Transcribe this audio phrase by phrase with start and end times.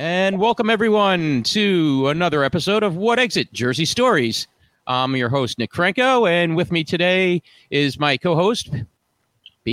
[0.00, 4.46] And welcome everyone to another episode of What Exit Jersey Stories.
[4.86, 8.84] I'm your host Nick Franco, and with me today is my co-host Pete.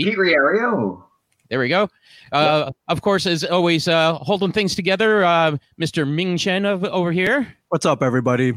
[0.08, 1.04] Pete Riario.
[1.52, 1.90] There we go.
[2.32, 6.12] Uh, of course, as always, uh, holding things together, uh, Mr.
[6.12, 7.56] Ming Chen of, over here.
[7.70, 8.54] What's up, everybody?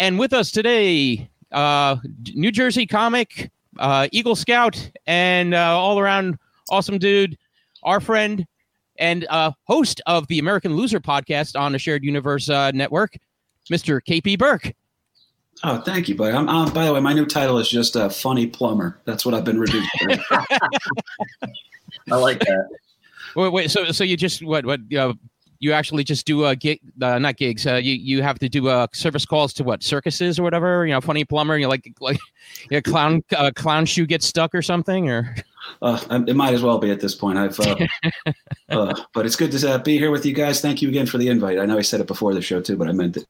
[0.00, 1.98] And with us today, uh,
[2.34, 6.36] New Jersey comic, uh, Eagle Scout, and uh, all around
[6.68, 7.38] awesome dude,
[7.84, 8.44] our friend
[9.00, 13.16] and uh, host of the American Loser podcast on the Shared Universe uh, network,
[13.70, 14.00] Mr.
[14.06, 14.72] KP Burke.
[15.64, 16.34] Oh, thank you, buddy.
[16.34, 19.00] I'm, uh, by the way, my new title is just a funny plumber.
[19.04, 20.20] That's what I've been reduced to.
[22.10, 22.68] I like that.
[23.36, 23.70] Wait, wait.
[23.70, 24.64] So, so you just what?
[24.64, 24.80] What?
[24.94, 25.14] Uh,
[25.58, 27.66] you actually just do a gig, uh, not gigs.
[27.66, 30.86] Uh, you you have to do uh, service calls to what circuses or whatever.
[30.86, 31.58] You know, funny plumber.
[31.58, 32.18] You like like
[32.70, 35.34] a clown uh, clown shoe gets stuck or something or.
[35.82, 37.38] Uh, it might as well be at this point.
[37.38, 37.76] I've, uh,
[38.70, 40.60] uh, but it's good to uh, be here with you guys.
[40.60, 41.58] Thank you again for the invite.
[41.58, 43.26] I know I said it before the show too, but I meant it.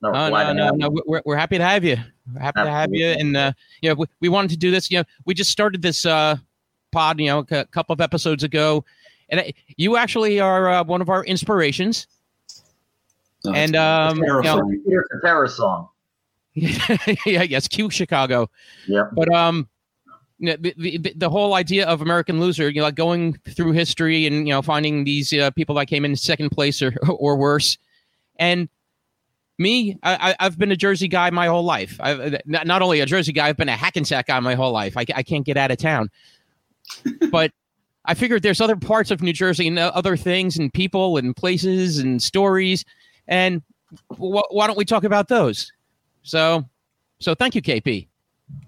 [0.00, 0.90] No, Oh, no, no, no.
[1.06, 1.96] We're, we're happy to have you.
[2.32, 3.06] We're happy to have you.
[3.06, 4.90] And uh, you know, we, we wanted to do this.
[4.90, 6.36] You know, we just started this uh,
[6.92, 7.18] pod.
[7.20, 8.84] You know, a couple of episodes ago,
[9.28, 12.06] and I, you actually are uh, one of our inspirations.
[13.44, 14.82] No, And, it's- it's um, you know- terrifying.
[14.84, 15.88] Peter Cetera song.
[16.54, 18.50] yeah, yes, Q Chicago.
[18.88, 19.68] Yeah, But um,
[20.38, 23.72] you know, the, the the whole idea of American Loser, you know, like going through
[23.72, 27.36] history and you know finding these uh, people that came in second place or or
[27.36, 27.76] worse,
[28.38, 28.68] and
[29.58, 31.96] me, I, I- I've been a Jersey guy my whole life.
[32.00, 34.96] I've not, not only a Jersey guy, I've been a Hackensack guy my whole life.
[34.96, 36.08] I, I can't get out of town,
[37.30, 37.50] but
[38.04, 41.34] I figured there's other parts of New Jersey and uh, other things and people and
[41.34, 42.84] places and stories,
[43.26, 43.60] and
[44.16, 45.72] wh- why don't we talk about those?
[46.22, 46.64] So,
[47.18, 48.06] so thank you, KP.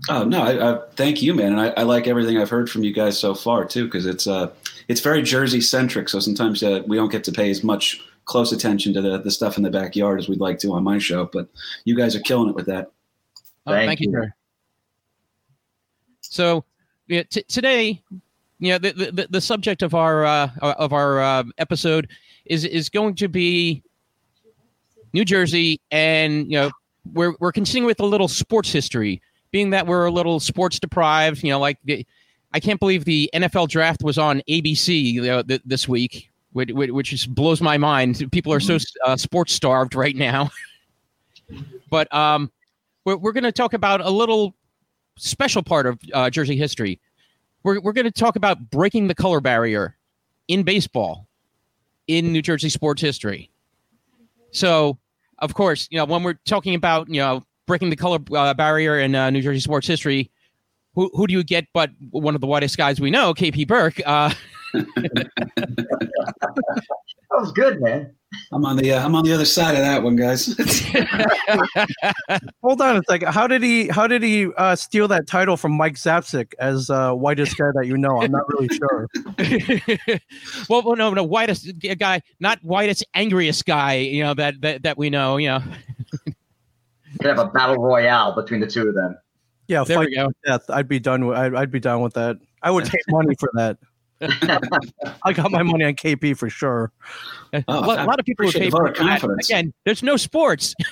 [0.09, 2.83] Oh no, I, I thank you, man, and I, I like everything I've heard from
[2.83, 4.51] you guys so far too, because it's uh,
[4.89, 6.09] it's very Jersey centric.
[6.09, 9.31] So sometimes uh, we don't get to pay as much close attention to the the
[9.31, 11.29] stuff in the backyard as we'd like to on my show.
[11.33, 11.49] But
[11.85, 12.91] you guys are killing it with that.
[13.67, 14.31] Oh, Thank thank you, you.
[16.21, 16.65] So,
[17.09, 18.03] yeah, t- today,
[18.59, 22.09] you know, the, the the subject of our uh, of our uh, episode
[22.47, 23.83] is is going to be
[25.13, 26.71] New Jersey, and you know,
[27.13, 29.21] we're we're continuing with a little sports history,
[29.53, 31.43] being that we're a little sports deprived.
[31.43, 32.07] You know, like the,
[32.53, 36.71] I can't believe the NFL draft was on ABC you know, th- this week, which,
[36.73, 38.25] which just blows my mind.
[38.33, 40.51] People are so uh, sports starved right now.
[41.91, 42.51] but um,
[43.05, 44.55] we're, we're going to talk about a little
[45.17, 47.01] special part of uh, Jersey history.
[47.63, 49.97] We're, we're going to talk about breaking the color barrier
[50.49, 51.27] in baseball
[52.07, 53.51] in New Jersey sports history.
[54.51, 54.99] So,
[55.39, 58.99] of course, you know, when we're talking about, you know, breaking the color uh, barrier
[58.99, 60.29] in uh, New Jersey sports history,
[60.97, 64.01] who, who do you get but one of the whitest guys we know, KP Burke?
[64.05, 64.35] Uh,
[67.31, 68.13] That was good, man.
[68.53, 70.47] I'm on the uh, I'm on the other side of that one, guys.
[72.63, 73.33] Hold on a second.
[73.33, 73.87] How did he?
[73.87, 77.87] How did he uh, steal that title from Mike Zapsik as uh, whitest guy that
[77.87, 78.21] you know?
[78.21, 79.09] I'm not really sure.
[80.69, 84.99] well, well, no, no, whitest guy, not whitest, angriest guy, you know, that, that, that
[84.99, 85.63] we know, you know.
[87.21, 89.17] Could have a battle royale between the two of them.
[89.69, 90.29] Yeah, There fight we go.
[90.29, 90.65] to death.
[90.71, 91.37] I'd be done with.
[91.39, 92.39] I'd, I'd be done with that.
[92.63, 93.79] I would take money for that.
[95.23, 96.93] I got my money on KP for sure.
[97.53, 99.39] a, Oh, lot, I a lot of people would pay for that.
[99.45, 100.75] Again, there's no sports.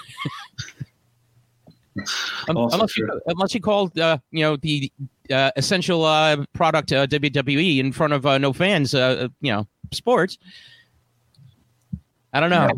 [2.48, 4.90] Un- Also unless you unless you called uh, you know the
[5.32, 9.66] uh, essential uh, product uh, WWE in front of uh, no fans, uh, you know,
[9.92, 10.38] sports.
[12.32, 12.68] I don't know.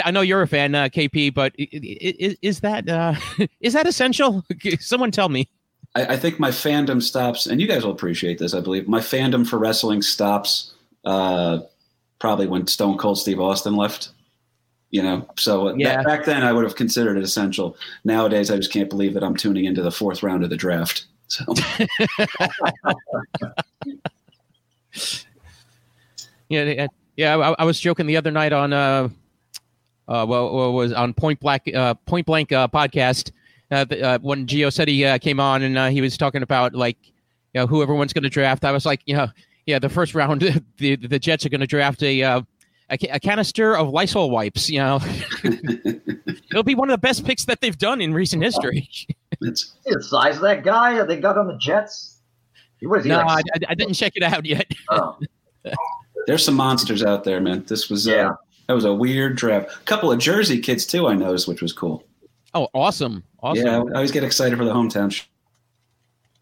[0.00, 3.14] I, I know you're a fan, uh, KP, but i- i- i- is that uh,
[3.60, 4.44] is that essential?
[4.80, 5.48] Someone tell me.
[5.94, 8.54] I, I think my fandom stops, and you guys will appreciate this.
[8.54, 10.72] I believe my fandom for wrestling stops
[11.04, 11.60] uh,
[12.18, 14.10] probably when Stone Cold Steve Austin left.
[14.90, 15.96] You know, so uh, Yeah.
[15.96, 17.76] back, back then I would have considered it essential.
[18.04, 21.06] Nowadays, I just can't believe that I'm tuning into the fourth round of the draft.
[21.26, 21.44] So
[26.48, 27.36] Yeah, yeah, yeah.
[27.36, 29.08] I, I was joking the other night on uh,
[30.08, 33.30] uh, well, well was on Point Black, uh, Point Blank uh, podcast
[33.70, 36.42] uh, the, uh, when Gio said he uh, came on and uh, he was talking
[36.42, 36.96] about like,
[37.52, 38.64] you know, who everyone's going to draft.
[38.64, 39.28] I was like, you know,
[39.66, 40.42] yeah, the first round,
[40.78, 42.22] the the Jets are going to draft a.
[42.22, 42.42] Uh,
[42.90, 45.00] a, a canister of Lysol wipes, you know,
[45.42, 48.86] it'll be one of the best picks that they've done in recent history.
[49.40, 52.18] it's, the size of that guy that they got on the Jets?
[52.80, 54.70] He was he no, I, like, I- I didn't check it out yet.
[54.90, 55.18] oh,
[56.26, 57.64] there's some monsters out there, man.
[57.66, 58.32] This was uh, Yeah.
[58.66, 59.70] That was a weird draft.
[59.76, 61.06] A couple of Jersey kids too.
[61.06, 62.04] I noticed, which was cool.
[62.54, 63.66] Oh, awesome, awesome.
[63.66, 65.12] Yeah, I always get excited for the hometown.
[65.12, 65.24] sh-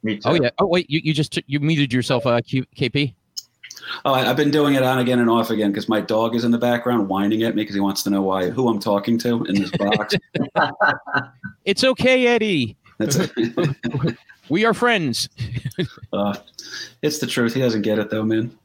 [0.03, 0.29] me too.
[0.29, 0.51] Oh yeah.
[0.59, 3.15] Oh wait, you, you just you muted yourself, uh, Q, KP.
[4.05, 6.45] Oh, I, have been doing it on again and off again because my dog is
[6.45, 9.19] in the background whining at me because he wants to know why who I'm talking
[9.19, 10.15] to in this box.
[11.65, 12.77] it's okay, Eddie.
[12.99, 13.19] That's
[14.49, 15.29] we are friends.
[16.13, 16.37] uh,
[17.03, 17.55] it's the truth.
[17.55, 18.57] He doesn't get it though, man.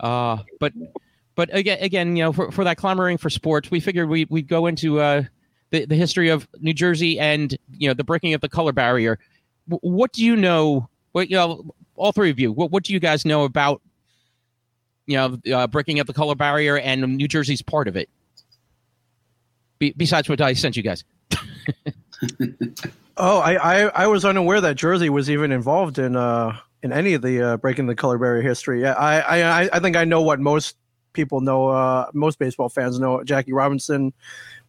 [0.00, 0.72] Uh, but
[1.34, 4.48] but again, again, you know, for, for that clamoring for sports, we figured we we'd
[4.48, 5.24] go into uh,
[5.70, 9.18] the the history of New Jersey and you know the breaking of the color barrier.
[9.68, 10.88] W- what do you know?
[11.12, 12.52] What you know, all three of you.
[12.52, 13.82] What what do you guys know about
[15.06, 18.08] you know uh, breaking of the color barrier and New Jersey's part of it?
[19.78, 21.02] Be- besides what I sent you guys.
[23.16, 27.14] oh, I, I I was unaware that Jersey was even involved in uh in any
[27.14, 28.82] of the uh, breaking the color barrier history.
[28.82, 30.76] Yeah, I, I I think I know what most
[31.14, 31.68] people know.
[31.68, 34.12] Uh, most baseball fans know Jackie Robinson,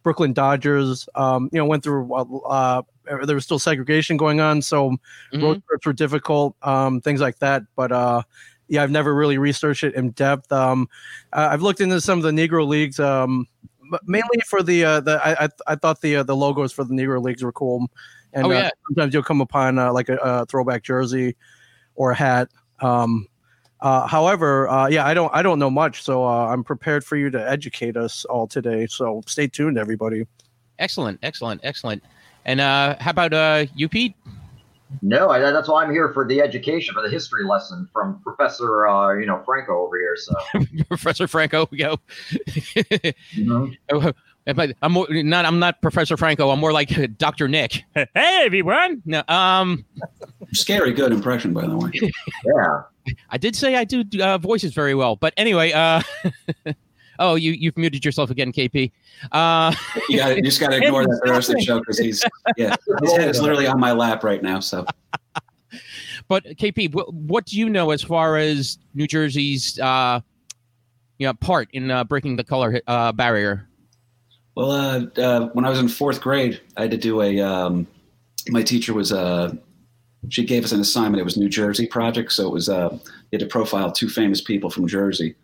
[0.02, 1.08] Brooklyn Dodgers.
[1.14, 2.12] Um, you know, went through.
[2.14, 2.82] Uh,
[3.24, 5.42] there was still segregation going on, so mm-hmm.
[5.42, 6.56] road trips were difficult.
[6.62, 7.62] Um, things like that.
[7.76, 8.22] But uh,
[8.68, 10.50] yeah, I've never really researched it in depth.
[10.50, 10.88] Um,
[11.32, 12.98] I've looked into some of the Negro leagues.
[12.98, 13.46] Um,
[14.04, 17.22] mainly for the uh, the I I, thought the uh, the logos for the Negro
[17.22, 17.88] leagues were cool,
[18.32, 21.36] and oh, uh, sometimes you'll come upon uh, like a, a, throwback jersey
[21.94, 22.48] or a hat.
[22.80, 23.26] Um,
[23.86, 27.14] uh, however, uh, yeah, I don't I don't know much, so uh, I'm prepared for
[27.14, 28.88] you to educate us all today.
[28.88, 30.26] So stay tuned, everybody.
[30.80, 32.02] Excellent, excellent, excellent.
[32.46, 34.16] And uh, how about uh, you, Pete?
[35.02, 38.88] No, I, that's why I'm here for the education, for the history lesson from Professor,
[38.88, 40.16] uh, you know, Franco over here.
[40.16, 40.34] So
[40.88, 42.00] Professor Franco, go.
[42.32, 44.08] mm-hmm.
[44.82, 45.44] I'm more, not.
[45.44, 46.50] I'm not Professor Franco.
[46.50, 47.84] I'm more like Doctor Nick.
[47.94, 48.06] Hey,
[48.46, 49.02] everyone.
[49.04, 49.84] No, um,
[50.52, 51.90] scary good impression, by the way.
[52.44, 55.72] yeah, I did say I do uh, voices very well, but anyway.
[55.72, 56.02] Uh,
[57.18, 58.90] oh, you you've muted yourself again, KP.
[59.32, 59.74] Uh,
[60.08, 62.24] you, gotta, you just got to ignore that the rest of the show because he's
[62.56, 64.60] yeah, his head is literally on my lap right now.
[64.60, 64.84] So.
[66.28, 70.20] But KP, what, what do you know as far as New Jersey's uh,
[71.18, 73.68] you know, part in uh, breaking the color uh, barrier?
[74.54, 77.40] Well, uh, uh, when I was in fourth grade, I had to do a.
[77.40, 77.86] Um,
[78.48, 79.54] my teacher was uh,
[80.28, 81.20] she gave us an assignment.
[81.20, 83.00] It was New Jersey project, so it was uh, you
[83.32, 85.34] had to profile two famous people from Jersey,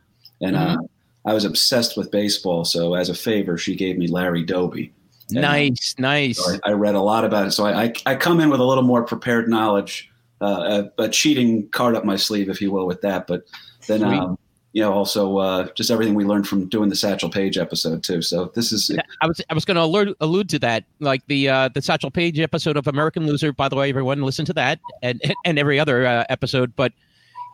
[0.40, 1.28] and uh, mm-hmm.
[1.28, 2.64] I was obsessed with baseball.
[2.64, 4.92] So as a favor, she gave me Larry Doby.
[5.30, 6.38] And nice, nice.
[6.38, 8.60] So I, I, read a lot about it, so I, I, I come in with
[8.60, 12.72] a little more prepared knowledge, uh, a, a, cheating card up my sleeve, if you
[12.72, 13.26] will, with that.
[13.26, 13.44] But
[13.86, 14.38] then um,
[14.72, 18.22] you know, also uh, just everything we learned from doing the Satchel Paige episode too.
[18.22, 18.90] So this is.
[19.20, 22.10] I was I was going to allude, allude to that, like the uh, the Satchel
[22.10, 23.52] Paige episode of American Loser.
[23.52, 26.74] By the way, everyone listen to that and and every other uh, episode.
[26.74, 26.92] But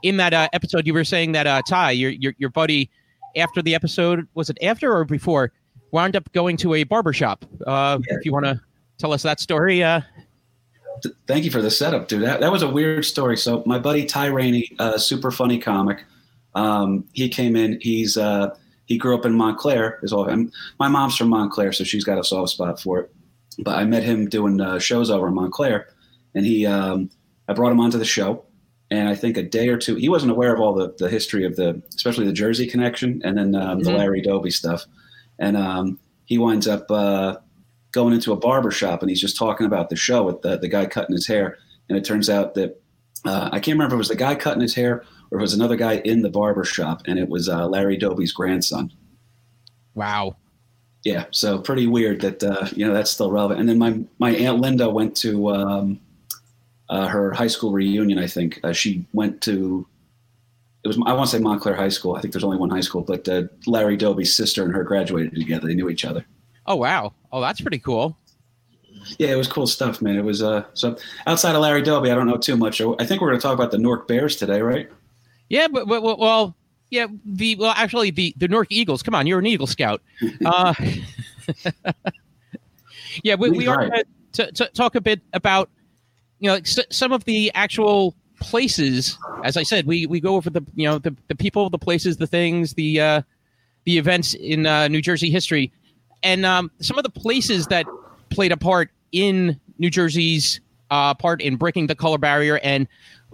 [0.05, 2.89] in that uh, episode, you were saying that uh, Ty, your, your your buddy,
[3.37, 5.53] after the episode, was it after or before,
[5.91, 7.45] wound up going to a barbershop.
[7.67, 8.17] Uh, yeah.
[8.17, 8.61] If you want to
[8.99, 9.83] tell us that story.
[9.83, 10.03] Uh,
[11.29, 12.23] Thank you for the setup, dude.
[12.23, 13.37] That, that was a weird story.
[13.37, 16.05] So my buddy Ty Rainey, uh, super funny comic
[16.55, 17.79] um, he came in.
[17.81, 18.55] He's uh,
[18.87, 19.99] he grew up in Montclair.
[20.03, 20.29] Is all.
[20.29, 23.15] I'm, my mom's from Montclair, so she's got a soft spot for it.
[23.61, 25.89] But I met him doing uh, shows over in Montclair,
[26.35, 27.11] and he um,
[27.49, 28.45] I brought him onto the show.
[28.91, 31.45] And I think a day or two, he wasn't aware of all the, the history
[31.45, 33.99] of the, especially the Jersey connection, and then um, the mm-hmm.
[33.99, 34.87] Larry Doby stuff.
[35.39, 37.37] And um, he winds up uh,
[37.93, 40.69] going into a barber shop, and he's just talking about the show with the, the
[40.69, 41.59] guy cutting his hair.
[41.91, 42.81] And it turns out that
[43.27, 45.55] uh, I can't remember if it was the guy cutting his hair or it was
[45.55, 48.93] another guy in the barber shop, and it was uh, Larry Doby's grandson.
[49.95, 50.37] Wow.
[51.05, 53.61] Yeah, so pretty weird that uh, you know that's still relevant.
[53.61, 56.01] And then my my aunt Linda went to um,
[56.89, 58.19] uh, her high school reunion.
[58.19, 59.87] I think uh, she went to
[60.85, 62.17] it was I want to say Montclair High School.
[62.17, 65.35] I think there's only one high school, but uh, Larry Doby's sister and her graduated
[65.35, 65.67] together.
[65.67, 66.25] They knew each other.
[66.67, 67.15] Oh wow!
[67.33, 68.17] Oh, that's pretty cool.
[69.19, 70.17] Yeah, it was cool stuff, man.
[70.17, 72.81] It was uh so outside of Larry Doby, I don't know too much.
[72.81, 74.91] I think we're going to talk about the Newark Bears today, right?
[75.49, 76.55] Yeah, but, but well,
[76.91, 79.03] yeah, the well, actually, the the Newark Eagles.
[79.03, 80.03] Come on, you're an Eagle Scout.
[80.45, 80.75] Uh,
[83.23, 83.91] yeah, we, we are
[84.33, 85.71] to, to talk a bit about
[86.41, 89.19] you know some of the actual places.
[89.45, 92.17] As I said, we we go over the you know the, the people, the places,
[92.17, 93.23] the things, the uh,
[93.85, 95.73] the events in uh, New Jersey history,
[96.23, 97.87] and um, some of the places that
[98.31, 102.59] played a part in New Jersey's uh, part in breaking the color barrier.
[102.63, 102.87] And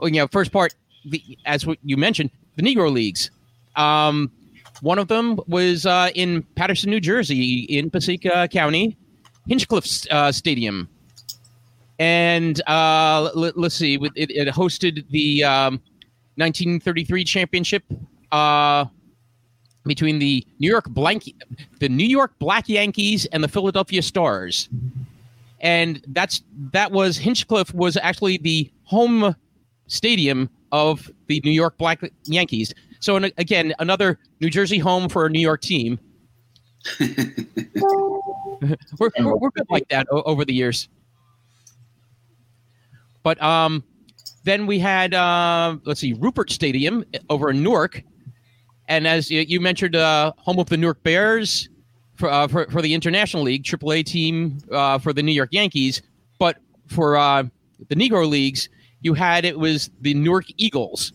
[0.02, 3.30] you know, first part the, as you mentioned, the Negro Leagues.
[3.76, 4.30] Um,
[4.80, 8.96] one of them was uh, in Paterson, New Jersey, in Passaic County,
[9.49, 10.88] Hinchliffe uh, Stadium.
[11.99, 15.75] And uh, let, us see, it, it, hosted the um,
[16.37, 17.84] 1933 championship
[18.32, 18.87] uh,
[19.84, 21.32] between the New York Blank,
[21.78, 24.68] the New York Black Yankees and the Philadelphia Stars.
[25.61, 26.42] And that's
[26.73, 29.34] that was Hinchliffe was actually the home
[29.87, 32.75] stadium of the New York Black Yankees.
[32.99, 36.00] So again, another New Jersey home for a New York team.
[37.00, 40.88] we're, we're, we're good like that over the years.
[43.23, 43.85] But um,
[44.43, 48.02] then we had uh, let's see, Rupert Stadium over in Newark,
[48.88, 51.69] and as you, you mentioned, uh, home of the Newark Bears
[52.16, 56.02] for, uh, for for the International League, AAA team uh, for the New York Yankees.
[56.40, 57.45] But for uh,
[57.88, 58.69] the Negro leagues,
[59.04, 61.12] you had it was the Newark Eagles,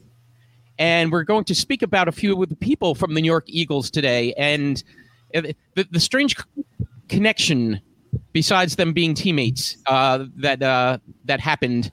[0.77, 3.89] and we're going to speak about a few of the people from the Newark Eagles
[3.89, 4.81] today, and
[5.35, 5.41] uh,
[5.73, 6.37] the, the strange
[7.09, 7.81] connection
[8.31, 11.91] besides them being teammates uh, that uh, that happened.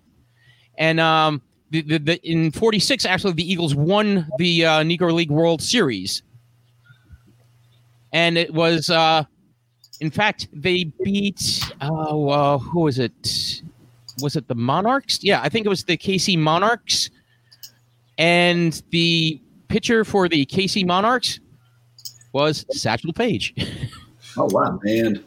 [0.79, 5.31] And um, the, the, the, in '46, actually, the Eagles won the uh, Negro League
[5.31, 6.23] World Series,
[8.13, 9.25] and it was, uh,
[10.01, 11.73] in fact, they beat.
[11.81, 13.63] Uh, who was it?
[14.21, 15.23] Was it the Monarchs?
[15.23, 17.11] Yeah, I think it was the KC Monarchs.
[18.19, 21.41] And the pitcher for the KC Monarchs
[22.33, 23.55] was Satchel Paige.
[24.39, 24.79] Oh wow.
[24.83, 25.25] Man,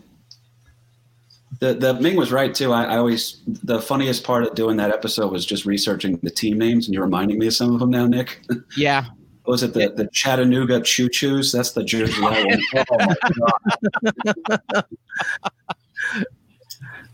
[1.60, 2.72] the the Ming was right too.
[2.72, 6.58] I, I always the funniest part of doing that episode was just researching the team
[6.58, 8.42] names, and you're reminding me of some of them now, Nick.
[8.78, 9.06] yeah,
[9.46, 11.52] was it the the Chattanooga Choo Choos?
[11.52, 12.14] That's the jersey.
[12.18, 12.60] Oh my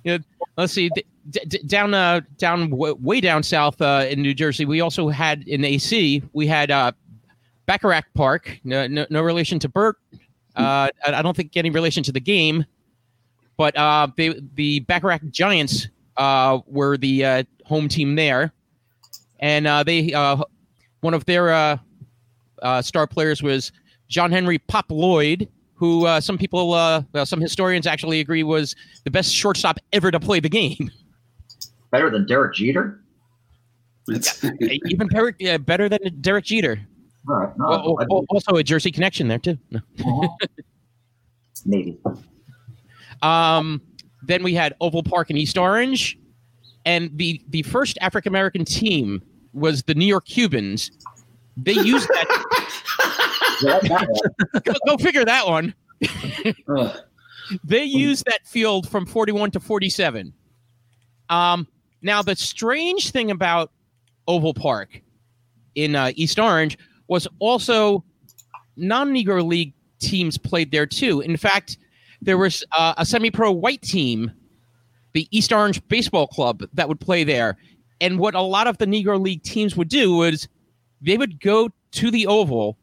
[0.03, 0.21] god.
[0.57, 0.89] let's see
[1.29, 5.47] d- down uh down w- way down south uh in new jersey we also had
[5.47, 6.91] in ac we had uh
[7.65, 9.97] bacharach park no, no, no relation to burt
[10.55, 12.65] uh I, don't think any relation to the game
[13.57, 18.53] but uh they, the bacharach giants uh were the uh home team there
[19.39, 20.37] and uh they uh
[21.01, 21.77] one of their uh,
[22.61, 23.71] uh star players was
[24.07, 28.75] john henry pop lloyd who uh, some people, uh, well, some historians actually agree was
[29.03, 30.89] the best shortstop ever to play the game.
[31.95, 32.99] Better than Derek Jeter?
[34.09, 34.43] It's,
[34.89, 36.79] Even Derek, yeah, better than Derek Jeter.
[37.29, 37.57] All right.
[37.57, 39.57] No, Al- I- al- also a Jersey connection there too.
[39.71, 39.79] No.
[40.05, 40.27] uh-huh.
[41.65, 41.97] Maybe.
[43.21, 43.81] Um,
[44.23, 46.19] then we had Oval Park in East Orange,
[46.85, 49.21] and the the first African American team
[49.53, 50.91] was the New York Cubans.
[51.57, 52.71] They used that.
[53.61, 54.61] Yeah, that one.
[54.65, 55.73] go, go figure that one.
[57.63, 60.33] They used that field from 41 to 47.
[61.29, 61.65] Um,
[62.05, 63.71] now, the strange thing about
[64.27, 65.01] Oval Park
[65.73, 68.03] in uh, East Orange was also
[68.75, 71.21] non Negro League teams played there too.
[71.21, 71.79] In fact,
[72.21, 74.31] there was uh, a semi pro white team,
[75.13, 77.57] the East Orange Baseball Club, that would play there.
[77.99, 80.47] And what a lot of the Negro League teams would do was
[81.01, 82.77] they would go to the Oval,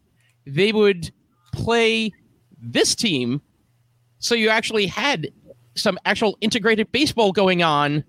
[0.46, 1.12] they would
[1.52, 2.10] play
[2.60, 3.40] this team
[4.18, 5.30] so you actually had
[5.76, 8.02] some actual integrated baseball going on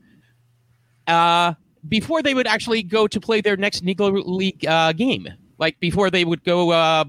[1.08, 1.54] uh,
[1.90, 5.28] before they would actually go to play their next Negro League uh, game.
[5.58, 7.06] Like before they would go uh,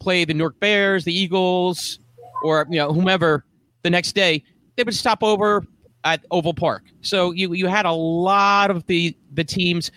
[0.00, 1.98] play the Newark Bears, the Eagles,
[2.42, 3.44] or you know whomever
[3.82, 4.42] the next day,
[4.76, 5.64] they would stop over
[6.04, 6.84] at Oval Park.
[7.02, 9.90] So you you had a lot of the the teams,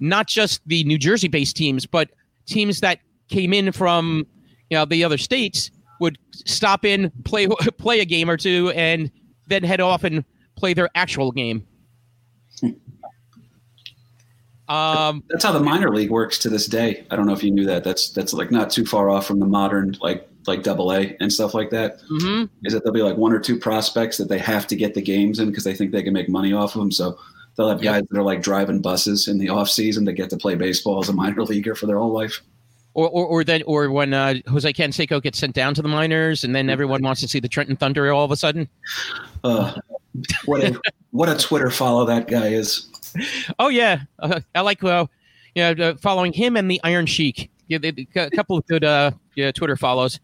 [0.00, 2.10] not just the New Jersey based teams, but
[2.46, 4.26] teams that came in from
[4.70, 5.70] you know the other states
[6.00, 7.46] would stop in, play
[7.78, 9.10] play a game or two, and
[9.48, 10.24] then head off and
[10.56, 11.66] play their actual game.
[14.68, 17.06] Um, That's how the minor league works to this day.
[17.10, 17.84] I don't know if you knew that.
[17.84, 21.32] That's that's like not too far off from the modern like like double A and
[21.32, 22.00] stuff like that.
[22.10, 22.48] mhm.
[22.64, 25.02] Is that there'll be like one or two prospects that they have to get the
[25.02, 26.90] games in because they think they can make money off of them.
[26.92, 27.18] So
[27.56, 27.92] they'll have Yep.
[27.94, 31.00] guys that are like driving buses in the off season to get to play baseball
[31.02, 32.40] as a minor leaguer for their whole life.
[32.94, 36.44] Or, or, or then, or when uh, Jose Canseco gets sent down to the minors,
[36.44, 38.68] and then everyone wants to see the Trenton Thunder all of a sudden.
[39.42, 39.74] Uh,
[40.44, 40.80] what a
[41.10, 42.86] what a Twitter follow that guy is.
[43.58, 45.06] Oh yeah, uh, I like uh,
[45.54, 47.50] yeah, uh, following him and the Iron Sheik.
[47.68, 50.18] Yeah, they, they- a couple of good uh, yeah, Twitter follows.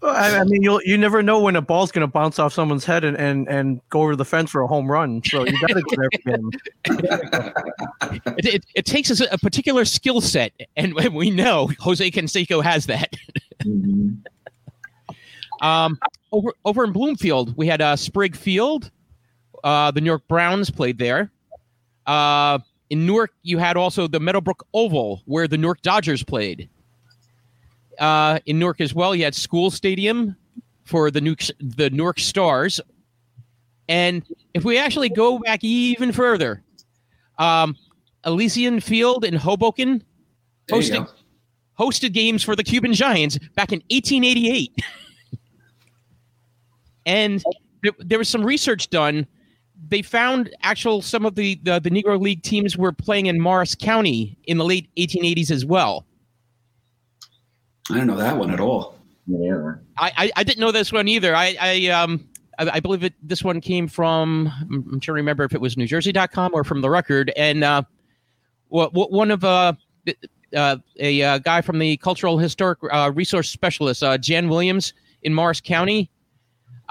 [0.00, 2.52] Well, I, I mean, you you never know when a ball's going to bounce off
[2.52, 5.22] someone's head and, and, and go over the fence for a home run.
[5.24, 6.50] So you got to get every game.
[8.38, 12.86] It, it, it takes us a particular skill set, and we know Jose Canseco has
[12.86, 13.14] that.
[13.62, 14.18] Mhm.
[15.60, 15.98] Um,
[16.32, 18.90] over over in Bloomfield, we had uh, Sprague Field.
[19.62, 21.30] Uh, the New York Browns played there.
[22.06, 22.58] Uh,
[22.90, 26.68] in Newark, you had also the Meadowbrook Oval, where the Newark Dodgers played.
[27.98, 30.36] Uh, in Newark as well, you had School Stadium
[30.84, 32.80] for the Newark, the Newark Stars.
[33.88, 34.22] And
[34.54, 36.62] if we actually go back even further,
[37.38, 37.76] um,
[38.24, 40.02] Elysian Field in Hoboken
[40.68, 41.04] There you Hosting.
[41.04, 41.10] go.
[41.78, 44.72] hosted games for the Cuban Giants back in 1888.
[47.06, 47.42] and
[47.98, 49.26] there was some research done.
[49.88, 53.74] They found actual some of the, the the Negro League teams were playing in Morris
[53.74, 56.06] County in the late 1880s as well.
[57.90, 58.96] I don't know that one at all.
[59.26, 59.74] Yeah.
[59.98, 61.34] I, I, I didn't know this one either.
[61.34, 63.14] I, I um I, I believe it.
[63.22, 64.52] This one came from.
[64.70, 67.32] I'm trying to remember if it was NewJersey.com or from the Record.
[67.36, 67.82] And uh,
[68.68, 69.74] what, what one of uh,
[70.54, 75.34] uh a uh, guy from the Cultural Historic uh, Resource Specialist, uh, Jan Williams in
[75.34, 76.10] Morris County.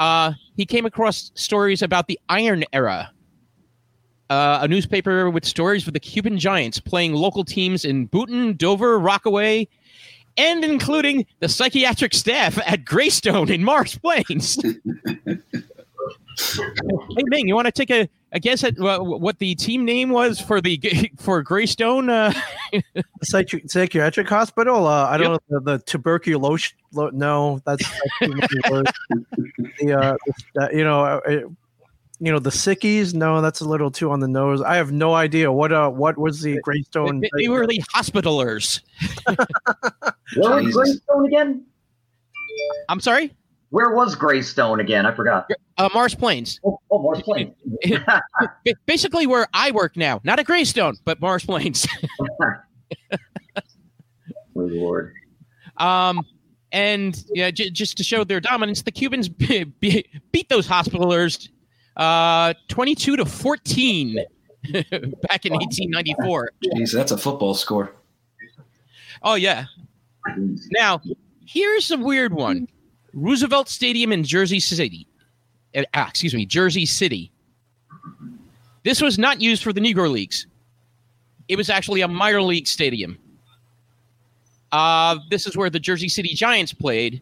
[0.02, 3.12] Uh, he came across stories about the Iron Era,
[4.32, 8.98] uh, a newspaper with stories of the Cuban Giants playing local teams in Boonton, Dover,
[8.98, 9.68] Rockaway,
[10.38, 14.58] and including the psychiatric staff at Greystone in Morris Plains.
[14.64, 15.38] hey,
[17.28, 20.40] Ming, you want to take a, a guess at uh, what the team name was
[20.40, 20.80] for the
[21.20, 22.10] for Greystone?
[22.10, 22.34] Uh,
[23.26, 24.88] Psychi- psychiatric hospital.
[24.88, 26.74] Uh, I don't know the, the tuberculosis.
[26.94, 28.92] No, that's, that's too many words.
[29.80, 30.16] the uh,
[30.56, 31.46] the- you know, uh, it-
[32.24, 33.16] you know the sickies.
[33.16, 34.62] No, that's a little too on the nose.
[34.62, 37.20] I have no idea what uh what was the Greystone.
[37.20, 38.82] they, they were the hospitalers.
[40.36, 41.66] Where was Greystone again?
[42.90, 43.34] I'm sorry,
[43.72, 45.06] Where was Greystone again?
[45.06, 45.50] I forgot.
[45.78, 46.60] uh, Morris Plains.
[46.64, 47.56] Oh, oh Morris Plains.
[48.86, 51.88] Basically, where I work now, not at Greystone, but Morris Plains.
[54.54, 55.14] Oh, Lord.
[55.78, 56.26] Um,
[56.74, 61.50] and yeah, j- just to show their dominance, the Cubans be- be- beat those hospitalers
[61.96, 64.16] uh, 22 to 14
[64.74, 66.52] back in 1894.
[66.76, 67.96] Jeez, that's a football score.
[69.24, 69.66] Oh, yeah.
[70.72, 71.02] Now,
[71.46, 72.68] here's a weird one
[73.14, 75.08] Roosevelt Stadium in Jersey City.
[75.76, 77.32] Uh, ah, excuse me, Jersey City.
[78.84, 80.48] This was not used for the Negro Leagues.
[81.48, 83.18] It was actually a minor league stadium.
[84.72, 87.22] Uh, this is where the Jersey City Giants played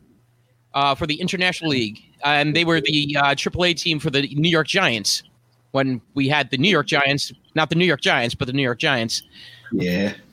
[0.73, 4.49] uh, for the International League, and they were the uh, AAA team for the New
[4.49, 5.23] York Giants
[5.71, 8.63] when we had the New York Giants, not the New York Giants, but the New
[8.63, 9.23] York Giants.
[9.71, 10.13] Yeah.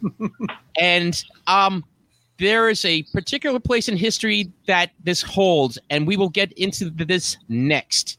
[0.78, 1.86] And um,
[2.38, 6.90] there is a particular place in history that this holds, and we will get into
[6.90, 8.18] this next.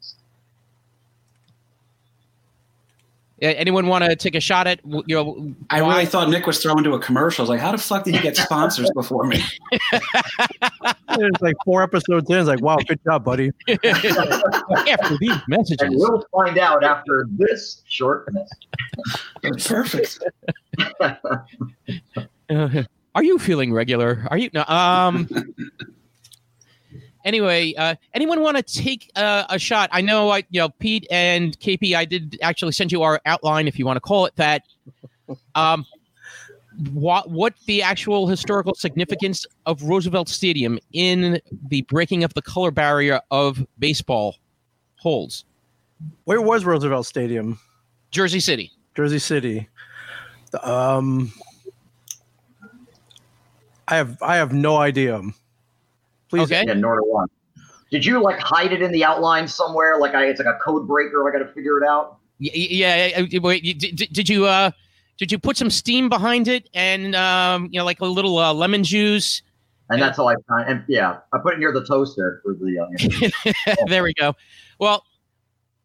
[3.40, 5.54] Anyone want to take a shot at you know?
[5.70, 7.44] I why- really thought Nick was throwing to a commercial.
[7.44, 9.44] I was like, how the fuck did he get sponsors before me?
[11.20, 12.38] It's like four episodes in.
[12.38, 13.50] It's like, wow, good job, buddy.
[13.70, 15.88] after these And messages.
[15.90, 19.66] we'll find out after this short message.
[19.68, 20.20] Perfect.
[23.18, 24.28] Are you feeling regular?
[24.30, 24.64] Are you no?
[24.68, 25.28] Um.
[27.26, 29.90] anyway, uh, anyone want to take uh, a shot?
[29.92, 31.96] I know, I you know, Pete and KP.
[31.96, 34.62] I did actually send you our outline, if you want to call it that.
[35.56, 35.84] Um,
[36.94, 42.70] what what the actual historical significance of Roosevelt Stadium in the breaking of the color
[42.70, 44.36] barrier of baseball
[44.98, 45.44] holds?
[46.26, 47.60] Where was Roosevelt Stadium?
[48.12, 48.72] Jersey City.
[48.94, 49.68] Jersey City.
[50.62, 51.34] Um,
[53.88, 55.22] I have I have no idea.
[56.30, 56.64] Please, Okay.
[56.68, 57.28] Yeah, nor do one.
[57.92, 59.98] Did you like hide it in the outline somewhere?
[59.98, 61.28] Like I, it's like a code breaker.
[61.28, 62.18] I got to figure it out.
[62.40, 63.22] Y- y- Yeah.
[63.22, 63.64] uh, Wait.
[63.64, 64.72] you- Did, did- did you uh
[65.18, 68.54] did you put some steam behind it and um you know like a little uh,
[68.54, 69.42] lemon juice?
[69.90, 70.70] And that's how I find.
[70.70, 73.32] And yeah, I put it near the toaster for the.
[73.78, 74.36] Uh, there we go.
[74.80, 75.06] Well,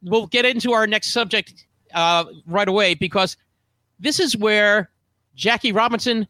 [0.02, 3.36] we'll get into our next subject uh, right away because
[4.00, 4.90] this is where
[5.36, 6.26] Jackie Robinson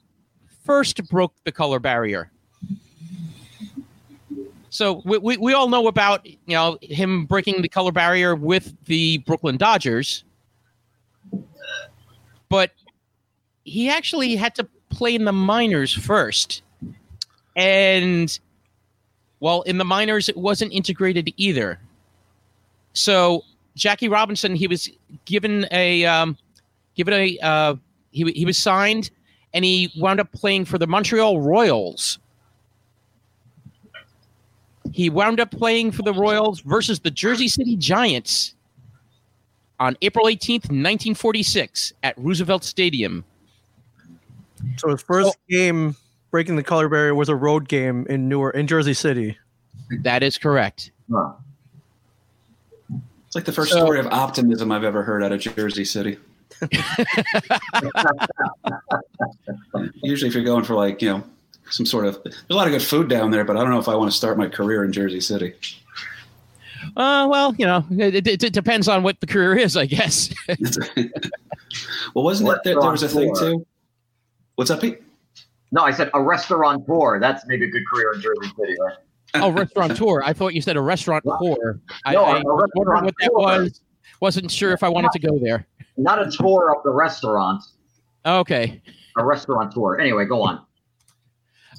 [0.65, 2.31] first broke the color barrier.
[4.71, 8.75] So we, we, we all know about you know him breaking the color barrier with
[8.87, 10.25] the Brooklyn Dodgers,
[12.49, 12.71] but
[13.65, 16.63] he actually had to play in the minors first,
[17.55, 18.39] and
[19.41, 21.79] well, in the minors it wasn't integrated either.
[22.95, 23.45] So
[23.77, 24.89] Jackie Robinson, he was
[25.27, 26.39] given a um,
[26.95, 27.75] given a uh,
[28.11, 29.11] he he was signed,
[29.55, 32.19] and he wound up playing for the Montreal Royals.
[34.93, 38.55] He wound up playing for the Royals versus the Jersey City Giants
[39.79, 43.25] on April 18th, 1946, at Roosevelt Stadium.
[44.77, 45.35] so his first oh.
[45.49, 45.97] game
[46.31, 49.37] breaking the color barrier was a road game in Newark, in Jersey City.
[50.03, 50.91] That is correct.
[51.13, 51.33] huh.
[53.27, 56.19] It's like the first So- story of optimism I've ever heard out of Jersey City.
[60.03, 61.25] Usually, if you're going for like, you know,
[61.71, 63.79] some sort of, there's a lot of good food down there, but I don't know
[63.79, 65.55] if I want to start my career in Jersey City.
[66.97, 70.35] Uh, well, you know, it, it, it depends on what the career is, I guess.
[72.15, 73.65] well, wasn't it there, there was a thing too?
[74.57, 75.01] What's up, Pete?
[75.71, 77.19] No, I said a restaurateur.
[77.21, 78.97] That's maybe a good career in Jersey City, right?
[79.35, 80.23] oh, restaurateur.
[80.23, 81.81] I thought you said a restaurant tour.
[82.05, 83.63] I, No, I I'm was wondering what that restaurateur.
[83.63, 83.81] was.
[84.21, 85.67] Wasn't sure if I wanted to go there.
[85.97, 87.63] Not a tour of the restaurant.
[88.27, 88.83] Okay.
[89.19, 89.99] A restaurateur.
[90.01, 90.65] Anyway, go on.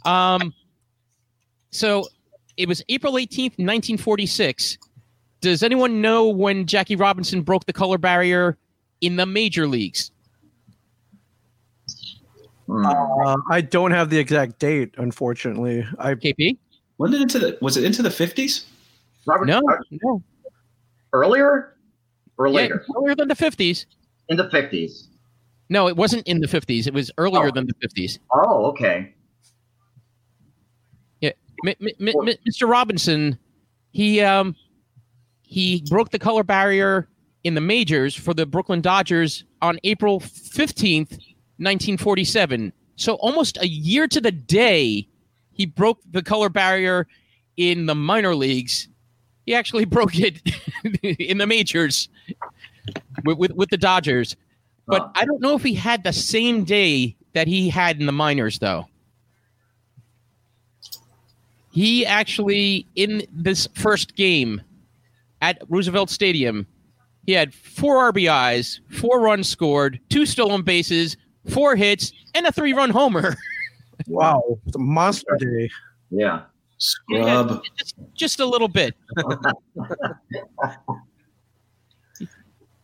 [0.06, 0.54] Um,
[1.72, 2.06] So
[2.58, 4.78] it was April 18th, 1946.
[5.42, 8.58] Does anyone know when Jackie Robinson broke the color barrier
[9.02, 10.12] in the major leagues?
[12.68, 12.86] Hmm.
[12.86, 15.86] Uh, I don't have the exact date, unfortunately.
[16.00, 16.58] I KP?
[16.98, 18.66] Wasn't it into the was it into the fifties?
[19.26, 20.24] Robert, No, uh, no.
[21.12, 21.76] earlier
[22.38, 23.86] or Yeah, later earlier than the 50s.
[24.30, 25.08] in the fifties.
[25.70, 26.88] No, it wasn't in the 50s.
[26.88, 27.52] It was earlier Oh.
[27.52, 28.20] than the 50s.
[28.34, 29.14] Oh, okay.
[31.66, 32.68] M- M- M- M- Mr.
[32.70, 33.38] Robinson,
[33.92, 34.54] he um
[35.44, 37.08] he broke the color barrier
[37.46, 41.12] in the majors for the Brooklyn Dodgers on April 15th,
[41.58, 42.74] 1947.
[42.98, 45.08] So almost a year to the day,
[45.54, 47.08] he broke the color barrier
[47.56, 48.90] in the minor leagues.
[49.46, 50.42] He actually broke it
[51.20, 52.10] in the majors
[53.24, 54.36] with, with, with the Dodgers.
[54.86, 55.12] But Huh.
[55.16, 58.60] I don't know if he had the same day that he had in the minors,
[58.60, 58.88] though.
[61.72, 64.62] He actually, in this first game
[65.42, 66.68] at Roosevelt Stadium,
[67.26, 71.18] he had four RBIs, four runs scored, two stolen bases,
[71.50, 73.36] four hits, and a three run homer.
[74.08, 75.70] wow, it's a monster day.
[76.12, 76.42] Yeah.
[76.78, 77.64] Scrub.
[77.78, 78.94] just, just a little bit.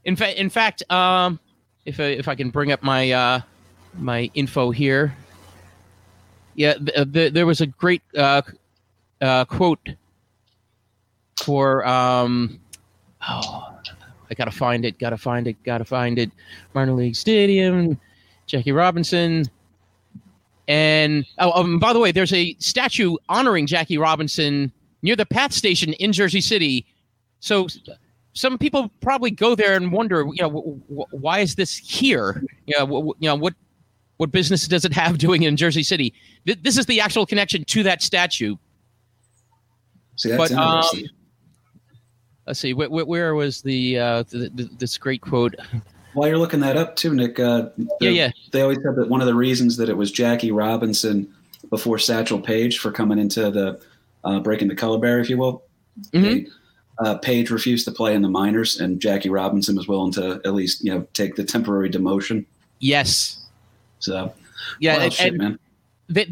[0.06, 1.40] in fact, in fact, um,
[1.86, 3.42] if I, if I can bring up my uh,
[3.98, 5.16] my info here,
[6.56, 8.42] yeah, th- there was a great uh,
[9.22, 9.90] uh, quote
[11.44, 12.60] for um,
[13.28, 13.80] oh,
[14.30, 16.32] I gotta find it, gotta find it, gotta find it.
[16.74, 18.00] Minor League Stadium,
[18.46, 19.46] Jackie Robinson.
[20.68, 25.52] And oh, um, by the way, there's a statue honoring Jackie Robinson near the Path
[25.54, 26.86] Station in Jersey City.
[27.40, 27.68] So
[28.34, 32.44] some people probably go there and wonder, you know, w- w- why is this here?
[32.66, 33.54] You know, w- you know what
[34.18, 36.14] what business does it have doing in Jersey City?
[36.46, 38.56] Th- this is the actual connection to that statue.
[40.16, 41.10] See, that's but, um, interesting.
[42.46, 45.56] Let's see, wh- wh- where was the, uh, the, the this great quote?
[46.14, 47.40] While you're looking that up too, Nick.
[47.40, 47.70] Uh,
[48.02, 48.32] Yeah, yeah.
[48.52, 51.32] They always said that one of the reasons that it was Jackie Robinson
[51.70, 53.80] before Satchel Paige for coming into the
[54.24, 55.64] uh, breaking the color barrier, if you will.
[56.12, 56.24] Mhm.
[56.24, 56.48] They,
[57.00, 60.54] uh, Paige refused to play in the minors, and Jackie Robinson was willing to at
[60.54, 62.46] least you know take the temporary demotion.
[62.80, 63.46] Yes.
[64.00, 64.34] So
[64.80, 65.60] Yeah, and- shit, man.
[66.08, 66.26] the,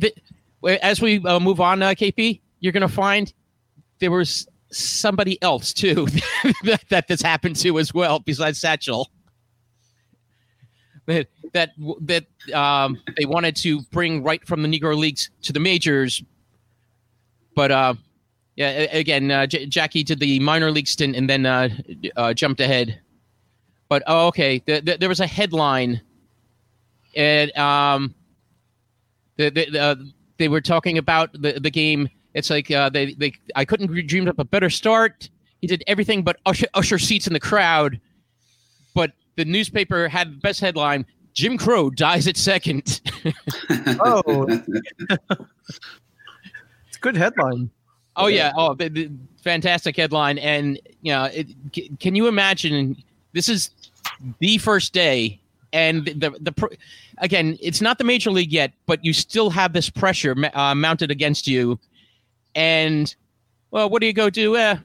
[0.63, 3.31] the, as we uh, move on, uh, KP, you're going to find
[3.99, 6.05] there was somebody else too
[6.63, 9.09] that, that this happened to as well, besides Satchel.
[11.05, 15.59] That that that um, they wanted to bring right from the Negro Leagues to the
[15.59, 16.21] majors,
[17.55, 17.93] but uh,
[18.57, 21.69] yeah, again, uh, J- Jackie did the minor league stint and then uh,
[22.15, 22.99] uh, jumped ahead.
[23.87, 26.01] But oh, okay, the, the, there was a headline,
[27.15, 28.15] and um,
[29.37, 29.95] the, the, uh,
[30.39, 32.09] they were talking about the, the game.
[32.33, 35.29] It's like uh, they, they I couldn't re- dreamed up a better start.
[35.61, 38.01] He did everything but usher, usher seats in the crowd.
[38.95, 43.01] But the newspaper had the best headline: Jim Crow dies at second.
[43.69, 44.47] Oh.
[46.87, 47.69] It's a good headline.
[48.17, 50.37] Oh yeah, oh the, the fantastic headline.
[50.39, 52.95] And you know, it, c- can you imagine?
[53.33, 53.71] This is
[54.39, 55.39] the first day,
[55.73, 56.73] and the the pr-
[57.19, 61.11] again, it's not the major league yet, but you still have this pressure uh, mounted
[61.11, 61.79] against you.
[62.55, 63.13] And
[63.71, 64.57] well, what do you go do?
[64.57, 64.77] Eh,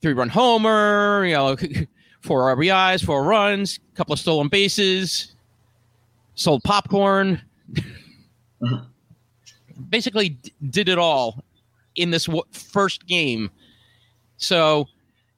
[0.00, 1.56] three run homer, you know,
[2.20, 5.34] four RBIs, four runs, couple of stolen bases,
[6.34, 7.40] sold popcorn.
[9.88, 11.42] Basically, d- did it all
[11.96, 13.50] in this w- first game.
[14.36, 14.86] So,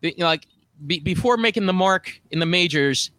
[0.00, 0.46] you know, like
[0.86, 3.10] be, before making the mark in the majors,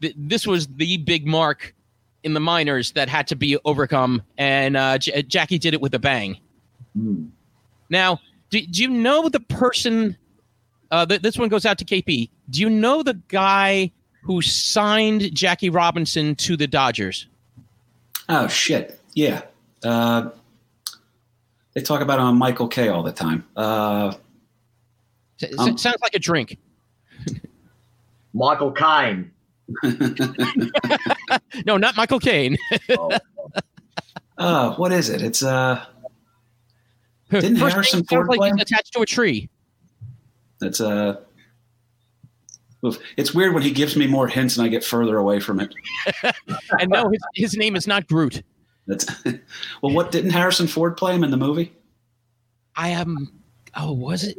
[0.00, 1.74] th- this was the big mark
[2.22, 5.94] in the minors that had to be overcome, and uh, J- Jackie did it with
[5.94, 6.38] a bang.
[6.94, 7.26] Hmm.
[7.88, 10.16] Now, do, do you know the person?
[10.90, 12.30] Uh, th- this one goes out to KP.
[12.50, 17.26] Do you know the guy who signed Jackie Robinson to the Dodgers?
[18.28, 19.42] oh shit, yeah.
[19.84, 20.30] Uh,
[21.76, 23.44] they talk about on Michael Kay all the time.
[23.54, 24.14] Uh,
[25.42, 26.56] S- s- Um, sounds like a drink.
[28.34, 29.30] Michael Kine.
[31.66, 32.56] No, not Michael Caine.
[34.38, 35.22] Oh, uh, what is it?
[35.22, 35.82] It's uh,
[37.30, 39.48] Didn't First Harrison name Ford like play attached to a tree.
[40.60, 41.16] it's uh.
[43.16, 45.74] It's weird when he gives me more hints and I get further away from it.
[46.78, 48.42] And no, his, his name is not Groot.
[48.86, 49.06] That's
[49.82, 49.92] well.
[49.92, 51.72] What didn't Harrison Ford play him in the movie?
[52.76, 53.32] I am.
[53.76, 54.38] oh, was it?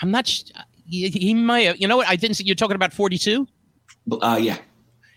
[0.00, 0.26] I'm not.
[0.26, 0.44] sh-
[0.86, 1.76] He, he might have.
[1.80, 2.08] You know what?
[2.08, 2.44] I didn't see.
[2.44, 3.46] You're talking about 42.
[4.10, 4.56] Uh, yeah.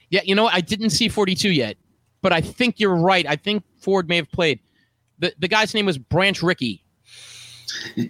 [0.10, 0.22] Yeah.
[0.26, 0.54] You know what?
[0.54, 1.78] I didn't see 42 yet,
[2.22, 3.26] but I think you're right.
[3.28, 4.60] I think Ford may have played.
[5.20, 6.84] the The guy's name was Branch Rickey.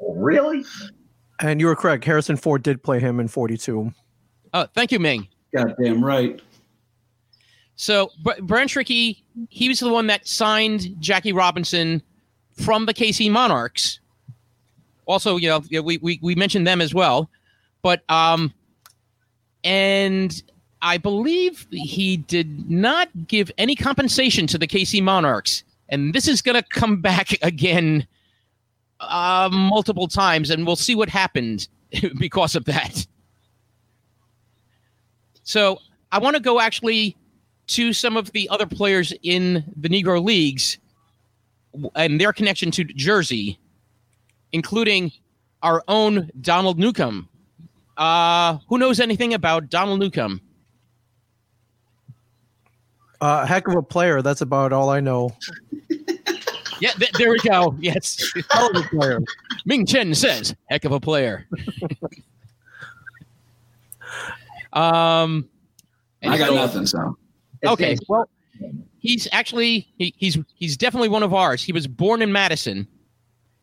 [0.00, 0.64] Really?
[1.40, 2.04] And you were correct.
[2.04, 3.92] Harrison Ford did play him in 42.
[4.52, 5.26] Uh, thank you, Ming.
[5.54, 6.40] Goddamn right.
[7.76, 12.02] So Br- Branch Rickey, he was the one that signed Jackie Robinson
[12.52, 14.00] from the KC Monarchs.
[15.04, 17.30] Also, you know, we, we we mentioned them as well,
[17.82, 18.52] but um,
[19.62, 20.42] and
[20.82, 26.42] I believe he did not give any compensation to the KC Monarchs, and this is
[26.42, 28.06] going to come back again
[28.98, 31.68] uh, multiple times, and we'll see what happened
[32.18, 33.06] because of that.
[35.44, 35.78] So
[36.10, 37.16] I want to go actually
[37.68, 40.78] to some of the other players in the Negro Leagues
[41.94, 43.58] and their connection to Jersey,
[44.52, 45.12] including
[45.62, 47.28] our own Donald Newcombe.
[47.96, 50.40] Uh, who knows anything about Donald Newcombe?
[53.20, 54.22] Uh, heck of a player.
[54.22, 55.34] That's about all I know.
[56.80, 57.74] Yeah, th- there we go.
[57.80, 58.32] Yes.
[58.50, 59.20] Hell of a player.
[59.64, 61.46] Ming Chen says, heck of a player.
[64.72, 65.48] um,
[66.22, 66.86] I got nothing.
[66.86, 67.16] So
[67.62, 68.28] It's- Okay, well,
[68.98, 71.62] he's actually he, he's he's definitely one of ours.
[71.62, 72.86] He was born in Madison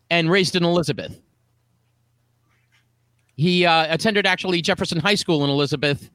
[0.09, 1.19] and raised in Elizabeth.
[3.35, 6.09] He uh, attended actually Jefferson High School in Elizabeth,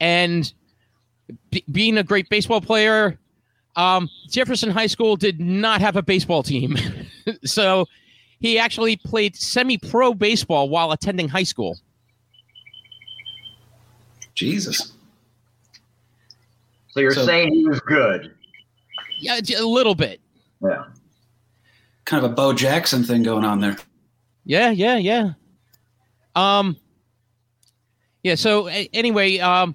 [0.00, 0.52] and
[1.50, 3.18] be being a great baseball player,
[3.76, 6.76] um, Jefferson High School did not have a baseball team,
[7.44, 7.86] so
[8.40, 11.78] he actually played semi-pro baseball while attending high school.
[14.34, 14.92] Jesus.
[16.96, 18.32] So you're So- saying he was good?
[19.20, 20.18] Yeah, a little bit.
[20.62, 20.84] Yeah.
[22.06, 23.76] Kind of a Bo Jackson thing going on there.
[24.46, 25.32] Yeah, yeah, yeah.
[26.34, 26.78] Um,
[28.22, 28.34] yeah.
[28.34, 29.74] So a- anyway, um,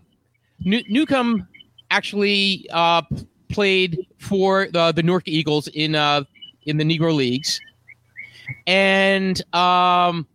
[0.62, 1.48] New- Newcombe
[1.92, 3.04] actually uh,
[3.50, 6.24] played for the the Newark Eagles in uh
[6.66, 7.60] in the Negro Leagues,
[8.66, 10.26] and um,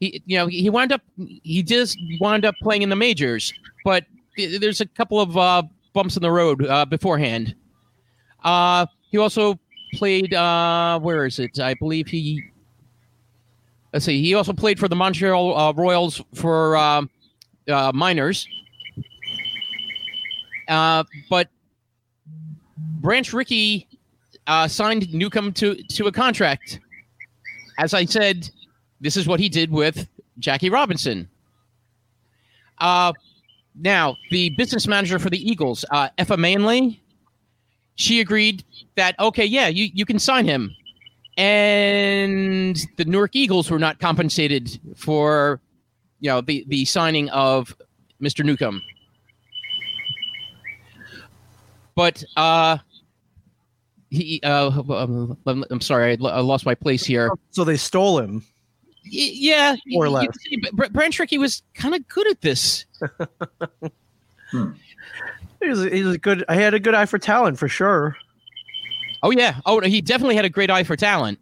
[0.00, 3.52] he you know he wound up he just wound up playing in the majors,
[3.84, 7.54] but th- there's a couple of uh, bumps in the road uh, beforehand.
[8.42, 9.58] Uh, he also
[9.94, 11.58] played uh, where is it?
[11.60, 12.42] I believe he
[13.92, 14.20] let's see.
[14.20, 17.10] He also played for the Montreal uh, Royals for um,
[17.68, 18.46] uh, minors.
[20.68, 21.48] But
[22.76, 23.88] Branch Rickey
[24.66, 26.80] signed Newcombe to to a contract.
[27.78, 28.48] As I said,
[29.00, 31.28] this is what he did with Jackie Robinson.
[32.78, 33.12] Uh,
[33.74, 37.02] now, the business manager for the Eagles, uh, Effa Manley,
[37.96, 38.64] she agreed
[38.96, 40.74] that okay, yeah, you, you can sign him
[41.36, 45.60] and the Newark Eagles were not compensated for,
[46.20, 47.74] you know, the the signing of
[48.22, 48.44] Mr.
[48.44, 48.80] Newcombe.
[51.94, 52.78] But uh,
[54.10, 54.82] he, uh,
[55.46, 57.30] I'm sorry, I lost my place here.
[57.50, 58.44] So they stole him.
[59.14, 60.24] Y- yeah, More or you- you less.
[60.26, 62.84] can see, but Br- Branch Rickey was kind of good at this.
[65.60, 66.44] He's a, he's a good.
[66.48, 68.16] I had a good eye for talent for sure.
[69.22, 69.60] Oh yeah.
[69.64, 71.38] Oh, he definitely had a great eye for talent.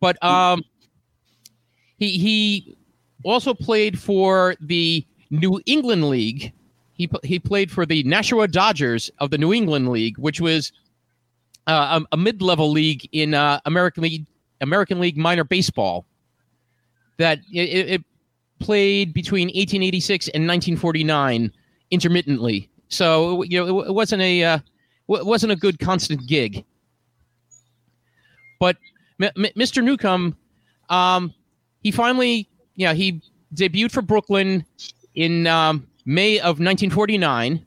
[0.00, 0.62] But um,
[1.98, 2.76] he he
[3.22, 6.52] also played for the New England League.
[6.94, 10.72] He he played for the Nashua Dodgers of the New England League, which was
[11.66, 14.26] uh, a, a mid-level league in uh, American League
[14.60, 16.04] American League minor baseball.
[17.20, 18.04] That it, it,
[18.58, 21.50] played between 1886 and 1949
[21.90, 22.68] intermittently.
[22.88, 24.58] So you know it, wasn't a uh,
[25.06, 26.64] wasn't a good constant gig.
[28.58, 28.76] But
[29.20, 29.82] M- M- Mr.
[29.82, 30.36] Newcombe,
[30.88, 31.34] um,
[31.82, 33.22] he finally, yeah, he
[33.54, 34.64] debuted for Brooklyn
[35.14, 37.64] in um, May of 1949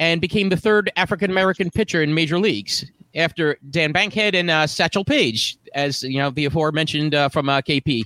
[0.00, 4.66] and became the third African American pitcher in major leagues after Dan Bankhead and uh,
[4.66, 8.04] Satchel Paige, as you know, the aforementioned uh, from uh, KP.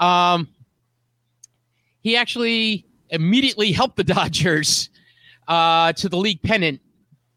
[0.00, 0.48] Um,
[2.02, 4.90] he actually immediately helped the Dodgers
[5.48, 6.80] uh, to the league pennant.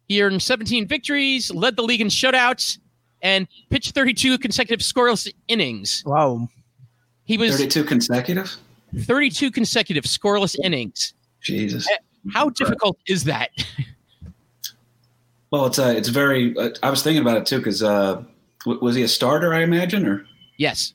[0.08, 2.78] He earned 17 victories, led the league in shutouts,
[3.22, 6.04] and pitched 32 consecutive scoreless innings.
[6.06, 6.48] Wow.
[7.26, 8.56] He was 32 consecutive?
[8.98, 11.14] 32 consecutive scoreless innings.
[11.42, 11.88] Jesus.
[12.34, 13.50] How difficult is that?
[15.52, 16.58] Well, it's uh, it's very.
[16.58, 18.24] Uh, I was thinking about it too because uh,
[18.66, 19.54] w- was he a starter?
[19.54, 20.26] I imagine, or
[20.58, 20.94] yes.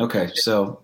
[0.00, 0.30] okay.
[0.34, 0.80] So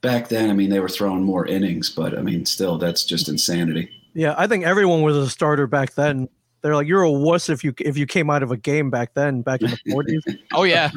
[0.00, 3.28] back then, I mean, they were throwing more innings, but I mean, still, that's just
[3.28, 3.90] insanity.
[4.14, 6.28] Yeah, I think everyone was a starter back then.
[6.62, 9.14] They're like, you're a wuss if you if you came out of a game back
[9.14, 10.38] then, back in the 40s.
[10.52, 10.90] Oh, yeah.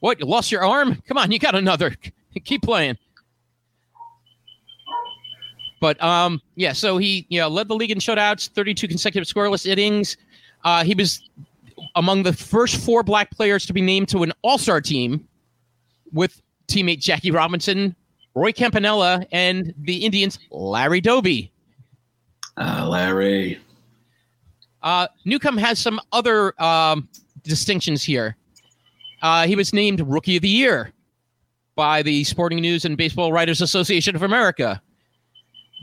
[0.00, 0.20] what?
[0.20, 1.02] You lost your arm?
[1.08, 1.94] Come on, you got another.
[2.44, 2.96] Keep playing.
[5.80, 9.66] But um, yeah, so he you know led the league in shutouts, 32 consecutive scoreless
[9.66, 10.16] innings.
[10.62, 11.28] Uh, he was
[11.96, 15.26] among the first four black players to be named to an All Star team
[16.12, 17.94] with teammate Jackie Robinson,
[18.34, 21.52] Roy Campanella, and the Indians' Larry Doby.
[22.56, 23.58] Ah, Larry.
[24.82, 27.08] Uh, Newcombe has some other um,
[27.42, 28.36] distinctions here.
[29.22, 30.92] Uh, he was named Rookie of the Year
[31.74, 34.80] by the Sporting News and Baseball Writers Association of America.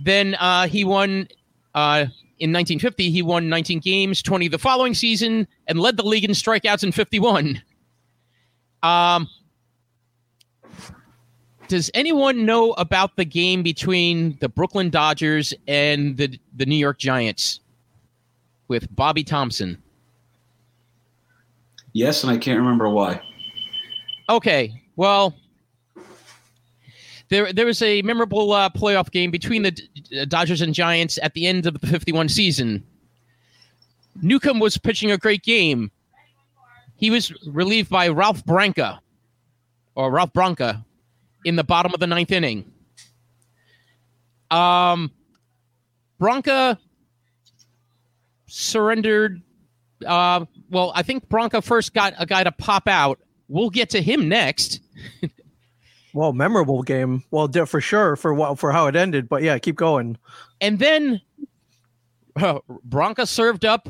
[0.04, 1.28] Then uh, he won
[1.76, 2.06] uh,
[2.40, 3.10] in 1950.
[3.12, 6.92] He won 19 games, 20 the following season, and led the league in strikeouts in
[6.92, 7.62] 51.
[8.84, 9.28] Um,
[11.68, 16.98] does anyone know about the game between the Brooklyn Dodgers and the the New York
[16.98, 17.60] Giants
[18.68, 19.82] with Bobby Thomson?
[21.94, 23.22] Yes, and I can't remember why.
[24.30, 25.36] Okay, well,
[27.30, 31.34] there there was a memorable uh, playoff game between the D- Dodgers and Giants at
[31.34, 32.84] the end of the 51 season.
[34.22, 35.92] Newcombe was pitching a great game.
[36.96, 39.00] He was relieved by Ralph Branca,
[39.94, 40.84] or Ralph Branca,
[41.48, 42.70] in the bottom of the ninth inning.
[44.52, 45.12] Um,
[46.20, 46.78] Branca
[48.48, 49.42] surrendered.
[50.06, 53.20] Uh, well, I think Branca first got a guy to pop out.
[53.48, 54.82] We'll get to him next.
[56.14, 57.24] Well, memorable game.
[57.30, 59.30] Well, for sure for what for how it ended.
[59.30, 60.18] But yeah, keep going.
[60.60, 61.22] And then
[62.36, 63.88] uh, Branca served up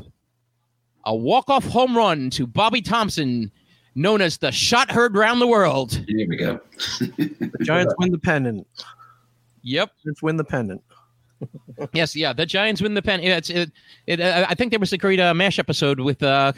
[1.06, 3.50] a walk-off home run to Bobby Thomson,
[3.98, 6.02] known as the shot heard round the world.
[6.06, 6.60] Here we go.
[7.58, 8.66] The Giants win the pennant.
[9.62, 9.90] Yep.
[10.04, 10.82] Giants win the pennant.
[11.92, 12.16] Yes.
[12.16, 12.32] Yeah.
[12.32, 13.20] The Giants win the pen.
[13.20, 13.70] It's it.
[14.08, 16.52] it uh, I think there was a great uh, mash episode with uh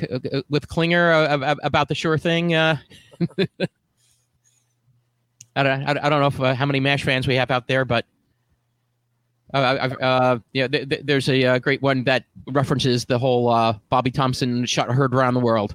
[0.49, 2.55] with Klinger uh, about the sure thing.
[2.55, 2.79] Uh,
[5.57, 5.83] I don't.
[5.87, 8.07] I don't know if uh, how many Mash fans we have out there, but
[9.53, 13.49] uh, I've, uh, yeah, th- th- there's a uh, great one that references the whole
[13.51, 15.75] uh, Bobby Thomson shot heard around the world.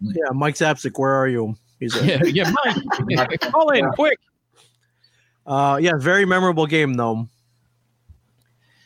[0.00, 1.56] Yeah, Mike Zapsik, where are you?
[1.80, 2.52] He's a, yeah, yeah,
[3.14, 4.18] Mike, call in quick.
[5.46, 7.28] uh, yeah, very memorable game though.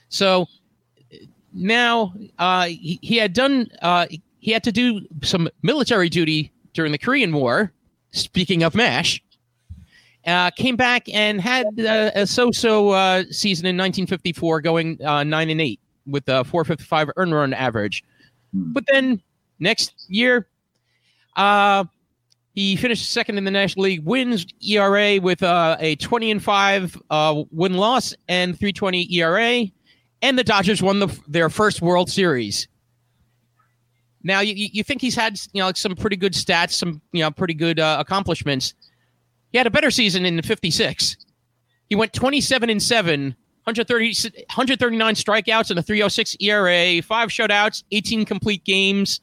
[0.09, 0.46] So
[1.53, 4.07] now uh, he, he had done uh,
[4.40, 7.73] he had to do some military duty during the Korean War.
[8.12, 9.23] Speaking of Mash,
[10.27, 15.49] uh, came back and had uh, a so-so uh, season in 1954, going uh, nine
[15.49, 18.03] and eight with a 455 earn run average.
[18.53, 19.23] But then
[19.61, 20.49] next year,
[21.36, 21.84] uh,
[22.54, 27.00] he finished second in the National League wins ERA with uh, a 20 and five
[27.10, 29.64] uh, win loss and 320 ERA,
[30.22, 32.68] and the Dodgers won the, their first World Series.
[34.22, 37.22] Now you, you think he's had you know like some pretty good stats, some you
[37.22, 38.74] know pretty good uh, accomplishments.
[39.52, 41.16] He had a better season in '56.
[41.88, 48.24] He went 27 and seven, 130, 139 strikeouts and a 306 ERA, five shutouts, 18
[48.24, 49.20] complete games,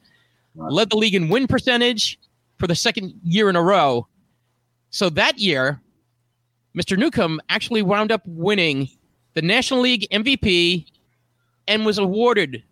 [0.58, 2.18] led the league in win percentage
[2.58, 4.06] for the second year in a row.
[4.90, 5.80] So that year,
[6.76, 6.98] Mr.
[6.98, 8.88] Newcombe actually wound up winning
[9.34, 10.86] the National League MVP
[11.66, 12.62] and was awarded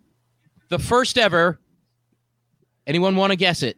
[0.69, 1.59] the first ever.
[2.85, 3.77] Anyone want to guess it?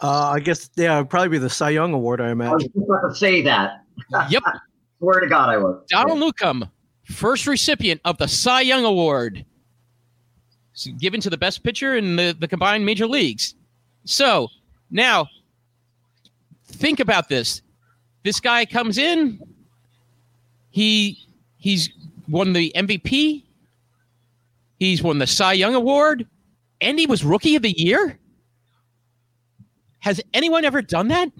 [0.00, 2.20] Uh, I guess yeah, it'd probably be the Cy Young Award.
[2.20, 2.50] I imagine.
[2.50, 3.84] I was just about to say that.
[4.30, 4.42] Yep.
[5.00, 5.84] Swear to God, I was.
[5.88, 6.70] Donald Newcombe,
[7.04, 9.47] first recipient of the Cy Young Award, It's
[10.98, 13.54] given to the best pitcher in the, the combined major leagues.
[14.04, 14.48] So
[14.90, 15.28] now,
[16.66, 17.62] think about this.
[18.22, 19.40] This guy comes in.
[20.70, 21.18] He
[21.58, 21.90] he's
[22.28, 23.42] won the MVP.
[24.78, 26.26] He's won the Cy Young Award,
[26.80, 28.18] and he was Rookie of the Year.
[30.00, 31.32] Has anyone ever done that?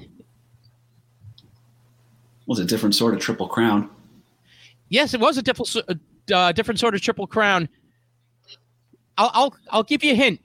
[2.46, 3.88] Was a different sort of triple crown.
[4.88, 5.76] Yes, it was a different,
[6.32, 7.68] uh, different sort of triple crown.
[9.18, 10.40] I'll, I'll, I'll give you a hint.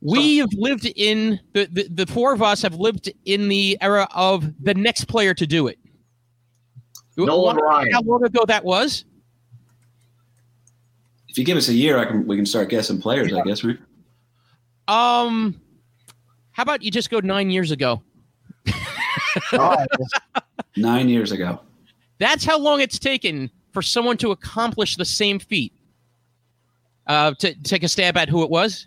[0.00, 4.06] We have lived in the, the the four of us have lived in the era
[4.14, 5.78] of the next player to do it.
[7.16, 7.92] You Nolan wanna Ryan.
[7.92, 9.06] How long ago that was?
[11.28, 13.32] If you give us a year, I can we can start guessing players.
[13.32, 13.78] I guess right.
[14.88, 15.58] Um,
[16.52, 18.02] how about you just go nine years ago?
[20.76, 21.60] nine years ago.
[22.18, 25.72] That's how long it's taken for someone to accomplish the same feat.
[27.06, 28.86] Uh, to take a stab at who it was.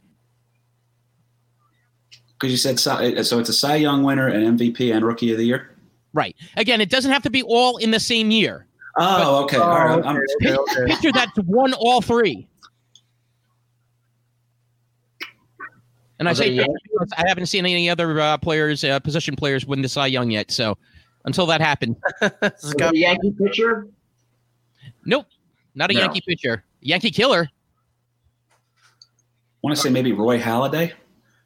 [2.33, 5.37] Because you said Cy, so, it's a Cy Young winner, an MVP, and Rookie of
[5.37, 5.75] the Year.
[6.13, 6.35] Right.
[6.55, 8.67] Again, it doesn't have to be all in the same year.
[8.97, 9.57] Oh, okay.
[9.57, 10.03] All right.
[10.05, 10.85] I'm, okay, okay.
[10.87, 12.47] Picture that won all three.
[16.19, 16.73] And I say it a Yankee?
[16.91, 20.31] because I haven't seen any other uh, players, uh, position players, win the Cy Young
[20.31, 20.49] yet.
[20.49, 20.75] So
[21.25, 22.31] until that happens, This
[22.63, 23.87] was guy- it a Yankee pitcher?
[25.05, 25.27] nope,
[25.75, 25.99] not a No.
[25.99, 27.47] Yankee pitcher, Yankee killer.
[29.63, 30.93] Want to say maybe Roy Halladay.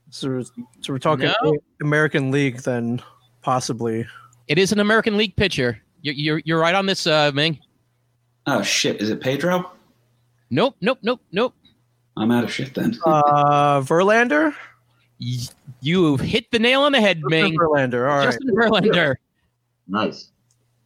[0.09, 0.53] So, so
[0.89, 1.57] we're talking No.
[1.81, 3.01] American League, then
[3.41, 4.05] possibly.
[4.47, 5.81] It is an American League pitcher.
[6.01, 7.59] You're you're, you're right on this, uh, Ming.
[8.47, 8.99] Oh shit!
[9.01, 9.71] Is it Pedro?
[10.49, 11.53] Nope, nope, nope, nope.
[12.17, 12.97] I'm out of shit then.
[13.05, 14.53] Uh, Verlander.
[15.19, 15.37] Y-
[15.83, 17.57] You've hit the nail on the head, Ming.
[17.57, 18.09] Verlander.
[18.09, 18.25] All right.
[18.25, 19.15] Justin Verlander.
[19.87, 20.31] Nice.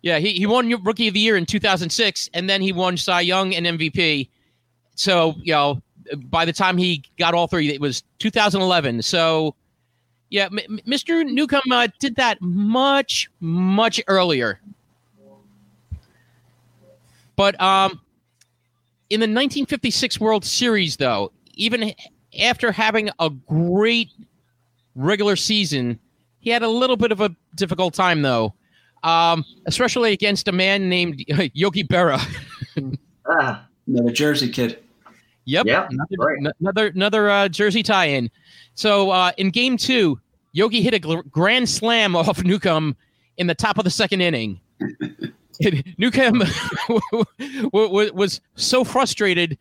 [0.04, 3.22] Yeah, he, he won Rookie of the Year in 2006, and then he won Cy
[3.22, 4.30] Young and MVP.
[4.96, 5.82] So, you know,
[6.16, 9.02] by the time he got all three, it was 2011.
[9.02, 9.56] So,
[10.30, 11.26] yeah, M- Mr.
[11.26, 14.60] Newcombe uh, did that much, much earlier.
[17.36, 18.02] But um,
[19.10, 21.94] in the 1956 World Series, though, even
[22.40, 24.10] after having a great
[24.96, 26.00] regular season,
[26.40, 28.54] he had a little bit of a difficult time, though
[29.06, 32.20] um, especially against a man named Yogi Berra.
[33.28, 34.84] Ah, Another Jersey kid.
[35.46, 36.54] Yep, Yeah, another right.
[36.60, 38.30] another, another uh, Jersey tie-in.
[38.74, 40.20] So uh, in Game Two,
[40.54, 42.96] Yogi hit a gl- grand slam off Newcombe
[43.38, 44.60] in the top of the second inning.
[45.98, 46.44] Newcombe
[47.74, 49.58] was so frustrated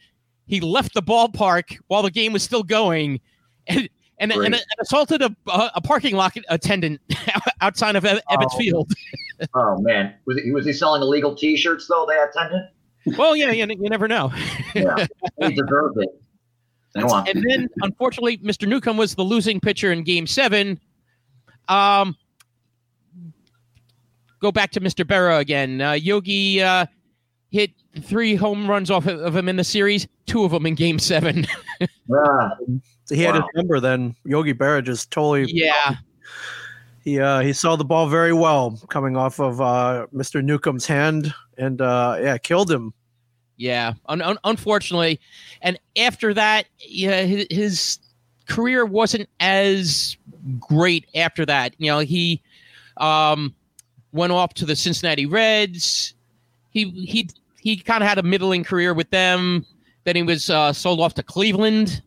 [0.47, 3.21] he left the ballpark while the game was still going,
[3.67, 7.01] and and, and, and assaulted a, a parking lot attendant
[7.61, 8.59] outside of Ebbets Oh.
[8.59, 8.93] Field.
[9.55, 12.07] oh man, was he, was he selling illegal T-shirts though?
[12.09, 12.71] They attendant.
[13.19, 14.33] Well, yeah, you, you never know.
[14.75, 15.07] Yeah,
[15.41, 16.09] he deserved it.
[16.95, 20.79] That's, Go and then unfortunately mr newcombe was the losing pitcher in game seven.
[21.69, 22.17] Um
[24.41, 25.81] go back to mr Berra again.
[25.81, 26.87] Uh, yogi uh,
[27.51, 30.75] hit three home runs off of of him in the series two of them in
[30.75, 31.47] game seven.
[32.15, 32.51] Ah,
[33.07, 34.15] So he had his number then.
[34.25, 35.97] Yogi Berra just totally yeah.
[37.03, 40.45] He uh, he saw the ball very well coming off of uh, Mr.
[40.45, 42.93] Newcombe's hand and uh, yeah, killed him.
[43.57, 45.21] yeah un- un- unfortunately.
[45.63, 47.99] And after that yeah his, his
[48.49, 50.17] career wasn't as
[50.59, 51.75] great after that.
[51.79, 52.43] You know he
[52.97, 53.55] um
[54.13, 56.15] went off to the cincinnati reds.
[56.71, 57.29] He he
[57.61, 59.65] he kind of had a middling career with them.
[60.05, 62.03] Then he was uh, sold off to cleveland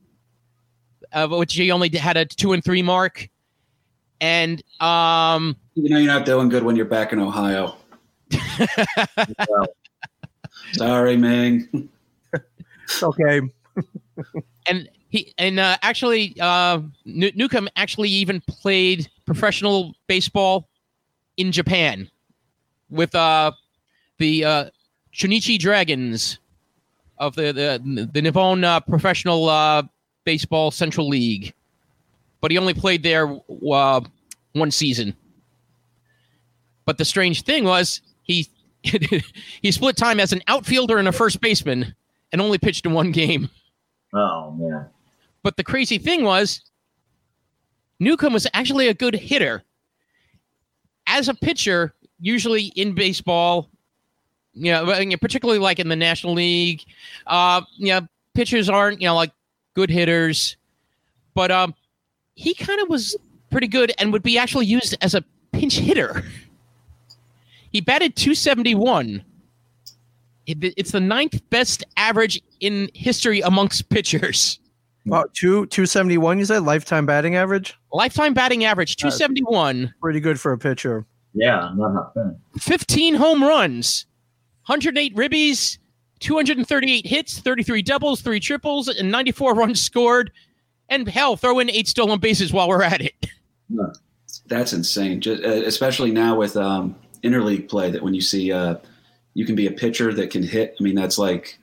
[1.13, 3.29] uh, which he only had a two and three mark.
[4.19, 7.77] And um you know you're not doing good when you're back in Ohio.
[9.49, 9.67] Well,
[10.73, 11.89] Sorry, Ming.
[12.83, 13.41] It's okay.
[14.67, 20.67] and he and uh, actually uh, New- Newcombe actually even played professional baseball
[21.37, 22.09] in Japan
[22.89, 23.51] with uh,
[24.17, 24.69] the uh,
[25.13, 26.39] Chunichi Dragons
[27.17, 29.83] of the the, the Nippon uh, Professional uh,
[30.23, 31.53] Baseball Central League,
[32.41, 33.37] but he only played there
[33.71, 34.01] uh,
[34.53, 35.15] one season.
[36.85, 38.47] But the strange thing was he
[39.61, 41.95] he split time as an outfielder and a first baseman,
[42.31, 43.49] and only pitched in one game.
[44.13, 44.87] oh man.
[45.43, 46.61] But the crazy thing was,
[47.99, 49.63] Newcombe was actually a good hitter.
[51.05, 53.69] As a pitcher, usually in baseball,
[54.53, 56.83] you know, but, you know, particularly like in the National League,
[57.27, 59.31] uh, you know, pitchers aren't, you know, like
[59.73, 60.57] good hitters.
[61.33, 61.73] But um,
[62.35, 63.15] he kind of was
[63.49, 66.23] pretty good and would be actually used as a pinch hitter.
[67.77, 69.23] He batted 271.
[70.47, 74.59] It's the ninth best average in history amongst pitchers.
[75.05, 76.39] About two two seventy one.
[76.39, 77.77] You said lifetime batting average.
[77.93, 81.05] Lifetime batting average 271, Pretty good for a pitcher.
[81.35, 82.39] Yeah, not not bad.
[82.57, 84.07] 15 home runs,
[84.65, 85.77] 108 ribbies,
[86.19, 90.31] 238 hits, 33 doubles, three triples, and 94 runs scored.
[90.89, 93.27] And hell, throw in eight stolen bases while we're at it.
[94.47, 95.21] That's insane.
[95.21, 96.95] Just, uh, especially now with um,
[97.31, 98.75] interleague play, that when you see uh,
[99.33, 100.75] you can be a pitcher that can hit.
[100.79, 101.59] I mean, that's like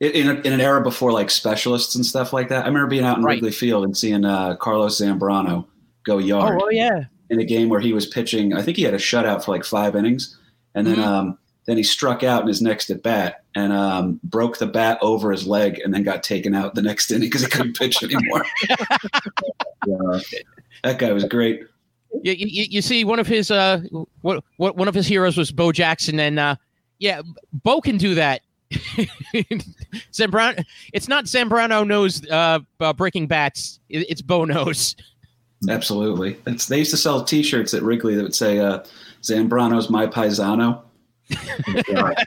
[0.00, 2.64] in, a, in an era before like specialists and stuff like that.
[2.64, 3.34] I remember being out in Right.
[3.34, 5.66] Wrigley Field and seeing uh, Carlos Zambrano
[6.04, 7.04] go yard Oh, yeah.
[7.30, 8.52] in a game where he was pitching.
[8.54, 10.36] I think he had a shutout for like five innings,
[10.74, 11.04] and then Mhm.
[11.04, 14.98] um, then he struck out in his next at bat and um, broke the bat
[15.00, 18.02] over his leg, and then got taken out the next inning because he couldn't pitch
[18.02, 18.44] anymore.
[19.86, 20.20] Yeah.
[20.84, 21.62] that guy was great.
[22.22, 23.80] You, you, you see, one of his uh,
[24.20, 26.56] what, what one of his heroes was Bo Jackson, and uh,
[26.98, 28.42] yeah, Bo can do that.
[30.12, 33.80] Zambrano, it's not Zambrano knows uh, uh, breaking bats.
[33.88, 34.96] It, it's Bo knows.
[35.68, 36.38] Absolutely.
[36.46, 38.82] It's, they used to sell T-shirts at Wrigley that would say uh,
[39.22, 40.82] "Zambrano's my paisano."
[41.88, 42.14] Yeah.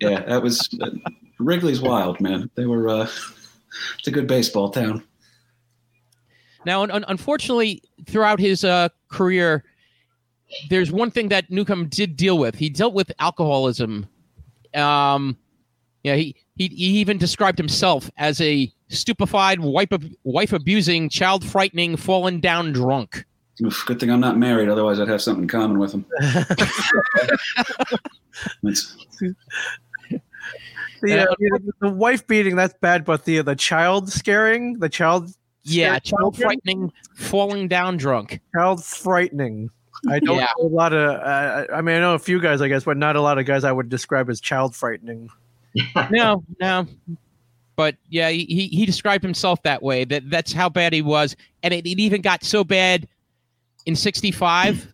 [0.00, 0.90] Yeah, that was uh,
[1.38, 2.50] Wrigley's wild, man.
[2.54, 2.88] They were.
[2.88, 3.08] Uh,
[3.98, 5.02] it's a good baseball town.
[6.64, 9.64] Now, un- un- unfortunately, throughout his uh, career,
[10.68, 12.54] there's one thing that Newcombe did deal with.
[12.54, 14.06] He dealt with alcoholism.
[14.74, 15.36] Um,
[16.02, 21.44] yeah, he, he he even described himself as a stupefied, wife, ab- wife abusing, child
[21.44, 23.24] frightening, fallen down drunk.
[23.64, 26.04] Oof, good thing I'm not married, otherwise I'd have something in common with him.
[31.02, 35.30] The, uh, the, the wife beating that's bad, but the the child scaring, the child
[35.64, 36.60] Yeah, child children?
[36.64, 38.40] frightening, falling down drunk.
[38.54, 39.70] child frightening.
[40.08, 40.48] I don't Yeah.
[40.58, 41.10] know a lot of.
[41.20, 43.46] Uh, I mean, I know a few guys, I guess, but not a lot of
[43.46, 45.28] guys I would describe as child frightening.
[46.10, 46.86] No, no.
[47.76, 50.04] But yeah, he, he he described himself that way.
[50.04, 53.08] That that's how bad he was, and it, it even got so bad
[53.86, 54.92] in '65.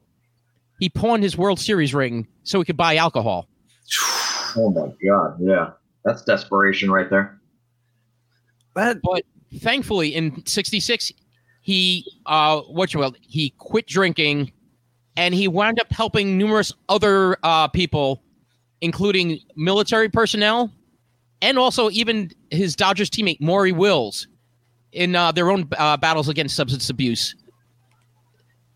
[0.78, 3.48] He pawned his World Series ring so he could buy alcohol.
[4.56, 5.70] Oh my god, yeah.
[6.04, 7.38] That's desperation right there.
[8.74, 9.22] That But
[9.56, 11.12] thankfully, in '66,
[11.62, 14.52] he uh, what you will he quit drinking,
[15.16, 18.22] and he wound up helping numerous other uh, people,
[18.80, 20.70] including military personnel,
[21.42, 24.28] and also even his Dodgers teammate Maury Wills,
[24.92, 27.34] in uh, their own uh, battles against substance abuse.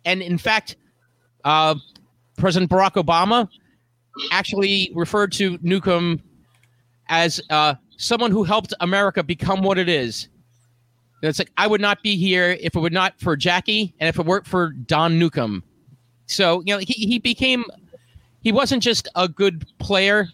[0.04, 0.76] And in fact,
[1.44, 1.76] uh,
[2.36, 3.48] President Barack Obama
[4.30, 6.22] actually referred to Newcombe
[7.08, 10.28] as uh, someone who helped America become what it is.
[11.22, 14.08] And It's like I would not be here if it were not for Jackie and
[14.08, 15.62] if it weren't for Don Newcombe.
[16.26, 17.64] So you know he, he became
[18.42, 20.28] he wasn't just a good player,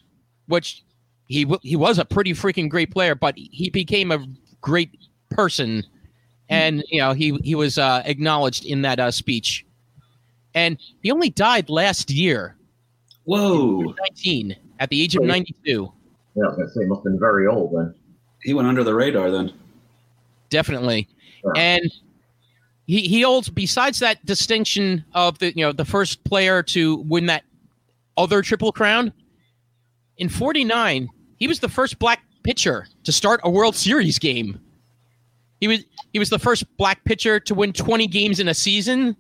[0.47, 0.83] which
[1.27, 4.25] he w- he was a pretty freaking great player, but he became a
[4.63, 4.91] great
[5.29, 5.85] person,
[6.49, 9.67] and you know he he was uh, acknowledged in that uh, speech.
[10.55, 12.57] And he only died last year,
[13.25, 13.95] Whoa.
[14.09, 15.93] 19, at the age of 92.
[16.35, 17.95] Yeah, I was gonna say must have been very old then.
[18.43, 19.53] He went under the radar then.
[20.51, 21.09] Definitely.
[21.57, 21.91] And
[22.89, 27.27] he he holds besides that distinction of the you know the first player to win
[27.27, 27.45] that
[28.17, 29.13] other triple crown
[30.17, 34.59] in 49 he was the first black pitcher to start a world series game
[35.61, 39.15] he was he was the first black pitcher to win 20 games in a season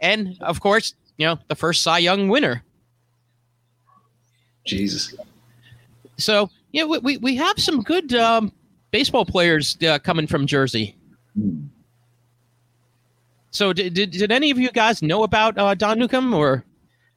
[0.00, 2.64] and of course you know the first cy young winner
[4.66, 5.14] Jesus.
[6.16, 8.52] so yeah we, we, we have some good um,
[8.90, 10.96] baseball players uh, coming from jersey
[11.36, 11.66] Hmm.
[13.52, 16.64] So did, did, did any of you guys know about uh, Don Newcombe or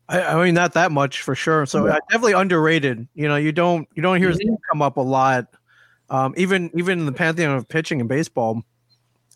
[0.09, 1.65] I, I mean, not that much for sure.
[1.65, 1.93] So Yeah.
[1.93, 3.07] uh, definitely underrated.
[3.15, 4.45] You know, you don't you don't hear his Mhm.
[4.45, 5.47] name come up a lot.
[6.09, 8.63] Um, even even in the pantheon of pitching in baseball,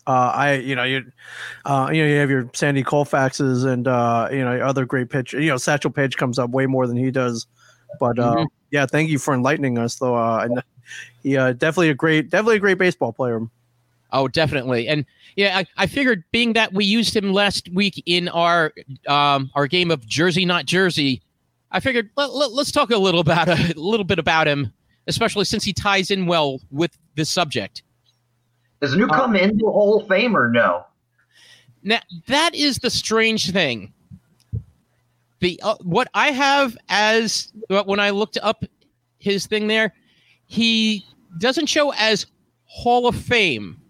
[0.06, 1.04] uh, I you know you,
[1.64, 5.32] uh, you know you have your Sandy Koufaxes and uh, you know other great pitch.
[5.32, 7.46] You know Satchel Paige comes up way more than he does.
[7.98, 8.46] But uh, Mhm.
[8.70, 9.96] yeah, thank you for enlightening us.
[9.96, 10.62] Though uh, and
[11.22, 13.40] he uh, definitely a great definitely a great baseball player.
[14.10, 14.88] Oh, definitely.
[14.88, 15.04] And
[15.36, 18.72] yeah, I, I figured being that we used him last week in our
[19.06, 21.22] um, our game of Jersey not Jersey,
[21.70, 24.72] I figured let, let, us talk a little about a little bit about him,
[25.06, 27.82] especially since he ties in well with this subject.
[28.80, 30.86] Is Newcombe Uh, in the Hall of Fame or no?
[31.82, 33.92] Now that is the strange thing.
[35.40, 38.64] The uh, what I have as when I looked up
[39.18, 39.92] his thing there,
[40.48, 41.06] he
[41.38, 42.26] doesn't show as
[42.64, 43.80] Hall of Fame.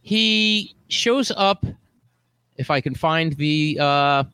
[0.00, 1.64] He shows up,
[2.56, 4.24] if I can find the uh,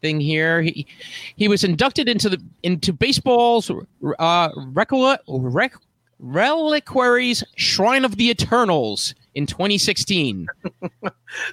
[0.00, 0.62] thing here.
[0.62, 0.86] He
[1.36, 3.70] he was inducted into the into baseball's
[4.18, 4.48] uh,
[6.18, 10.46] Reliquary's Shrine of the Eternals in 2016.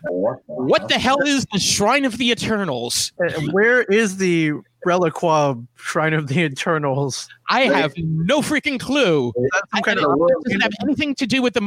[0.08, 3.12] What What the hell is the Shrine of the Eternals?
[3.24, 4.54] Uh, Where is the
[4.86, 7.28] Reliqua Shrine of the Eternals?
[7.50, 9.32] I have no freaking clue.
[9.36, 11.62] That I- kind of it doesn't have anything to do with the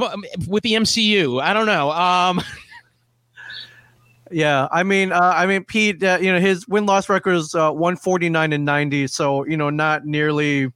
[0.48, 1.40] with the MCU.
[1.42, 1.90] I don't know.
[1.92, 2.40] Um,
[4.32, 7.54] Yeah, I mean, uh, I mean, Pete, uh, you know, his win loss record is
[7.54, 10.72] uh, one forty nine and ninety, so you know, not nearly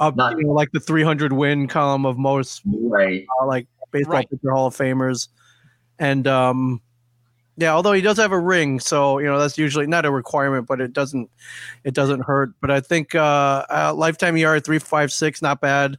[0.00, 3.24] up, Not- you know, like the three hundred win column of most Right.
[3.40, 4.28] uh, like baseball Right.
[4.28, 5.28] pitcher Hall of Famers,
[5.98, 6.82] and um,
[7.56, 10.66] yeah, although he does have a ring, so you know that's usually not a requirement,
[10.66, 11.30] but it doesn't
[11.84, 12.50] it doesn't hurt.
[12.60, 15.96] But I think uh, uh lifetime ERA three five six, not bad,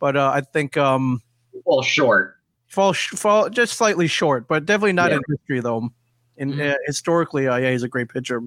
[0.00, 1.20] but uh, I think um,
[1.64, 2.36] Well, short.
[2.68, 5.18] fall sh- fall just slightly short, but definitely not Yeah.
[5.18, 5.90] in history though.
[6.38, 6.72] In Mhm.
[6.72, 8.40] uh, historically, uh, yeah, he's a great pitcher.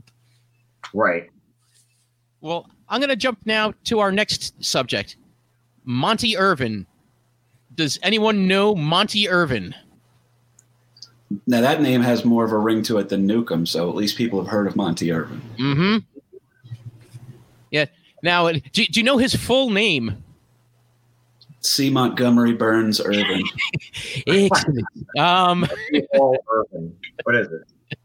[0.94, 1.30] Right.
[2.42, 5.18] well, I'm going to jump now to our next subject,
[5.86, 6.86] Monte Irvin.
[7.78, 9.74] Does anyone know Monte Irvin?
[11.46, 14.18] Now that name has more of a ring to it than Newcombe, so at least
[14.18, 15.42] people have heard of Monte Irvin.
[15.58, 15.98] Mm-hmm.
[17.70, 17.86] Yeah.
[18.24, 20.24] Now, do, do you know his full name?
[21.62, 21.90] C.
[21.90, 23.44] Montgomery Burns Irvin.
[24.28, 24.88] Excellent.
[25.20, 25.68] um,
[26.16, 26.96] Paul Irvin.
[27.24, 27.98] What is it?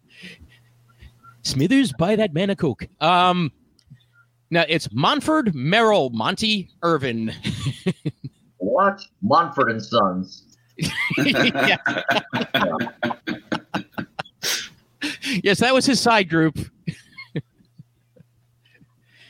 [1.43, 2.87] Smithers, buy that man a coke.
[3.01, 3.53] Um,
[4.51, 7.33] now it's Monford Merrill Monte Irvin.
[8.63, 9.05] What?
[9.23, 10.57] Montford and Sons.
[11.19, 11.77] Yeah.
[15.43, 16.59] yes, that was his side group.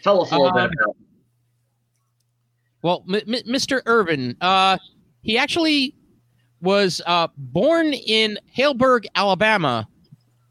[0.03, 0.97] Tell us a little Um, bit about.
[2.83, 3.81] Well, M- M- Mr.
[3.87, 4.77] Irvin, uh,
[5.23, 5.95] he actually
[6.61, 9.89] was uh, born in Haleburg, Alabama,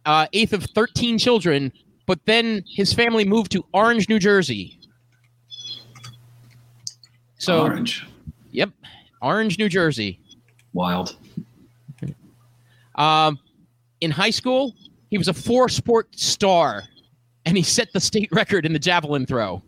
[0.06, 1.72] uh, eighth of 13 children,
[2.08, 4.80] but then his family moved to Orange, New Jersey.
[7.38, 8.08] So, Orange.
[8.52, 8.70] Yep,
[9.22, 10.20] Orange, New Jersey.
[10.74, 11.16] Wild.
[12.96, 13.40] Um,
[14.02, 14.76] in high school,
[15.10, 16.84] he was a four sport star,
[17.46, 19.62] and he set the state record in the javelin throw.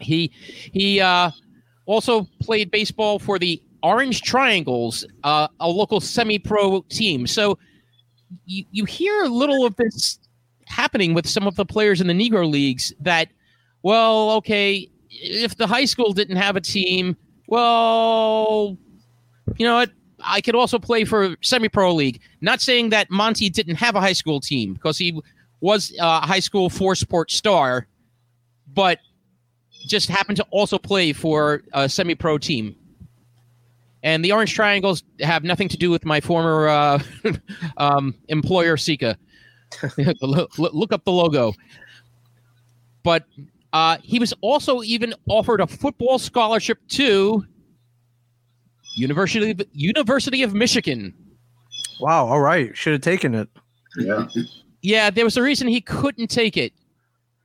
[0.00, 0.32] He
[0.72, 1.30] he uh,
[1.86, 7.26] also played baseball for the Orange Triangles, uh, a local semi-pro team.
[7.26, 7.58] So
[8.46, 10.18] you you hear a little of this
[10.66, 12.92] happening with some of the players in the Negro leagues.
[13.00, 13.28] That
[13.82, 18.78] well, okay, if the high school didn't have a team, well,
[19.56, 19.90] you know what?
[20.24, 22.20] I could also play for semi-pro league.
[22.40, 25.20] Not saying that Monte didn't have a high school team because he
[25.60, 27.86] was a high school four sport star,
[28.72, 28.98] but
[29.86, 32.76] just happened to also play for a semi-pro team.
[34.04, 37.02] And the Orange Triangles have nothing to do with my former uh,
[37.76, 39.16] um, employer, Sika.
[40.22, 41.54] look up the logo.
[43.02, 43.24] But
[43.72, 47.44] uh, he was also even offered a football scholarship to
[48.96, 51.14] University of, University of Michigan.
[52.00, 52.26] Wow.
[52.26, 52.76] All right.
[52.76, 53.48] Should have taken it.
[53.96, 54.26] Yeah.
[54.82, 56.72] Yeah, there was a reason he couldn't take it.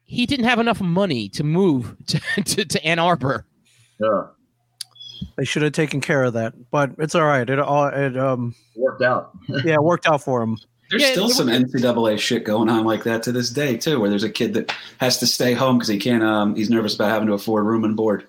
[0.06, 3.46] He didn't have enough money to move to, to, to Ann Arbor.
[4.00, 4.24] Yeah.
[5.36, 7.50] They should have taken care of that, but it's all right.
[7.50, 9.32] It all it um Worked out.
[9.48, 10.58] yeah it worked out for him.
[10.90, 14.10] There's Yeah, still some NCAA shit going on like that to this day too, where
[14.10, 16.24] there's a kid that has to stay home because he can't.
[16.24, 18.26] Um, he's nervous about having to afford room and board.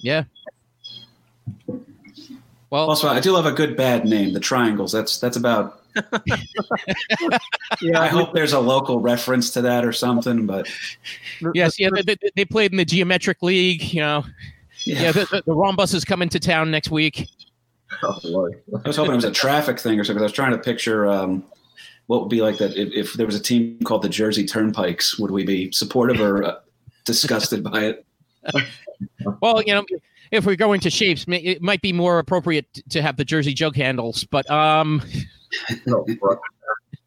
[0.00, 0.24] Yeah.
[2.70, 4.32] Well, Also, I do love a good bad name.
[4.34, 4.92] The Triangles.
[4.92, 5.82] That's that's about.
[7.80, 8.00] Yeah.
[8.00, 10.46] I hope there's a local reference to that or something.
[10.46, 10.68] But
[11.54, 13.92] yes, yeah, they, they, they played in the Geometric League.
[13.92, 14.24] You know,
[14.84, 17.28] yeah, yeah, the, the, the Rhombus is coming to town next week.
[18.02, 18.62] Oh, Lord.
[18.84, 20.22] I was hoping it was a traffic thing or something.
[20.22, 21.44] I was trying to picture um,
[22.06, 25.18] what would be like that if, if there was a team called the Jersey Turnpikes.
[25.18, 26.56] Would we be supportive or uh,
[27.04, 28.06] disgusted by it?
[29.40, 29.84] Well, you know,
[30.32, 33.76] if we're going to shapes, it might be more appropriate to have the Jersey jug
[33.76, 34.24] handles.
[34.24, 35.02] But um,
[35.86, 36.04] No,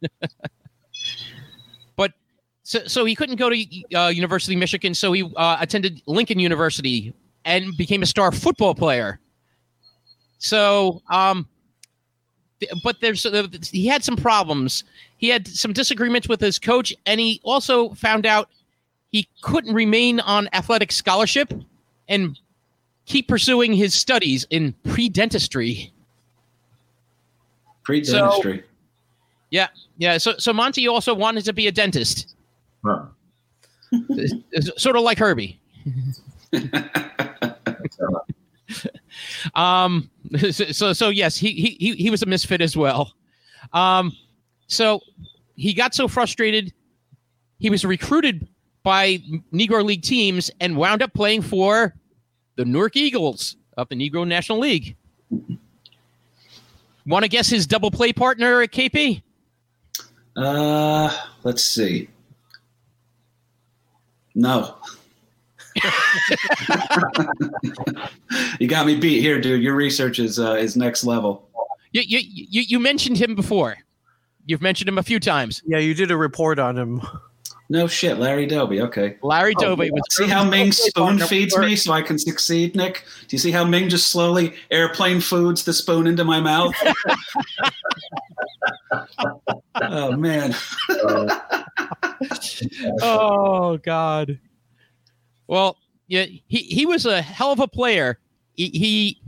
[1.95, 2.13] but
[2.63, 6.39] so so he couldn't go to uh, University of Michigan, so he uh, attended Lincoln
[6.39, 7.13] University
[7.45, 9.19] and became a star football player.
[10.41, 11.47] So um,
[12.83, 14.83] but there's uh, he had some problems.
[15.17, 18.49] He had some disagreements with his coach, and he also found out
[19.11, 21.53] he couldn't remain on athletic scholarship
[22.07, 22.39] and
[23.05, 25.93] keep pursuing his studies in pre-dentistry.
[27.83, 28.63] Pre dentistry.
[29.51, 29.67] Yeah,
[29.97, 32.35] yeah, so so Monte also wanted to be a dentist,
[32.83, 33.05] Huh.
[34.77, 35.59] sort of like Herbie.
[39.55, 40.09] Um,
[40.51, 43.13] so so yes, he he he was a misfit as well.
[43.73, 44.15] Um,
[44.67, 45.01] so
[45.55, 46.73] he got so frustrated,
[47.59, 48.47] he was recruited
[48.83, 49.17] by
[49.53, 51.93] Negro League teams and wound up playing for
[52.55, 54.95] the Newark Eagles of the Negro National League.
[57.05, 59.21] Want to guess his double play partner at KP?
[60.37, 62.07] uh, let's see.
[64.33, 64.77] No.
[68.59, 69.61] you got me beat here, dude.
[69.61, 71.49] Your research is uh, is next level.
[71.91, 73.77] You, you you you mentioned him before.
[74.45, 75.61] You've mentioned him a few times.
[75.65, 77.01] Yeah, you did a report on him.
[77.69, 78.81] No shit, Larry Doby.
[78.81, 79.17] Okay.
[79.21, 83.05] Larry Oh, Doby was See how Ming spoon feeds me so I can succeed, Nick?
[83.29, 86.73] Do you see how Ming just slowly airplane foods the spoon into my mouth?
[89.81, 90.53] oh man.
[93.01, 94.39] Oh God.
[95.51, 95.75] Well,
[96.07, 98.17] yeah, he he was a hell of a player.
[98.55, 99.21] He, he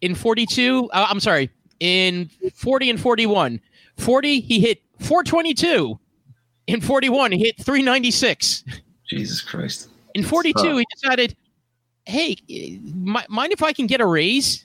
[0.00, 1.48] in 42, uh, I'm sorry,
[1.78, 3.60] in 40 and 41.
[3.96, 5.96] 40 he hit 422.
[6.66, 8.64] In 41 he hit 396.
[9.08, 9.88] Jesus Christ.
[10.14, 11.36] In 42 he decided,
[12.04, 14.64] "Hey, mi- mind if I can get a raise?"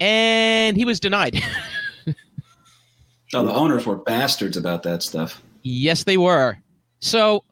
[0.00, 1.42] And he was denied.
[3.34, 5.42] Oh, the owners were bastards about that stuff.
[5.62, 6.56] Yes, they were.
[7.00, 7.42] So,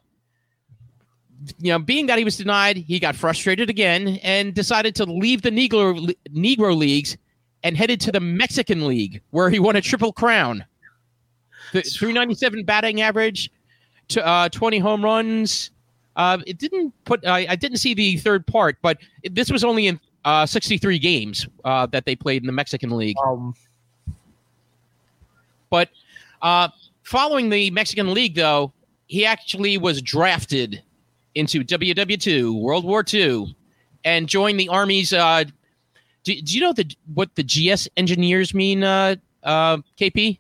[1.59, 5.43] you know, being that he was denied, he got frustrated again and decided to leave
[5.43, 7.17] the Negro Negro leagues
[7.63, 10.65] and headed to the Mexican League, where he won a triple crown.
[11.73, 13.51] The 397 batting average,
[14.09, 15.71] to uh, 20 home runs.
[16.17, 17.27] Uh, it didn't put.
[17.27, 20.99] I I didn't see the third part, but it, this was only in uh, 63
[20.99, 23.17] games uh, that they played in the Mexican League.
[23.25, 23.55] Um,
[25.71, 25.89] But
[26.43, 26.69] uh,
[27.03, 28.73] following the Mexican League, though,
[29.07, 30.83] he actually was drafted
[31.35, 33.57] into WW2, World War II,
[34.05, 35.13] and join the Army's.
[35.13, 35.45] Uh,
[36.25, 40.39] do, do you know the what the GS engineers mean, uh, uh, KP?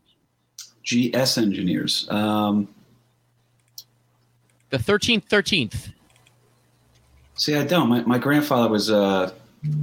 [0.84, 2.08] GS engineers.
[2.10, 2.68] Um,
[4.70, 5.92] The 13th, 13th.
[7.34, 7.88] see, I don't.
[7.88, 9.32] My, my grandfather was uh,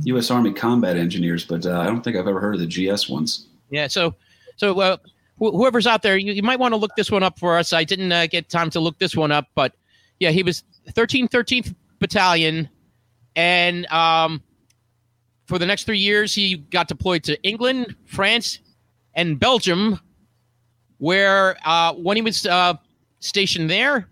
[0.05, 0.29] U.S.
[0.31, 3.47] Army combat engineers, but uh, I don't think I've ever heard of the GS ones.
[3.69, 3.87] Yeah.
[3.87, 4.15] So,
[4.57, 4.97] so uh,
[5.37, 7.71] wh- whoever's out there, you, you might want to look this one up for us.
[7.71, 9.73] I didn't uh, get time to look this one up, but
[10.19, 10.63] yeah, he was
[10.93, 12.69] 13th, 13th Battalion,
[13.35, 14.41] and um,
[15.45, 18.59] for the next three years, he got deployed to England, France,
[19.13, 19.99] and Belgium,
[20.97, 22.73] where uh, when he was uh,
[23.19, 24.07] stationed there,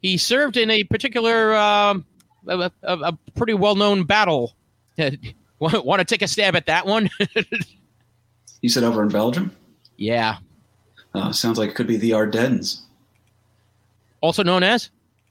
[0.00, 2.04] he served in a particular, um,
[2.48, 4.54] a, a, a pretty well-known battle.
[5.58, 7.08] Want to take a stab at that one?
[8.62, 9.54] You said over in Belgium?
[9.96, 10.36] yeah.
[11.14, 12.82] Uh, sounds like it could be the Ardennes.
[14.20, 14.88] also known as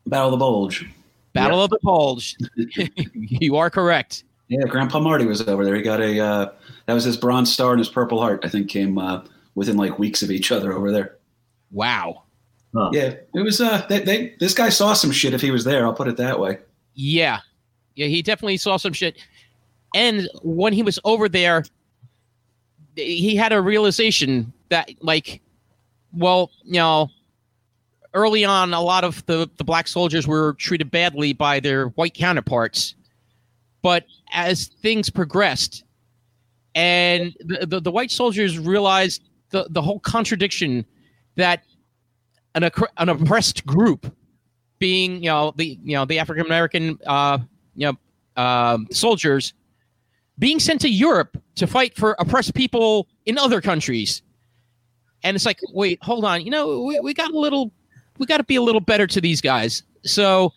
[0.07, 0.89] Battle of the Bulge.
[1.33, 2.35] Battle of the Bulge.
[3.13, 4.23] you are correct.
[4.47, 5.75] Yeah, Grandpa Marty was over there.
[5.75, 6.51] He got a uh,
[6.85, 8.41] that was his Bronze Star and his Purple Heart.
[8.43, 9.23] I think came uh,
[9.55, 11.17] within like weeks of each other over there.
[11.71, 12.23] Wow.
[12.75, 12.89] Huh.
[12.93, 13.61] Yeah, it was.
[13.61, 15.85] Uh, they, they this guy saw some shit if he was there.
[15.85, 16.57] I'll put it that way.
[16.93, 17.39] Yeah.
[17.95, 19.17] Yeah, he definitely saw some shit.
[19.93, 21.63] And when he was over there,
[22.95, 25.41] he had a realization that, like,
[26.13, 27.09] well, you know,
[28.13, 32.13] early on, a lot of the, the black soldiers were treated badly by their white
[32.13, 32.95] counterparts.
[33.81, 35.83] But as things progressed,
[36.75, 40.85] and the, the, the white soldiers realized the, the whole contradiction
[41.35, 41.63] that
[42.55, 44.13] an, an oppressed group
[44.79, 47.37] being you know the you know the African American uh,
[47.75, 49.53] you know um soldiers
[50.39, 54.23] being sent to Europe to fight for oppressed people in other countries,
[55.23, 57.71] and it's like wait hold on you know we, we got a little
[58.21, 59.81] we got to be a little better to these guys.
[60.05, 60.53] So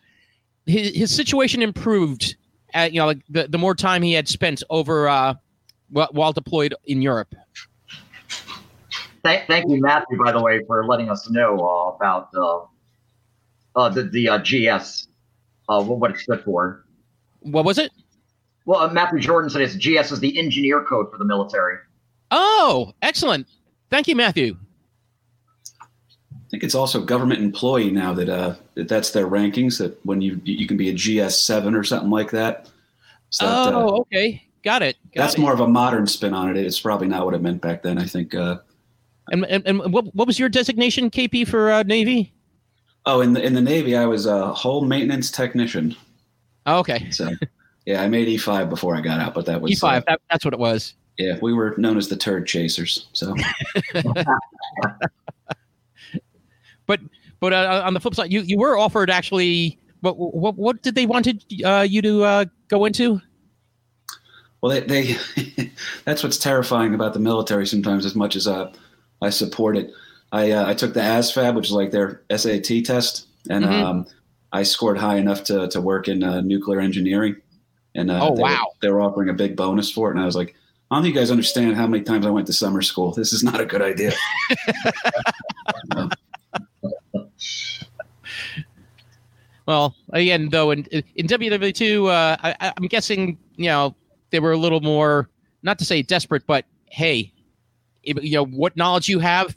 [0.67, 2.37] his, his situation improved
[2.75, 5.35] at you know like the, the more time he had spent over uh
[5.89, 7.35] while, while deployed in Europe.
[9.23, 12.61] Thank, thank you, Matthew, by the way, for letting us know uh, about uh,
[13.75, 15.09] uh, the, the uh, GS,
[15.71, 16.85] uh, what it stood for.
[17.41, 17.91] what was it?
[18.67, 21.79] Well, uh, Matthew Jordan said it's GS is the engineer code for the military.
[22.31, 23.47] oh excellent.
[23.89, 24.57] Thank you Matthew
[26.55, 29.79] think it's also government employee now that uh that that's their rankings.
[29.79, 32.71] That when you you can be a GS seven or something like that.
[33.31, 35.41] So that, uh, oh okay got it got that's it.
[35.41, 36.57] more of a modern spin on it.
[36.57, 37.99] It's probably not what it meant back then.
[37.99, 38.35] I think.
[38.35, 38.59] Uh,
[39.31, 42.33] And, and, and what, what was your designation, KP, for uh, Navy?
[43.07, 45.97] oh, in the in the Navy, I was a hull maintenance technician.
[46.67, 47.11] Oh, okay.
[47.11, 47.31] So
[47.87, 50.21] yeah, I made E five before I got out, but that was E5, uh, that,
[50.31, 50.95] that's what it was.
[51.19, 53.07] yeah, we were known as the turd chasers.
[53.13, 53.35] So
[56.87, 57.01] But
[57.41, 60.95] but uh, on the flip side, you, you were offered actually, what, what, what did
[60.95, 63.21] they wanted uh, you to uh, go into?
[64.61, 65.71] Well, they, they
[66.05, 68.07] that's what's terrifying about the military sometimes.
[68.07, 68.73] As much as uh,
[69.21, 69.91] I support it,
[70.33, 73.83] I uh, I took the ASVAB, which is like their SAT test, and Mhm.
[73.83, 74.07] um,
[74.53, 77.37] I scored high enough to to work in uh, nuclear engineering.
[77.97, 78.67] And uh, Oh, they, wow.
[78.81, 80.57] they were offering a big bonus for it, and I was like,
[80.91, 83.13] I don't think you guys understand how many times I went to summer school.
[83.13, 84.13] This is not a good idea.
[89.67, 90.85] Well, again, though, in,
[91.15, 93.95] in WW2, uh, I, I'm guessing, you know,
[94.31, 95.31] they were a little more,
[95.63, 97.33] not to say desperate, but hey,
[98.03, 99.57] if, you know, what knowledge you have,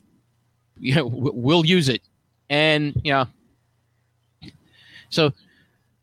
[0.79, 2.01] you know, w- we'll use it.
[2.49, 3.25] And, you know,
[5.09, 5.33] so,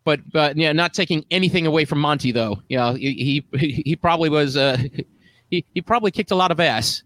[0.04, 2.62] but, but, yeah, not taking anything away from Monte, though.
[2.68, 4.76] You know, he, he, he probably was, uh,
[5.50, 7.02] he, he probably kicked a lot of ass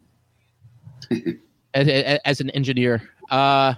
[1.75, 3.09] as, as an engineer.
[3.31, 3.75] Uh,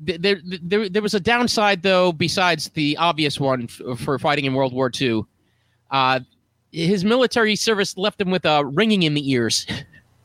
[0.00, 4.54] there, there, there was a downside though, besides the obvious one f- for fighting in
[4.54, 5.24] World War II.
[5.90, 6.20] Uh,
[6.72, 9.66] his military service left him with a ringing in the ears,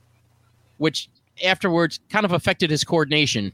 [0.78, 1.09] which
[1.43, 3.51] afterwards kind of affected his coordination.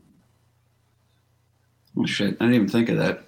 [1.97, 3.24] Oh, shit, I didn't even think of that.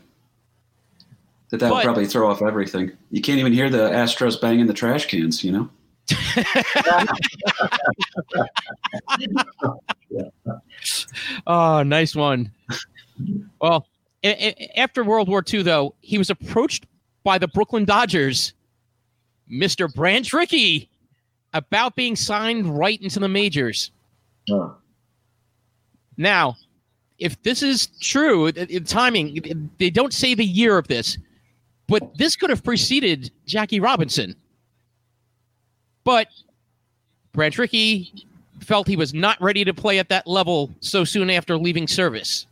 [1.49, 2.91] That that would probably throw off everything.
[3.09, 5.43] You can't even hear the Astros banging the trash cans.
[5.43, 5.69] You know.
[11.45, 12.51] Oh, nice one.
[13.61, 13.87] well,
[14.75, 16.85] after World War II, though, he was approached
[17.23, 18.53] by the Brooklyn Dodgers,
[19.51, 19.93] Mr.
[19.93, 20.89] Branch Rickey,
[21.53, 23.91] about being signed right into the majors.
[26.17, 26.55] Now,
[27.19, 31.17] if this is true, the, the timing, they don't say the year of this,
[31.87, 34.35] But this could have preceded Jackie Robinson.
[36.03, 36.27] But
[37.33, 38.27] Branch Rickey
[38.59, 42.47] felt he was not ready to play at that level so soon after leaving service.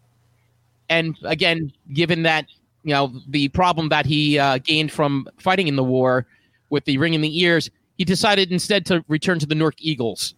[0.89, 2.45] And again, given that
[2.83, 6.27] you know the problem that he uh, gained from fighting in the war
[6.69, 10.35] with the ring in the ears, he decided instead to return to the Newark Eagles.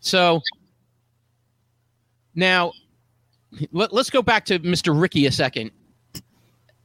[0.00, 0.40] So
[2.34, 2.72] now
[3.70, 4.98] let, us go back to Mr.
[4.98, 5.70] Rickey a second.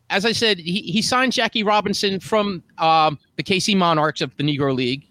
[0.09, 4.43] As I said, he, he signed Jackie Robinson from um, the KC Monarchs of the
[4.43, 5.06] Negro League,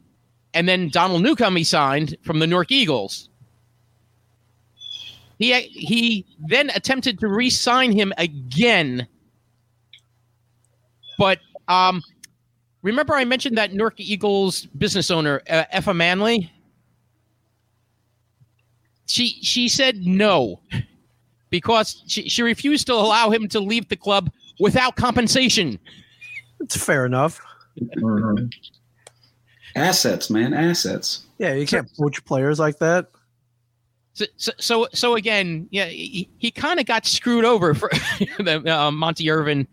[0.54, 3.28] and then Donald Newcombe he signed from the Newark Eagles.
[5.38, 9.06] He he then attempted to re-sign him again,
[11.18, 12.02] but um,
[12.82, 16.50] remember I mentioned that Newark Eagles business owner uh, Effa Manley.
[19.06, 20.60] She she said no
[21.50, 25.78] because she, she refused to allow him to leave the club without compensation.
[26.60, 27.40] It's fair enough.
[29.76, 31.26] Assets, man, assets.
[31.38, 33.10] Yeah, you can't poach players like that.
[34.14, 37.90] So, so, so, so again, yeah, he, he kind of got screwed over for
[38.38, 39.68] the, uh, Monte Irvin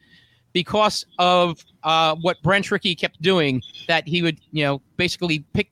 [0.51, 3.64] because of uh, what Branch Rickey kept doing.
[3.88, 5.72] That he would, you know, basically pick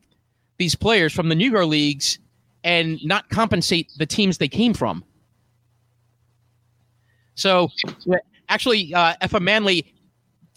[0.57, 2.17] these players from the Negro leagues
[2.63, 5.03] and not compensate the teams they came from.
[7.35, 7.69] So,
[8.47, 9.93] actually, uh, Effa Manley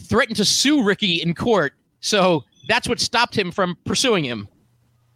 [0.04, 1.74] threatened to sue Rickey in court.
[2.00, 4.48] So that's what stopped him from pursuing him.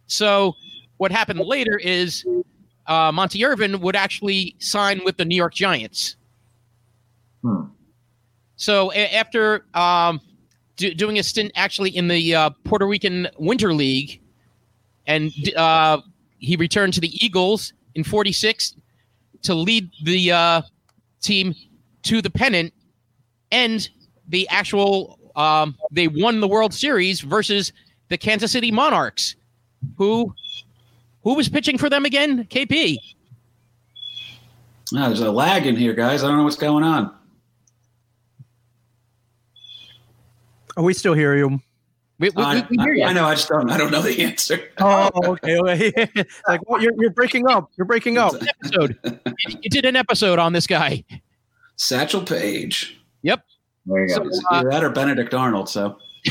[0.07, 0.55] So
[0.97, 2.25] what happened later is
[2.87, 6.15] uh, Monte Irvin would actually sign with the New York Giants.
[7.43, 7.65] Hmm.
[8.55, 10.19] So a- after um,
[10.75, 14.21] do- doing a stint actually in the uh, Puerto Rican Winter League,
[15.07, 16.01] and uh,
[16.39, 18.75] he returned to the Eagles in '46
[19.43, 20.61] to lead the uh,
[21.21, 21.53] team
[22.03, 22.73] to the pennant
[23.51, 23.89] and
[24.27, 25.18] the actual.
[25.39, 27.71] Um, they won the World Series versus
[28.09, 29.35] the Kansas City Monarchs,
[29.97, 30.35] who
[31.23, 32.43] who was pitching for them again?
[32.45, 32.97] KP.
[34.95, 36.23] Ah, there's a lag in here, guys.
[36.23, 37.15] I don't know what's going on.
[40.75, 41.61] Oh, we still hear you.
[42.19, 43.03] We, we, I, we, we hear you.
[43.05, 43.25] I, I know.
[43.25, 43.69] I just don't.
[43.69, 44.59] I don't know the answer.
[44.81, 45.57] Oh, okay.
[45.57, 46.07] okay.
[46.47, 47.71] like, well, you're, you're breaking up.
[47.77, 48.33] You're breaking up.
[48.35, 48.97] episode.
[49.61, 51.03] You did an episode on this guy.
[51.77, 52.99] Satchel Paige.
[53.85, 54.15] There you go.
[54.15, 55.69] So, It's uh, Either that or Benedict Arnold.
[55.69, 55.97] So.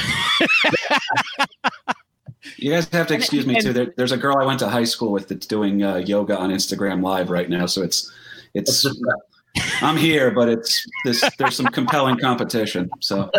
[2.57, 3.72] You guys have to excuse me too.
[3.72, 6.51] There, there's a girl I went to high school with that's doing uh, yoga on
[6.51, 8.12] Instagram Live right now, so it's
[8.55, 8.82] It's it's.
[8.82, 11.22] just, I'm here, but it's this.
[11.38, 12.90] There's some compelling competition.
[13.01, 13.30] So,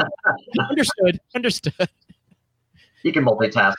[0.70, 1.20] understood.
[1.36, 1.90] Understood.
[3.04, 3.76] you can multitask.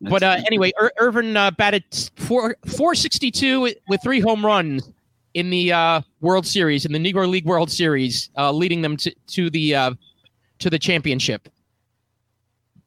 [0.00, 1.84] But uh, anyway, Ir- Irvin uh, batted
[2.16, 4.90] four, 462 with, with three home runs
[5.34, 9.14] in the uh, World Series, in the Negro League World Series, uh, leading them to,
[9.28, 9.94] to the uh,
[10.58, 11.48] to the championship.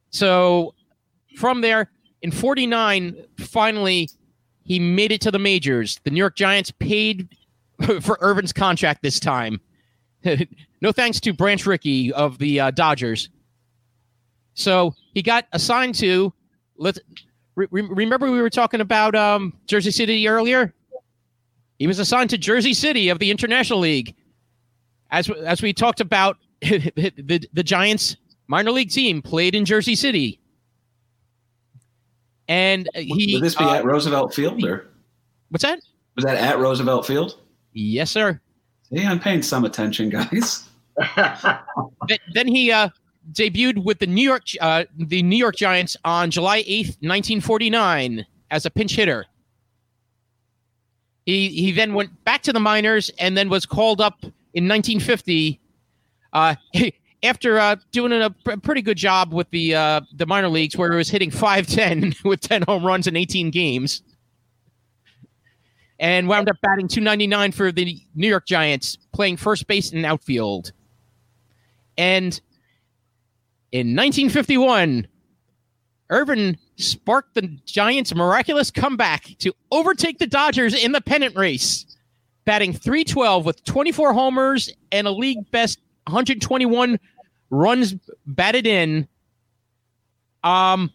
[0.10, 0.74] So
[1.38, 1.92] from there,
[2.22, 4.10] in 49, finally,
[4.64, 6.00] he made it to the majors.
[6.04, 7.30] The New York Giants paid
[8.02, 9.60] for Irvin's contract this time.
[10.82, 13.30] no thanks to Branch Rickey of the uh, Dodgers.
[14.54, 16.34] So he got assigned to.
[16.78, 17.00] Let's
[17.56, 20.74] re- re- remember we were talking about um, Jersey City earlier.
[21.80, 24.16] He was assigned to Jersey City of the International League.
[25.12, 28.18] As as we talked about, the the Giants
[28.48, 30.40] minor league team played in Jersey City,
[32.48, 34.90] and he Would this be uh, at Roosevelt Field or
[35.50, 35.80] what's that?
[36.16, 37.38] was that at Roosevelt Field?
[37.74, 38.40] Yes, sir.
[38.90, 40.70] Yeah, I'm paying some attention, guys.
[42.08, 42.90] Then, then he uh,
[43.32, 47.70] debuted with the New York uh, the New York Giants on July eighth, nineteen forty
[47.70, 49.26] nine, as a pinch hitter.
[51.26, 54.24] He he then went back to the minors and then was called up
[54.54, 55.60] in 1950
[56.34, 56.56] uh,
[57.24, 60.92] after uh, doing a pr- pretty good job with the uh, the minor leagues where
[60.92, 64.04] he was hitting 510 with 10 home runs in 18 games
[66.00, 70.74] and wound up batting 299 for the New York Giants playing first base and outfield.
[71.98, 72.40] And
[73.72, 75.08] in 1951
[76.10, 81.86] Irvin sparked the Giants' miraculous comeback to overtake the Dodgers in the pennant race,
[82.46, 87.00] batting 312 with 24 homers and a league best 121
[87.50, 87.96] runs
[88.26, 89.08] batted in.
[90.44, 90.92] Um,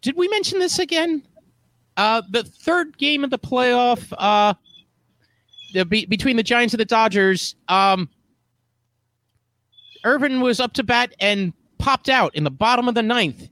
[0.00, 1.22] did we mention this again?
[1.96, 4.54] Uh, the third game of the playoff, uh,
[5.74, 8.08] the, be, between the Giants and the Dodgers, um,
[10.04, 13.48] Irvin was up to bat and popped out in the bottom of the ninth,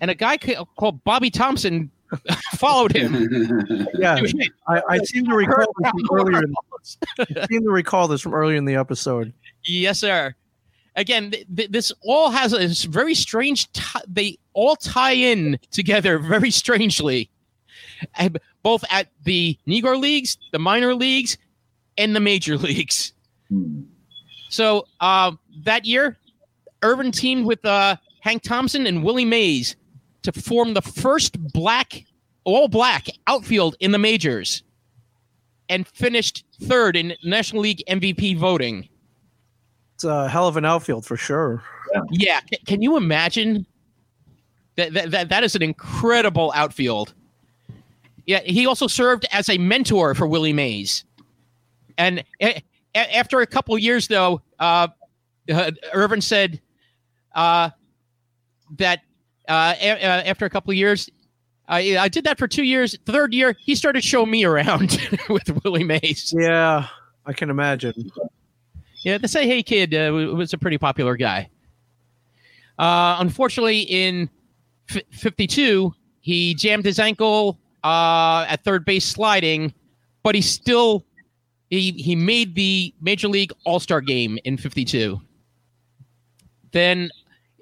[0.00, 0.36] and a guy
[0.76, 1.90] called Bobby Thomson
[2.54, 3.86] followed him.
[3.94, 4.20] Yeah,
[4.66, 6.42] I, I seem to recall this from earlier.
[6.44, 6.54] in-
[7.36, 9.32] I seem to recall this from earlier in the episode.
[9.64, 10.34] Yes, sir.
[10.96, 13.70] Again, th- th- this all has a very strange.
[13.72, 17.30] T- they all tie in together very strangely,
[18.18, 18.30] Uh,
[18.62, 21.36] both at the Negro leagues, the minor leagues,
[21.98, 23.12] and the major leagues.
[23.48, 23.82] Hmm.
[24.48, 25.32] So uh,
[25.64, 26.18] that year,
[26.82, 29.76] Irvin teamed with uh, Hank Thompson and Willie Mays
[30.22, 32.04] to form the first black,
[32.44, 34.62] all black outfield in the majors,
[35.68, 38.88] and finished third in National League MVP voting.
[39.94, 41.62] It's a hell of an outfield for sure.
[42.10, 43.66] Yeah, c- can you imagine?
[44.76, 47.12] That, that that that is an incredible outfield.
[48.26, 51.04] Yeah, he also served as a mentor for Willie Mays,
[51.98, 52.62] and a-
[52.94, 54.88] a- after a couple of years, though, uh,
[55.52, 56.60] uh, Irvin said
[57.34, 57.70] uh,
[58.78, 59.00] that
[59.50, 61.10] uh, a- uh, after a couple of years,
[61.68, 62.96] I, I did that for two years.
[63.04, 64.98] The third year, he started showing me around
[65.28, 66.34] with Willie Mays.
[66.36, 66.86] Yeah,
[67.26, 68.10] I can imagine.
[69.04, 71.48] Yeah, the say hey kid uh, was a pretty popular guy.
[72.78, 74.28] Uh, unfortunately, in
[74.88, 79.72] f- 52, he jammed his ankle uh, at third base sliding,
[80.22, 81.04] but he still
[81.70, 85.20] he he made the major league All Star game in 52.
[86.72, 87.10] Then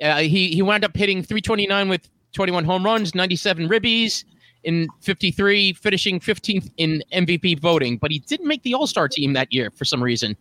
[0.03, 4.25] uh, he he wound up hitting 329 with 21 home runs, 97 ribbies
[4.65, 9.33] in 53, finishing 15th in MVP voting, but he didn't make the All Star team
[9.33, 10.37] that year for some reason.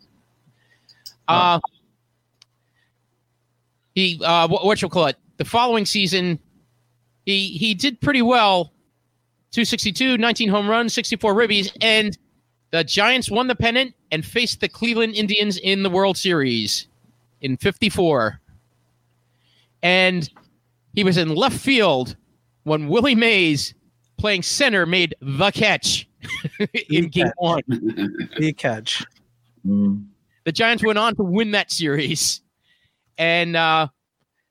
[1.27, 1.59] Uh,
[3.95, 5.17] he uh, what, what you call it?
[5.37, 6.39] The following season,
[7.25, 8.73] he he did pretty well.
[9.51, 12.17] 262, 19 home runs, 64 ribbies, and
[12.71, 16.87] the Giants won the pennant and faced the Cleveland Indians in the World Series
[17.41, 18.39] in 54.
[19.87, 20.29] And
[20.95, 22.17] he was in left field
[22.63, 23.73] when Willie Mays,
[24.17, 26.09] playing center, made the catch
[26.89, 27.33] in game catch.
[27.37, 27.61] one.
[28.37, 29.05] The catch.
[29.65, 29.99] Hmm.
[30.43, 32.41] the Giants went on to win that series,
[33.17, 33.87] and uh,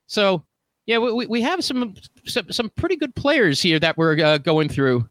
[0.07, 0.43] so
[0.87, 1.95] yeah, we, we- we have some,
[2.27, 5.07] some some pretty good players here that we're uh, going through.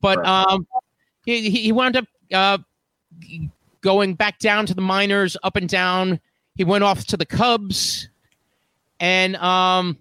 [0.00, 0.66] But um,
[1.26, 2.58] he he he wound up uh,
[3.82, 6.18] going back down to the minors, up and down.
[6.56, 8.08] He went off to the Cubs,
[9.02, 9.98] and um,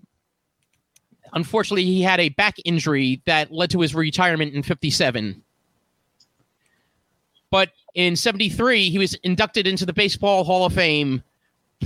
[1.33, 5.41] unfortunately, he had a back injury that led to his retirement in '57.
[7.49, 11.21] But in 73, he was inducted into the Baseball Hall of Fame,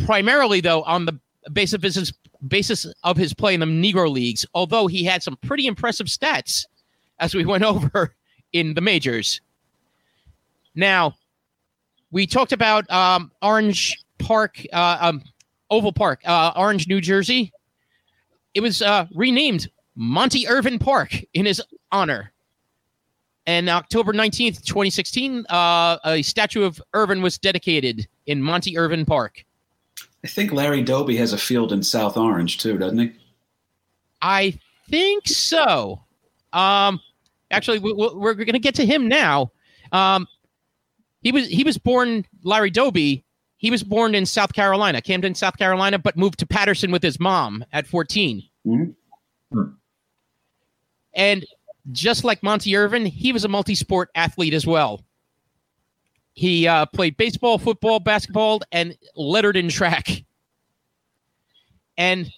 [0.06, 1.18] primarily, though, on the
[1.54, 2.14] basis of his,
[2.48, 6.66] basis of his play in the Negro Leagues, although he had some pretty impressive stats
[7.20, 8.14] as we went over
[8.54, 9.40] in the majors.
[10.76, 11.16] Now,
[12.12, 15.24] we talked about um, Orange Park, uh, um,
[15.70, 17.52] Oval Park, uh, Orange, New Jersey.
[18.54, 21.62] It was uh, renamed Monte Irvin Park in his
[21.92, 22.32] honor.
[23.48, 29.46] And October 19th, 2016, uh, a statue of Irvin was dedicated in Monte Irvin Park.
[30.24, 33.12] I think Larry Doby has a field in South Orange too, doesn't he?
[34.22, 34.60] I
[34.90, 36.02] think so.
[36.52, 37.00] Um,
[37.52, 39.52] actually, we, we're going to get to him now.
[39.92, 40.28] Um,
[41.22, 43.25] he was he was born Larry Doby.
[43.58, 47.20] He was born in South Carolina, Camden, South Carolina, but moved to Paterson with his
[47.20, 48.44] mom at 14.
[48.66, 48.96] Mhm.
[49.52, 49.64] Hmm.
[51.14, 51.46] And
[51.92, 55.04] just like Monte Irvin, he was a multi-sport athlete as well.
[56.34, 60.24] He uh, played baseball, football, basketball, and lettered in track.
[61.98, 62.30] And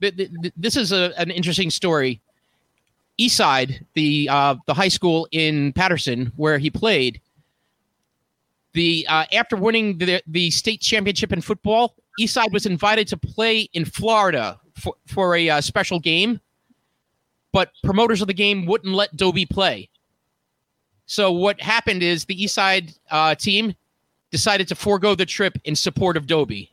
[0.00, 2.20] th- th- th- this is a, an interesting story.
[3.20, 7.20] Eastside, the uh, the high school in Paterson where he played,
[8.76, 13.62] the uh, after winning the the state championship in football, Eastside was invited to play
[13.72, 16.38] in Florida for, for a uh, special game,
[17.52, 19.88] but promoters of the game wouldn't let Doby play.
[21.06, 23.74] So what happened is the Eastside uh, team
[24.30, 26.70] decided to forego the trip in support of Doby.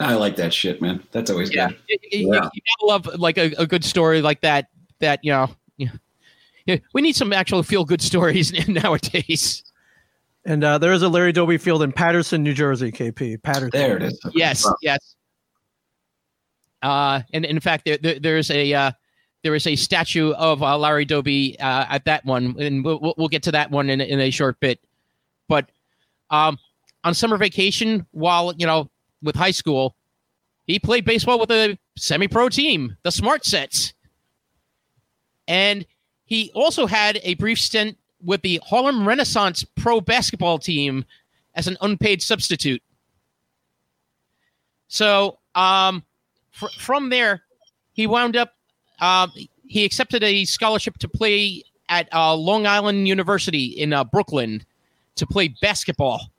[0.00, 1.02] I like that shit, man.
[1.12, 1.78] That's always Yeah, good.
[1.88, 2.48] you, you- Yeah.
[2.52, 4.68] you gotta love like a, a good story like that.
[4.98, 5.90] That you know, yeah.
[6.66, 9.62] Yeah, we need some actual feel good stories nowadays.
[10.50, 12.90] And uh, there is a Larry Doby Field in Paterson, New Jersey.
[12.90, 13.70] KP Paterson.
[13.72, 14.20] There it is.
[14.34, 15.14] Yes, yes.
[16.82, 18.90] Uh, and in fact, there, there there's a uh,
[19.44, 23.14] there is a statue of uh, Larry Doby uh, at that one, and we'll, we'll-
[23.16, 24.80] we'll get to that one in, in a short bit.
[25.48, 25.70] But
[26.30, 26.58] um,
[27.04, 28.90] on summer vacation, while you know
[29.22, 29.94] with high school,
[30.66, 33.94] he played baseball with a semi-pro team, the Smart Sets,
[35.46, 35.86] and
[36.24, 41.04] he also had a brief stint with the Harlem Renaissance pro basketball team
[41.54, 42.82] as an unpaid substitute.
[44.88, 46.04] So um,
[46.50, 47.42] fr- from there,
[47.92, 48.54] he wound up.
[49.00, 49.32] Um,
[49.66, 54.64] he accepted a scholarship to play at uh, Long Island University in uh, Brooklyn
[55.16, 56.30] to play basketball.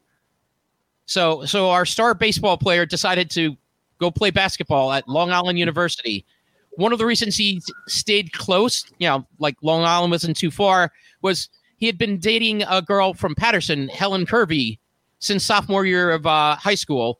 [1.05, 3.57] So, so our star baseball player decided to
[3.99, 6.25] go play basketball at Long Island University.
[6.71, 10.91] One of the reasons he stayed close, you know, like Long Island wasn't too far,
[11.21, 11.49] was
[11.81, 14.79] he had been dating a girl from Paterson, Helen Kirby,
[15.17, 17.19] since sophomore year of uh, high school,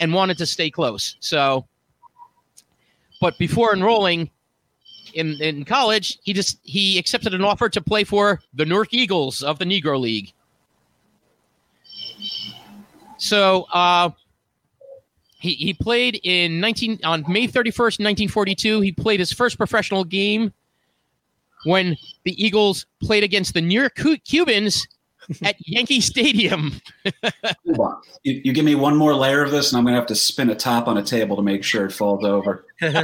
[0.00, 1.16] and wanted to stay close.
[1.20, 1.66] So,
[3.20, 4.30] but before enrolling
[5.12, 9.42] in in college, he just he accepted an offer to play for the Newark Eagles
[9.42, 10.32] of the Negro League.
[13.18, 14.10] So, uh,
[15.38, 18.80] he, he played in 19 on May 31st, 1942.
[18.80, 20.54] He played his first professional game
[21.64, 24.86] when the Eagles played against the New York Cubans
[25.42, 26.80] at Yankee Stadium.
[28.24, 30.14] you, you, give me one more layer of this, and I'm going to have to
[30.14, 32.64] spin a top on a table to make sure it falls over.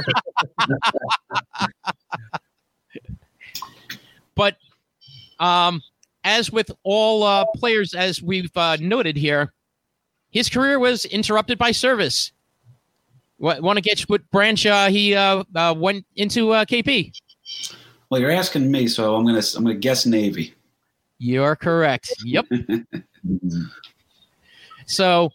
[4.35, 4.57] but
[5.39, 5.81] um,
[6.23, 9.53] as with all uh, players, as we've uh, noted here,
[10.31, 12.31] his career was interrupted by service.
[13.37, 17.11] Want to get what branch uh, he uh, uh, went into uh, KP?
[18.09, 20.53] Well, you're asking me, so I'm gonna I'm gonna guess Navy.
[21.17, 22.13] You're correct.
[22.25, 22.45] Yep.
[24.85, 25.29] so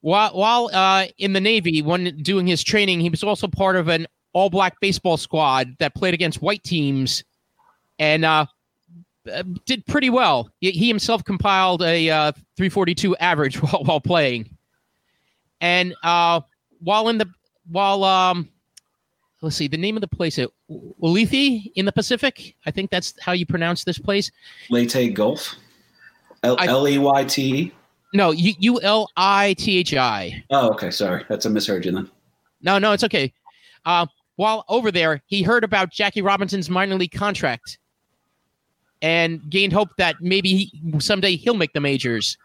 [0.00, 3.88] while while uh, in the Navy, when doing his training, he was also part of
[3.88, 7.22] an all black baseball squad that played against white teams
[7.98, 8.46] and uh,
[9.64, 10.50] did pretty well.
[10.60, 14.50] He himself compiled a uh, 342 average while, while playing.
[15.60, 16.40] And uh,
[16.80, 17.28] while in the
[17.70, 18.50] while um,
[19.44, 20.48] let's see the name of the place at
[21.02, 22.56] Ulithi in the Pacific.
[22.66, 24.32] I think that's how you pronounce this place.
[24.70, 25.54] Leyte Gulf.
[26.42, 27.72] L E Y T E.
[28.12, 30.42] No, U L I T H I.
[30.50, 30.90] Oh, okay.
[30.90, 32.10] Sorry, that's a misheard you then.
[32.62, 33.32] No, no, it's okay.
[33.84, 37.78] Uh, while over there, he heard about Jackie Robinson's minor league contract
[39.02, 42.38] and gained hope that maybe he, someday he'll make the majors.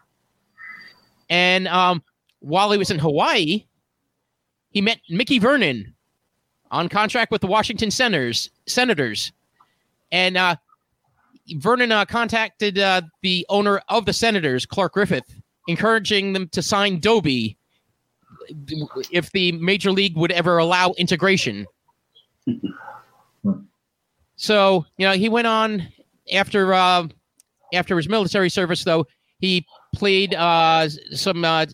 [1.30, 2.02] And um,
[2.40, 3.64] while he was in Hawaii,
[4.70, 5.94] he met Mickey Vernon,
[6.70, 8.50] on contract with the Washington Senators.
[8.66, 9.32] Senators,
[10.12, 10.56] and uh,
[11.56, 17.00] Vernon uh, contacted uh, the owner of the Senators, Clark Griffith, encouraging them to sign
[17.00, 17.56] Doby
[19.12, 21.66] if the major league would ever allow integration.
[24.36, 25.86] so you know he went on
[26.32, 27.06] after uh,
[27.72, 29.06] after his military service, though
[29.38, 31.44] he played uh, some.
[31.44, 31.66] Uh,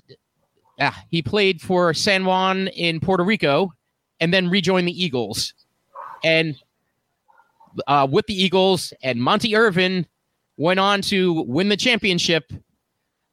[0.80, 3.72] ah, he played for San Juan in Puerto Rico
[4.20, 5.54] and then rejoin the Eagles.
[6.24, 6.56] And
[7.86, 10.06] uh, with the Eagles and Monte Irvin
[10.56, 12.52] went on to win the championship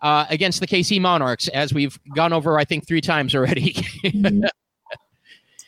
[0.02, 3.76] uh, against the KC Monarchs, as we've gone over, I think, three times already.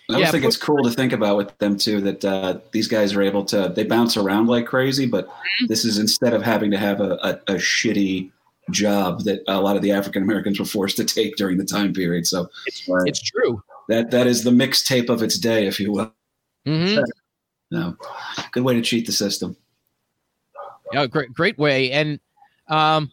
[0.08, 2.88] I yeah, think but, it's cool to think about with them too that uh, these
[2.88, 5.66] guys are able to they bounce around like crazy, but mm-hmm.
[5.66, 8.30] this is instead of having to have a, a, a shitty
[8.70, 11.92] job that a lot of the African Americans were forced to take during the time
[11.92, 12.28] period.
[12.28, 16.14] So it's, it's true that that is the mixtape of its day, if you will.
[16.66, 17.04] Mm-hmm.
[17.72, 17.96] No,
[18.52, 19.56] good way to cheat the system.
[20.94, 21.92] Yeah, great, great way.
[21.92, 22.20] And
[22.68, 23.12] um,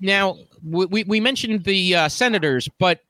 [0.00, 3.00] now we we mentioned the uh, Senators, but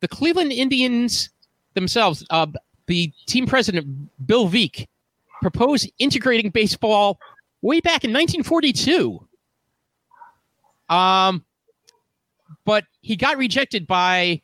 [0.00, 1.30] the Cleveland Indians
[1.74, 2.46] themselves, uh,
[2.86, 3.86] the team president
[4.26, 4.86] Bill Veeck
[5.42, 7.18] proposed integrating baseball
[7.62, 9.26] way back in 1942.
[10.88, 11.44] Um,
[12.64, 14.40] but he got rejected by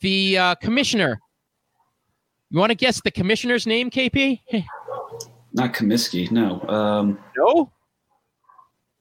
[0.00, 1.20] the uh, commissioner.
[2.50, 4.40] You want to guess the commissioner's name, KP?
[5.52, 6.60] Not Comiskey, no.
[6.68, 7.70] Um, no.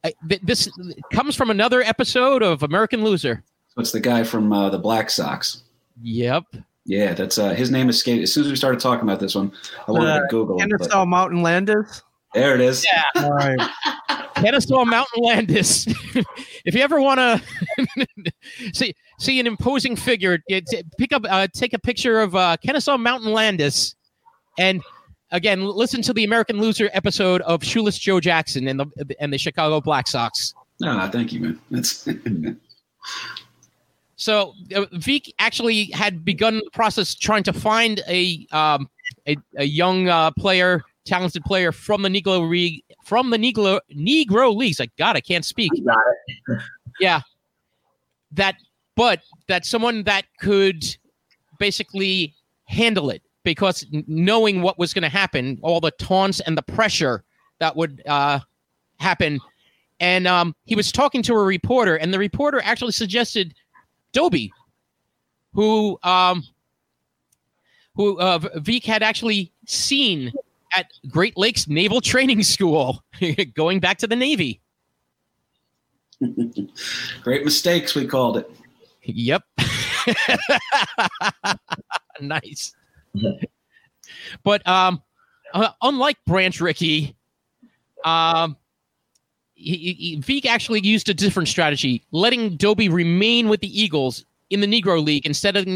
[0.03, 0.69] I, th- this
[1.11, 3.43] comes from another episode of American Loser.
[3.69, 5.63] So it's the guy from uh, the Black Sox.
[6.01, 6.43] Yep.
[6.85, 8.23] Yeah, that's uh, his name escaped.
[8.23, 9.51] As soon as we started talking about this one,
[9.87, 10.57] I wanted uh, to Google.
[10.57, 12.01] Kennesaw Mountain Landis.
[12.33, 12.85] There it is.
[12.85, 13.23] Yeah.
[13.23, 13.59] All right.
[14.35, 15.87] Kennesaw Mountain Landis.
[16.65, 18.07] if you ever want to
[18.73, 20.39] see see an imposing figure,
[20.97, 23.95] pick up uh, take a picture of uh, Kennesaw Mountain Landis,
[24.57, 24.81] and
[25.31, 29.37] again listen to the American Loser episode of Shoeless Joe Jackson and the and the
[29.37, 30.53] Chicago Black Sox.
[30.83, 31.59] Ah, thank you, man.
[31.71, 32.07] That's.
[34.15, 38.87] so uh, Veeck actually had begun the process trying to find a um,
[39.27, 44.55] a, a young uh, player talented player from the Negro League from the Negro Negro
[44.55, 44.79] leagues.
[44.79, 45.71] Like God, I can't speak.
[45.85, 45.97] got
[46.27, 46.61] it.
[46.99, 47.21] yeah,
[48.31, 48.55] that,
[48.95, 50.85] but that someone that could
[51.59, 52.35] basically
[52.65, 57.23] handle it because knowing what was going to happen, all the taunts and the pressure
[57.59, 58.39] that would uh,
[58.99, 59.39] happen.
[59.99, 63.55] And um, he was talking to a reporter, and the reporter actually suggested
[64.11, 64.51] Doby,
[65.53, 66.43] who um,
[67.95, 70.31] who uh, Veeck had actually seen
[70.75, 73.03] at Great Lakes Naval Training School,
[73.55, 74.61] going back to the Navy.
[77.23, 78.51] Great mistakes, we called it.
[79.03, 79.43] Yep.
[82.21, 82.73] nice.
[84.43, 85.01] but um,
[85.53, 87.15] uh, unlike Branch Rickey,
[88.03, 88.57] um,
[89.53, 94.61] he, he, Veeck actually used a different strategy, letting Doby remain with the Eagles in
[94.61, 95.67] the Negro League instead of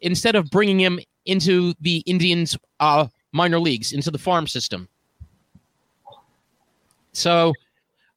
[0.00, 3.06] instead of bringing him into the Indians' uh,
[3.36, 4.88] minor leagues, into the farm system.
[7.12, 7.52] So,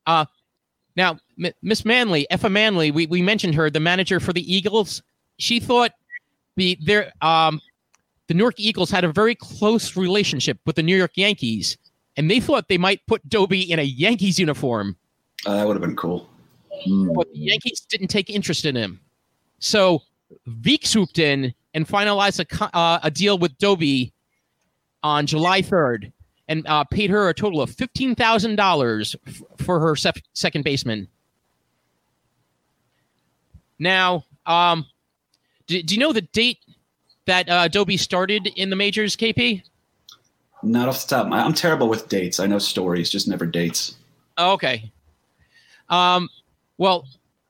[0.08, 0.26] uh,
[0.96, 1.20] now
[1.62, 5.02] Miss Manley, Effa Manley, we, we mentioned her, the manager for the Eagles.
[5.38, 5.92] She thought
[6.58, 7.62] the their um,
[8.28, 11.78] the New York Eagles had a very close relationship with the New York Yankees,
[12.18, 14.98] and they thought they might put Doby in a Yankees uniform.
[15.46, 16.30] Uh, that would have been cool.
[17.16, 19.00] But the Yankees didn't take interest in him.
[19.60, 20.02] So
[20.48, 24.14] Veeck swooped in and finalized a, uh, a deal with Doby
[25.04, 26.12] on July 3rd
[26.48, 31.08] and uh, paid her a total of $15,000 f- for her sef- second baseman.
[33.78, 34.86] Now, um,
[35.68, 36.58] do, do, you know the date
[37.26, 39.64] that uh, Doby started in the majors, KP?
[40.64, 41.32] Not off the top.
[41.32, 42.40] I'm terrible with dates.
[42.40, 43.96] I know stories, just never dates.
[44.38, 44.92] Oh, okay.
[45.88, 46.28] Um,
[46.78, 47.08] well,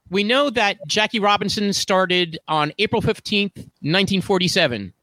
[0.10, 4.94] we know that Jackie Robinson started on April 15th, 1947.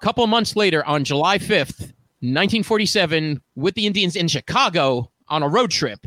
[0.00, 1.80] Couple months later, on July 5th,
[2.20, 6.06] 1947, with the Indians in Chicago on a road trip,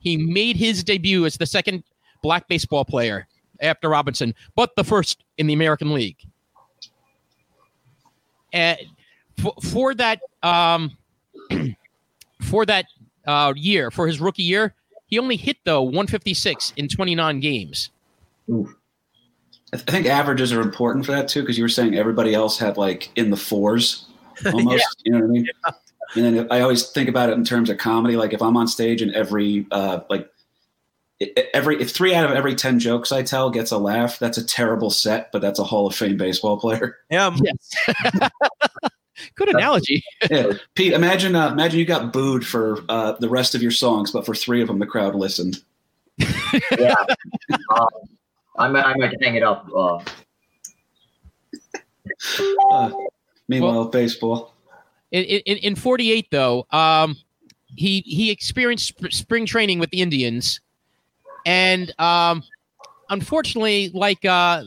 [0.00, 1.84] he made his debut as the second
[2.22, 3.26] black baseball player
[3.60, 6.16] after Robinson, but the first in the American League.
[8.52, 8.78] And
[9.38, 10.96] for, for that um,
[12.42, 12.86] for that
[13.26, 14.74] uh, year, for his rookie year,
[15.06, 17.90] he only hit though 156 in 29 games.
[18.48, 18.74] Ooh.
[19.72, 22.76] I think averages are important for that too, because you were saying everybody else had
[22.76, 24.06] like in the fours
[24.46, 24.76] almost.
[24.76, 24.84] yeah.
[25.04, 25.46] You know what I mean?
[25.64, 25.72] Yeah.
[26.16, 28.16] And then I always think about it in terms of comedy.
[28.16, 30.28] Like if I'm on stage and every uh, like
[31.54, 34.44] every if three out of every ten jokes I tell gets a laugh, that's a
[34.44, 36.96] terrible set, but that's a Hall of Fame baseball player.
[37.10, 37.36] Yeah.
[37.42, 38.30] Yes.
[39.34, 40.02] Good analogy.
[40.30, 40.52] yeah.
[40.74, 44.24] Pete, imagine uh, imagine you got booed for uh, the rest of your songs, but
[44.24, 45.62] for three of them the crowd listened.
[46.78, 46.94] yeah.
[47.76, 47.86] Um,
[48.60, 49.66] I might, I might hang it up.
[49.74, 49.96] Uh.
[52.70, 52.90] uh
[53.48, 54.54] meanwhile, well, baseball.
[55.12, 57.16] In, in, in 48, though, um,
[57.74, 60.60] he he experienced sp- spring training with the Indians,
[61.46, 62.42] and um,
[63.08, 64.64] unfortunately, like uh,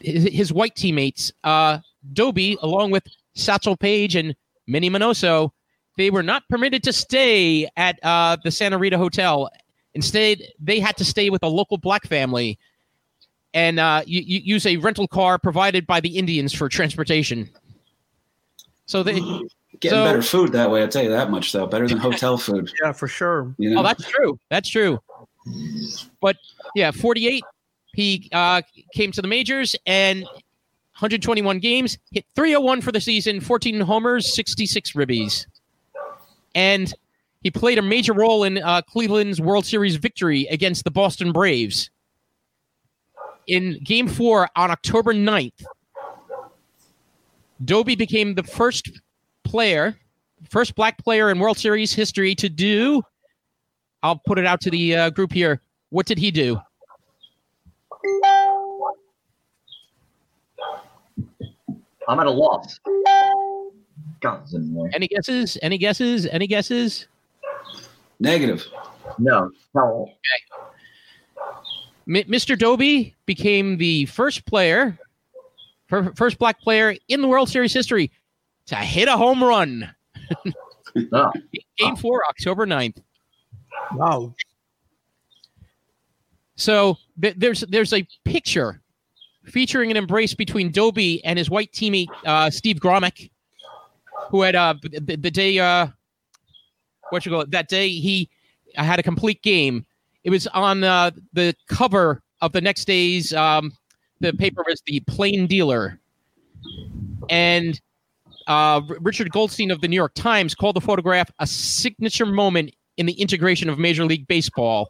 [0.00, 1.78] his, his, white teammates, uh,
[2.14, 4.34] Doby, along with Satchel Paige and
[4.66, 5.50] Minnie Minoso,
[5.98, 9.50] they were not permitted to stay at uh, the Santa Rita Hotel.
[9.94, 12.58] Instead, they had to stay with a local black family
[13.54, 17.48] and uh, you, you use a rental car provided by the Indians for transportation.
[18.86, 20.82] So they getting so, better food that way.
[20.82, 21.66] I'll tell you that much, though.
[21.66, 22.70] Better than hotel food.
[22.82, 23.54] yeah, for sure.
[23.58, 23.80] You know?
[23.80, 24.38] Oh, that's true.
[24.50, 24.98] That's true.
[26.20, 26.36] But
[26.74, 27.44] yeah, 48.
[27.94, 28.62] He uh,
[28.94, 34.92] came to the majors and 121 games, hit 301 for the season, 14 homers, 66
[34.92, 35.46] ribbies,
[36.54, 36.94] and
[37.42, 41.90] he played a major role in uh, Cleveland's World Series victory against the Boston Braves
[43.46, 45.64] in game four on October 9th,
[47.64, 48.90] Doby became the first
[49.44, 49.96] player,
[50.48, 53.02] first black player in World Series history to do.
[54.02, 55.60] I'll put it out to the uh, group here.
[55.90, 56.58] What did he do?
[62.08, 62.80] I'm at a loss.
[64.92, 65.58] Any guesses?
[65.62, 66.26] Any guesses?
[66.26, 67.06] Any guesses?
[68.18, 68.64] Negative.
[69.18, 69.50] No.
[69.74, 70.02] No.
[70.02, 70.69] Okay.
[72.10, 72.58] Mr.
[72.58, 74.98] Doby became the first player,
[75.88, 78.10] first black player in the World Series history
[78.66, 79.88] to hit a home run.
[81.12, 81.32] oh.
[81.78, 83.00] Game four, October 9th.
[83.94, 84.34] Wow.
[86.56, 88.82] So th- there's there's a picture
[89.44, 93.30] featuring an embrace between Doby and his white teammate uh, Steve Gromek,
[94.30, 95.86] who had uh, the, the day uh,
[97.10, 98.28] what you call it that day he
[98.74, 99.86] had a complete game
[100.24, 103.72] it was on uh, the cover of the next day's um,
[104.20, 105.98] the paper was the Plain Dealer,
[107.28, 107.80] and
[108.46, 113.06] uh, Richard Goldstein of the New York Times called the photograph a signature moment in
[113.06, 114.88] the integration of Major League Baseball.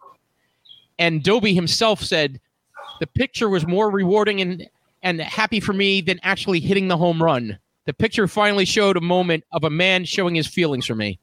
[0.99, 2.41] And Doby himself said
[2.99, 4.69] the picture was more rewarding and
[5.03, 7.59] and happy for me than actually hitting the home run.
[7.87, 11.19] The picture finally showed a moment of a man showing his feelings for me.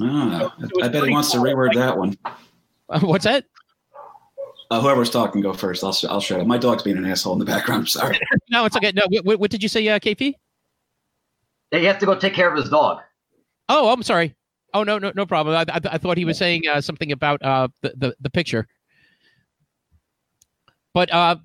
[0.00, 1.44] Ah, I bet he wants cool.
[1.44, 2.16] to reword that one.
[3.00, 3.44] what's that?
[4.70, 5.82] Uh, whoever's talking, go first.
[5.82, 6.46] I'll I'll shut up.
[6.46, 7.80] My dog's being an asshole in the background.
[7.80, 8.20] I'm sorry.
[8.50, 8.92] no, it's okay.
[8.92, 10.34] No, what, what did you say, uh, KP?
[11.70, 13.00] He has to go take care of his dog.
[13.68, 14.34] Oh, I'm sorry.
[14.74, 15.56] Oh no, no, no problem.
[15.56, 18.66] I, I, I thought he was saying uh, something about uh, the, the the picture.
[20.92, 21.36] But uh,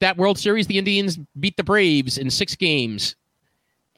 [0.00, 3.16] that World Series, the Indians beat the Braves in six games,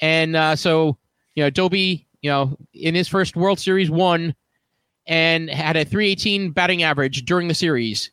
[0.01, 0.97] and uh, so
[1.35, 4.35] you know, Doby, you know, in his first World Series won,
[5.07, 8.11] and had a 318 batting average during the series.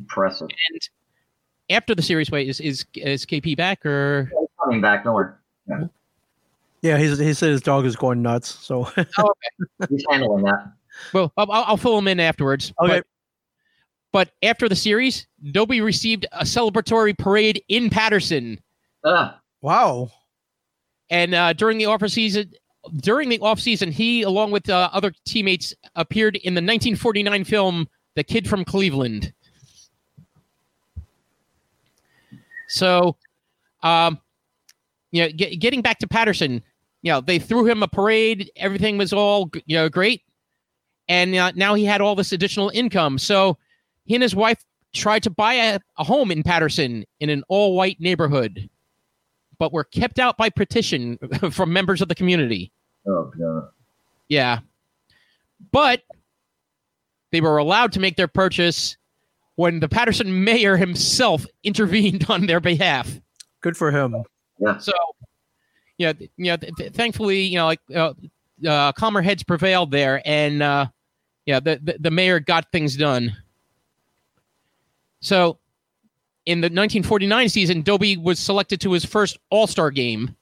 [0.00, 0.48] Impressive.
[0.70, 0.88] And
[1.70, 4.30] after the series, wait, is is, is KP back or?
[4.38, 5.04] He's coming back.
[5.04, 5.34] Don't worry.
[6.80, 8.48] Yeah, he's, he said his dog is going nuts.
[8.48, 8.88] So
[9.18, 9.32] Oh,
[9.88, 10.72] He's handling that.
[11.12, 12.72] Well, I'll, I'll fill him in afterwards.
[12.80, 12.98] Okay.
[12.98, 13.06] But,
[14.12, 18.60] but after the series, Doby received a celebratory parade in Paterson,
[19.04, 20.10] Ah, wow,
[21.10, 22.52] and uh, during the off season,
[22.96, 27.88] during the off season, he, along with uh, other teammates, appeared in the 1949 film
[28.14, 29.32] "The Kid from Cleveland."
[32.68, 33.16] So,
[33.82, 34.18] um,
[35.10, 36.62] you know, get, getting back to Paterson,
[37.02, 38.50] you know, they threw him a parade.
[38.56, 40.22] Everything was all you know great,
[41.08, 43.18] and uh, now he had all this additional income.
[43.18, 43.56] So,
[44.04, 44.62] he and his wife
[44.94, 48.68] tried to buy a, a home in Paterson in an all-white neighborhood,
[49.58, 51.18] but were kept out by petition
[51.50, 52.70] from members of the community.
[53.06, 53.68] oh god.
[54.28, 54.60] Yeah.
[55.72, 56.02] But
[57.32, 58.96] they were allowed to make their purchase
[59.56, 63.20] when the Paterson mayor himself intervened on their behalf.
[63.60, 64.14] good for him.
[64.60, 64.78] Yeah.
[64.78, 64.92] So,
[65.98, 68.12] yeah, th- you know, th- th- thankfully, you know, like uh,
[68.66, 70.86] uh, calmer heads prevailed there, and uh,
[71.46, 73.36] yeah, the, the the mayor got things done.
[75.20, 75.58] So,
[76.48, 80.34] in the 1949 season, Doby was selected to his first All Star game,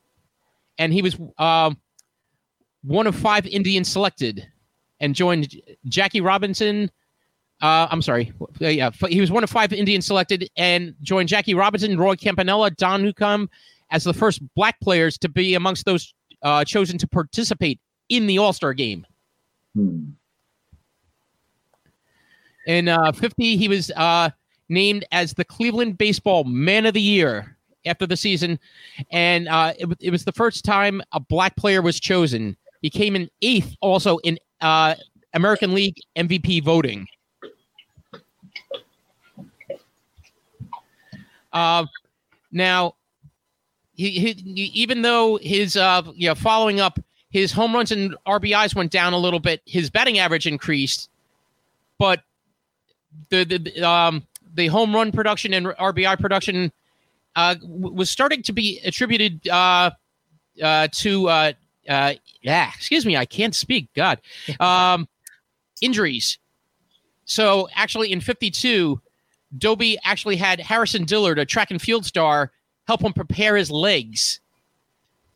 [0.79, 1.77] and he was um,
[2.85, 4.47] one of five Indians selected,
[5.01, 6.93] and joined Jackie Robinson.
[7.61, 11.55] Uh, I'm sorry, uh, yeah, he was one of five Indians selected, and joined Jackie
[11.55, 13.51] Robinson, Roy Campanella, Don Newcombe
[13.91, 17.81] as the first black players to be amongst those uh, chosen to participate
[18.11, 19.05] in the All Star game.
[19.75, 20.11] Hmm.
[22.69, 24.31] In uh, 50, he was uh,
[24.69, 28.59] named as the Cleveland Baseball Man of the Year after the season,
[29.11, 32.57] and uh, it, it was the first time a black player was chosen.
[32.83, 34.95] He came in eighth, also in uh,
[35.35, 37.07] American League MVP voting.
[41.53, 41.87] Uh,
[42.53, 42.95] now,
[43.95, 44.29] he, he
[44.75, 46.99] even though his uh, you know following up
[47.31, 51.09] his home runs and RBIs went down a little bit, his batting average increased,
[51.99, 52.23] but
[53.31, 54.27] the the the, um
[54.57, 56.73] the home run production and RBI production
[57.37, 59.91] uh, w- was starting to be attributed uh,
[60.63, 61.53] uh, to uh,
[61.89, 63.89] uh, yeah, excuse me, I can't speak.
[63.95, 64.21] God,
[64.61, 65.09] um,
[65.81, 66.39] injuries.
[67.25, 69.01] So actually, in '52,
[69.59, 72.51] Doby actually had Harrison Dillard, a track and field star,
[72.87, 74.41] help him prepare his legs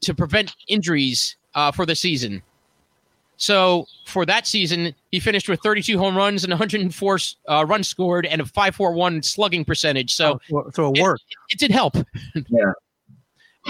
[0.02, 2.42] to prevent injuries uh, for the season.
[3.40, 7.18] So for that season, he finished with 32 home runs and 104
[7.48, 10.12] uh, runs scored and a 5.41 slugging percentage.
[10.14, 11.24] So so, so it worked.
[11.48, 11.96] it did help.
[12.34, 12.72] Yeah.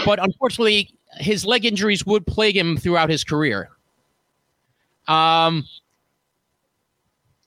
[0.05, 3.71] But unfortunately, his leg injuries would plague him throughout his career.
[5.07, 5.65] Um,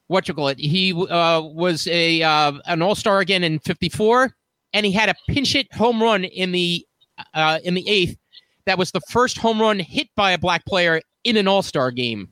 [0.07, 0.59] what you call it?
[0.59, 4.33] He uh, was a uh, an All Star again in '54,
[4.73, 6.85] and he had a pinch hit home run in the
[7.33, 8.17] uh, in the eighth.
[8.65, 11.91] That was the first home run hit by a black player in an All Star
[11.91, 12.31] game.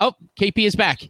[0.00, 1.08] Oh, KP is back.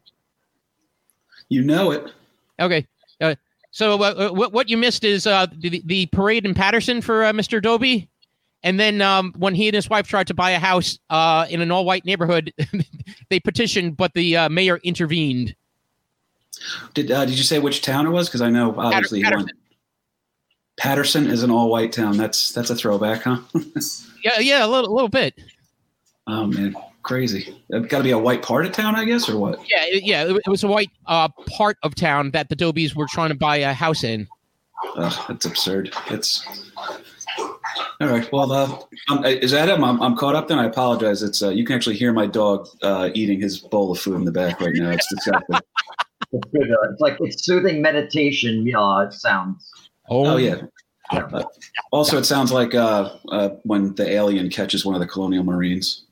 [1.48, 2.12] You know it.
[2.60, 2.86] Okay.
[3.20, 3.34] Uh,
[3.70, 7.24] so uh, uh, what what you missed is uh, the the parade in Paterson for
[7.24, 7.60] uh, Mr.
[7.60, 8.08] Doby,
[8.62, 11.60] and then um, when he and his wife tried to buy a house uh, in
[11.60, 12.52] an all white neighborhood,
[13.30, 15.54] they petitioned, but the uh, mayor intervened.
[16.94, 18.28] Did uh, Did you say which town it was?
[18.28, 19.50] Because I know obviously Paterson.
[20.76, 22.16] Paterson is an all white town.
[22.16, 23.38] That's that's a throwback, huh?
[24.24, 25.34] Yeah, yeah, a little, little bit.
[26.26, 27.56] Oh man, crazy.
[27.70, 29.60] It's Got to be a white part of town, I guess, or what?
[29.68, 33.06] Yeah, yeah, it, it was a white uh, part of town that the Dobys were
[33.08, 34.28] trying to buy a house in.
[34.96, 35.92] Ugh, that's absurd.
[36.10, 36.46] It's
[38.00, 38.30] all right.
[38.32, 38.78] Well, uh,
[39.08, 39.84] um, is that him?
[39.84, 40.48] I'm, I'm caught up.
[40.48, 41.22] Then I apologize.
[41.22, 44.24] It's uh, you can actually hear my dog uh, eating his bowl of food in
[44.24, 44.90] the back right now.
[44.90, 45.56] It's disgusting.
[46.32, 46.70] It's good.
[46.70, 49.70] Uh, it's like it's soothing meditation Yeah, it sounds.
[50.08, 50.62] oh yeah.
[51.10, 51.44] Uh,
[51.90, 56.04] also, it sounds like uh, uh, when the alien catches one of the colonial marines.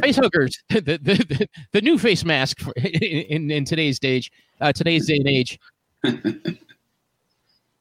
[0.00, 4.30] Face hookers, the, the, the, the new face mask for, in, in today's stage,
[4.60, 5.58] uh, today's day and age.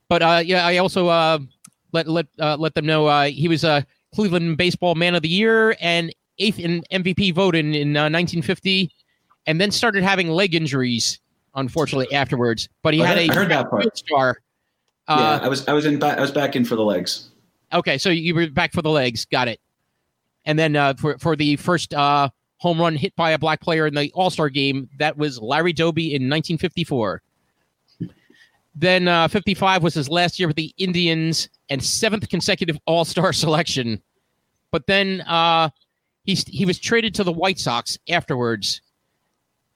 [0.09, 1.39] but uh, yeah, I also uh,
[1.91, 5.29] let let uh, let them know uh, he was a Cleveland Baseball Man of the
[5.29, 8.91] Year and eighth in MVP vote in, in uh, 1950,
[9.47, 11.19] and then started having leg injuries,
[11.55, 12.69] unfortunately afterwards.
[12.81, 13.97] But he I had heard, a I heard that part.
[13.97, 14.37] star
[15.07, 17.29] Uh, yeah, I was I was in back I was back in for the legs.
[17.73, 19.25] Okay, so you were back for the legs.
[19.25, 19.59] Got it.
[20.45, 23.87] And then uh, for for the first uh, home run hit by a black player
[23.87, 27.21] in the All Star game, that was Larry Doby in 1954.
[28.75, 33.33] Then uh, 55 was his last year with the Indians and seventh consecutive All Star
[33.33, 34.01] selection.
[34.71, 35.69] But then uh,
[36.23, 38.81] he he was traded to the White Sox afterwards.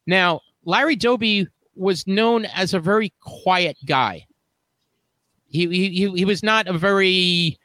[0.08, 4.26] Now Larry Doby was known as a very quiet guy.
[5.48, 7.59] He he he was not a very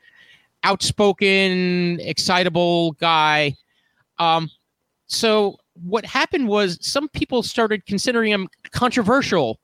[0.65, 3.55] outspoken, excitable guy.
[4.19, 4.51] Um,
[5.07, 9.61] so what happened was some people started considering him controversial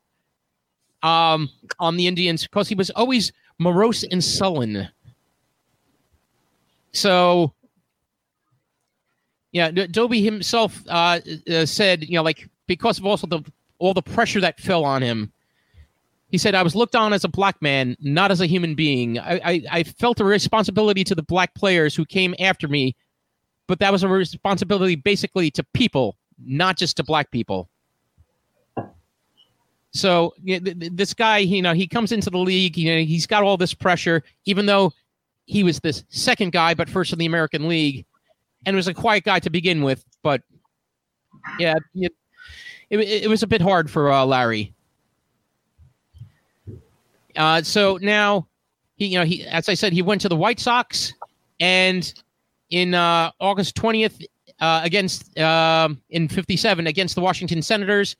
[1.03, 1.49] um,
[1.79, 4.89] on the Indians because he was always morose and sullen.
[6.93, 7.55] So,
[9.53, 11.21] yeah, Doby himself uh,
[11.51, 13.43] uh, said, you know, like because of also the
[13.79, 15.33] all the pressure that fell on him.
[16.31, 19.19] He said, I was looked on as a black man, not as a human being.
[19.19, 22.95] I, I, I, felt a responsibility to the black players who came after me,
[23.67, 27.69] but that was a responsibility basically to people, not just to black people.
[29.93, 33.27] So you know, this guy, you know, he comes into the league, you know, he's
[33.27, 34.93] got all this pressure, even though
[35.47, 38.07] he was this second guy, but first in the American League,
[38.65, 40.05] and was a quiet guy to begin with.
[40.23, 40.43] But
[41.59, 42.13] yeah, it,
[42.89, 44.75] it, it was a bit hard for uh, Larry.
[47.37, 48.47] Uh, so now
[48.97, 51.15] he, you know, he, as I said, he went to the White Sox,
[51.59, 52.13] and
[52.71, 54.21] in uh, August twentieth
[54.61, 58.15] uh, against um, in '57 against the Washington Senators,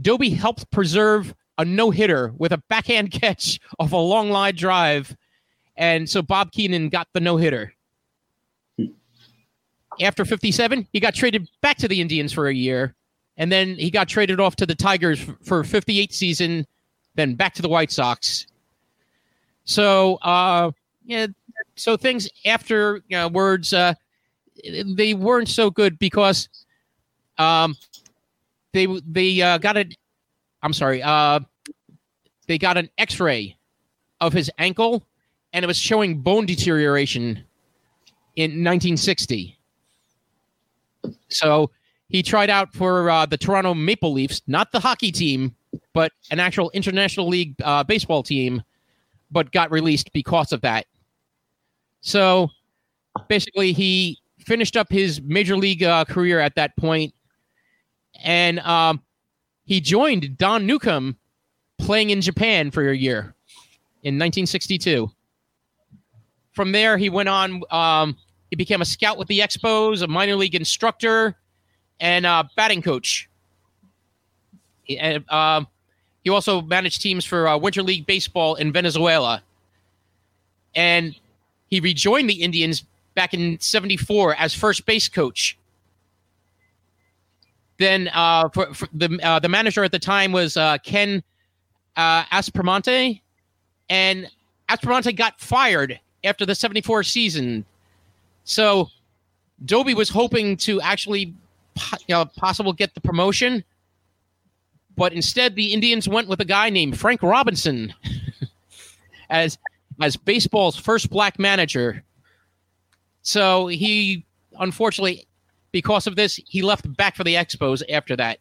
[0.00, 5.14] Doby helped preserve a no hitter with a backhand catch off a long line drive,
[5.76, 7.74] and so Bob Keegan got the no hitter.
[10.00, 12.94] After '57, he got traded back to the Indians for a year,
[13.36, 16.66] and then he got traded off to the Tigers for 58 season
[17.14, 18.46] then back to the White Sox.
[19.64, 20.72] So, uh,
[21.04, 21.26] yeah,
[21.76, 23.94] so things after you know, words, uh,
[24.96, 26.48] they weren't so good because
[27.38, 27.76] um,
[28.72, 29.96] they they uh, got it.
[30.62, 31.02] I'm sorry.
[31.02, 31.40] Uh,
[32.46, 33.56] they got an X-ray
[34.20, 35.06] of his ankle,
[35.52, 37.44] and it was showing bone deterioration
[38.36, 39.58] in 1960.
[41.28, 41.70] So
[42.08, 45.54] he tried out for uh, the Toronto Maple Leafs, not the hockey team,
[45.92, 48.62] but an actual international league uh, baseball team,
[49.30, 50.86] but got released because of that.
[52.00, 52.50] So
[53.28, 57.14] basically, he finished up his major league uh, career at that point,
[58.22, 59.02] and um,
[59.64, 61.16] he joined Don Newcombe
[61.78, 63.34] playing in Japan for a year
[64.02, 65.10] in 1962.
[66.52, 67.62] From there, he went on.
[67.70, 68.16] Um,
[68.50, 71.36] he became a scout with the Expos, a minor league instructor,
[72.00, 73.28] and a batting coach.
[74.88, 75.66] And, um,
[76.24, 79.42] he also managed teams for uh, Winter League Baseball in Venezuela.
[80.74, 81.16] And
[81.68, 82.84] he rejoined the Indians
[83.14, 85.58] back in 74 as first base coach.
[87.78, 91.22] Then uh, for, for the, uh, the manager at the time was uh, Ken
[91.96, 93.20] uh, Aspromonte.
[93.88, 94.30] And
[94.68, 97.64] Aspromonte got fired after the 74 season.
[98.44, 98.88] So
[99.64, 101.34] Doby was hoping to actually
[102.06, 103.64] you know, possible get the promotion
[104.96, 107.94] but instead the Indians went with a guy named Frank Robinson
[109.30, 109.58] as
[110.00, 112.02] as baseball's first black manager.
[113.22, 114.24] So he
[114.58, 115.26] unfortunately
[115.70, 118.38] because of this he left back for the Expos after that.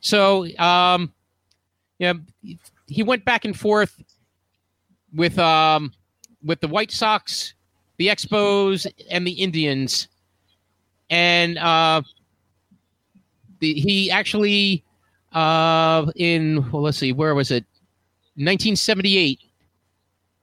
[0.00, 1.12] So um
[1.98, 2.14] yeah
[2.86, 4.02] he went back and forth
[5.14, 5.92] with um
[6.44, 7.54] with the White Sox,
[7.96, 10.08] the Expos and the Indians.
[11.08, 12.02] And uh
[13.60, 14.84] the, he actually
[15.32, 17.64] uh, in well, let's see, where was it?
[18.36, 19.40] 1978,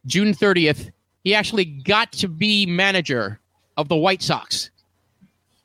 [0.06, 0.92] June 30th.
[1.24, 3.40] He actually got to be manager
[3.78, 4.72] of the White Sox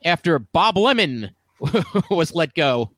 [0.04, 1.30] after Bob Lemon
[2.10, 2.90] was let go.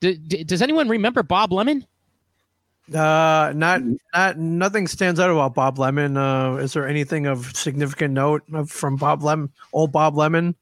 [0.00, 1.86] D- d- does anyone remember Bob Lemon?
[2.92, 3.80] Uh, not
[4.12, 6.16] not nothing stands out about Bob Lemon.
[6.16, 9.50] Uh, is there anything of significant note from Bob Lemon?
[9.72, 10.54] Old Bob Lemon?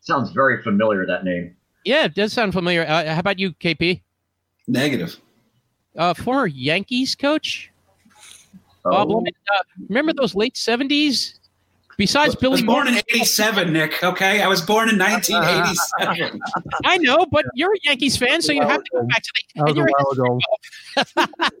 [0.00, 1.56] Sounds very familiar, that name.
[1.84, 2.82] Yeah, it does sound familiar.
[2.82, 4.00] Uh, how about you, KP?
[4.66, 5.16] Negative.
[5.96, 7.70] Uh, former Yankees coach?
[8.84, 8.90] Oh.
[8.90, 9.32] Bob Lemon.
[9.54, 11.34] Uh, remember those late 70s?
[11.96, 14.40] Besides Billy I was born Martin, in 87, Nick, okay?
[14.40, 16.40] I was born in 1987.
[16.86, 19.42] I know, but you're a Yankees fan, so you have to go back to the.
[19.56, 20.28] That was a
[21.12, 21.60] while ago.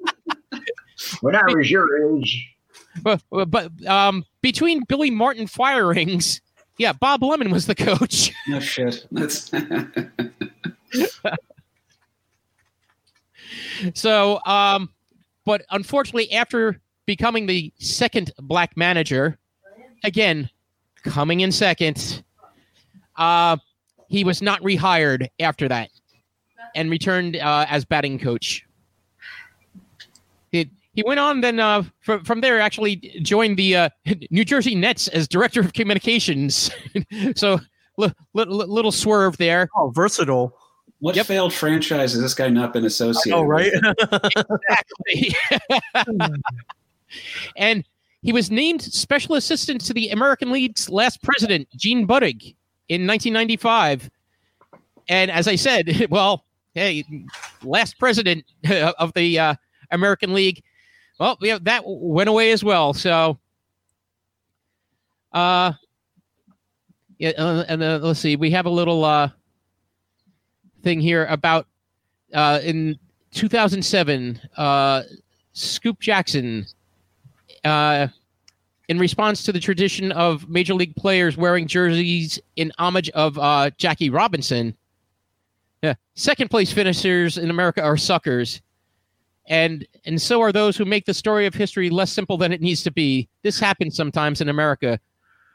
[1.20, 2.54] When I was your age,
[3.02, 6.40] but, but um, between Billy Martin firings,
[6.80, 8.32] yeah, Bob Lemon was the coach.
[8.48, 9.06] no shit.
[9.12, 9.50] That's
[13.94, 14.88] so, um,
[15.44, 19.38] but unfortunately, after becoming the second black manager,
[20.04, 20.48] again,
[21.02, 22.24] coming in second,
[23.16, 23.58] uh,
[24.08, 25.90] he was not rehired after that
[26.74, 28.64] and returned uh, as batting coach.
[30.50, 30.70] He,
[31.00, 33.88] he went on then uh, from, from there actually joined the uh,
[34.30, 36.70] New Jersey Nets as director of communications.
[37.36, 37.58] so
[37.96, 39.66] li- li- little swerve there.
[39.74, 40.54] Oh, versatile.
[40.98, 41.26] What Yep.
[41.26, 43.34] failed franchise has this guy not been associated?
[43.38, 43.72] Oh, right.
[45.14, 45.34] Exactly.
[47.56, 47.82] and
[48.20, 52.54] he was named special assistant to the American League's last president, Gene Budig,
[52.90, 54.10] in 1995.
[55.08, 56.44] And as I said, well,
[56.74, 57.06] hey,
[57.62, 58.44] last president
[58.98, 59.54] of the uh,
[59.90, 60.62] American League,
[61.20, 62.94] well, yeah, that went away as well.
[62.94, 63.38] So,
[65.32, 65.74] uh,
[67.18, 69.28] yeah, uh, and uh, let's see, we have a little uh,
[70.82, 71.66] thing here about
[72.32, 72.98] uh, in
[73.32, 75.02] 2007, uh,
[75.52, 76.64] Scoop Jackson,
[77.64, 78.06] uh,
[78.88, 83.68] in response to the tradition of major league players wearing jerseys in homage of uh,
[83.76, 84.74] Jackie Robinson,
[85.82, 88.62] yeah, second place finishers in America are suckers.
[89.50, 92.62] And and so are those who make the story of history less simple than it
[92.62, 93.28] needs to be.
[93.42, 94.98] This happens sometimes in America.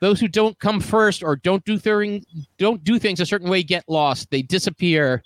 [0.01, 2.23] Those who don't come first or don't do thing,
[2.57, 4.29] don't do things a certain way get lost.
[4.29, 5.23] They disappear.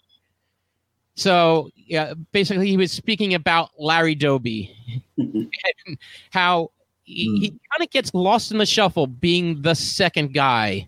[1.15, 4.73] So yeah, basically, he was speaking about Larry Doby,
[5.17, 5.97] and
[6.29, 6.69] how
[7.03, 10.87] he, he kind of gets lost in the shuffle, being the second guy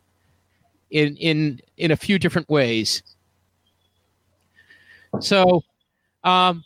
[0.92, 3.02] in in in a few different ways.
[5.20, 5.64] So,
[6.24, 6.64] um,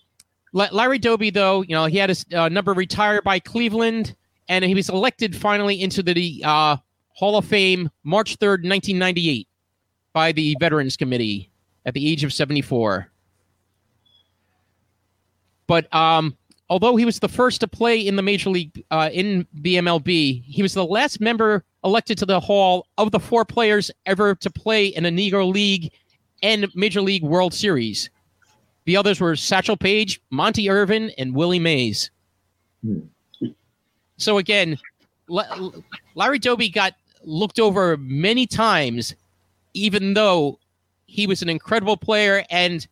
[0.56, 4.15] Larry Doby, though, you know, he had his uh, number retired by Cleveland,
[4.48, 6.77] and he was elected finally into the uh,
[7.10, 9.49] Hall of Fame March third, nineteen ninety eight,
[10.14, 11.52] by the Veterans Committee
[11.86, 13.11] at the age of seventy four.
[15.68, 16.38] But um,
[16.69, 20.44] although he was the first to play in the major league uh, in the MLB,
[20.45, 24.49] he was the last member elected to the Hall of the four players ever to
[24.49, 25.91] play in a Negro League
[26.41, 28.10] and Major League World Series.
[28.86, 32.12] The others were Satchel Paige, Monte Irvin, and Willie Mays.
[32.84, 32.99] Hmm.
[34.18, 34.78] So again,
[35.28, 36.94] Larry Doby got
[37.24, 39.16] looked over many times,
[39.74, 40.60] even though
[41.07, 42.88] he was an incredible player and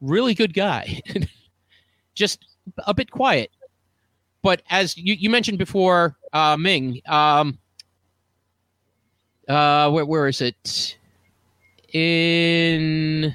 [0.00, 1.00] really good guy.
[2.14, 2.44] Just
[2.86, 3.50] a bit quiet.
[4.42, 7.58] But as you, you mentioned before, uh, Ming, um,
[9.48, 10.96] uh, where, where is it?
[11.92, 13.34] In,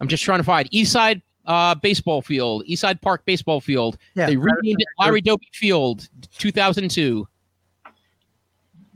[0.00, 3.98] I'm just trying to find Eastside uh, Baseball Field, Eastside Park Baseball Field.
[4.14, 4.26] Yeah.
[4.26, 6.08] They renamed it Larry Doby Field,
[6.38, 7.26] 2002.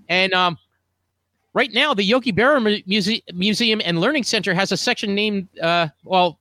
[0.09, 0.59] And um,
[1.53, 5.89] right now, the Yogi Berra Muse- Museum and Learning Center has a section named, uh,
[6.05, 6.39] well,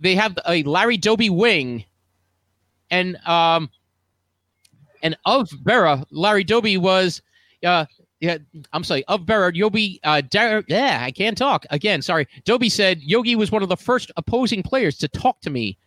[0.00, 1.84] they have a Larry Doby wing,
[2.90, 3.70] and um,
[5.02, 7.20] and of Berra, Larry Doby was,
[7.64, 7.84] uh,
[8.20, 8.38] yeah,
[8.72, 12.02] I'm sorry, of Berra, Yogi, uh, Dar- yeah, I can't talk again.
[12.02, 15.78] Sorry, Doby said Yogi was one of the first opposing players to talk to me.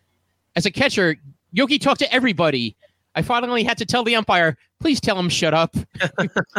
[0.56, 1.16] As a catcher,
[1.52, 2.76] Yogi talked to everybody.
[3.14, 5.76] I finally had to tell the umpire, please tell him shut up.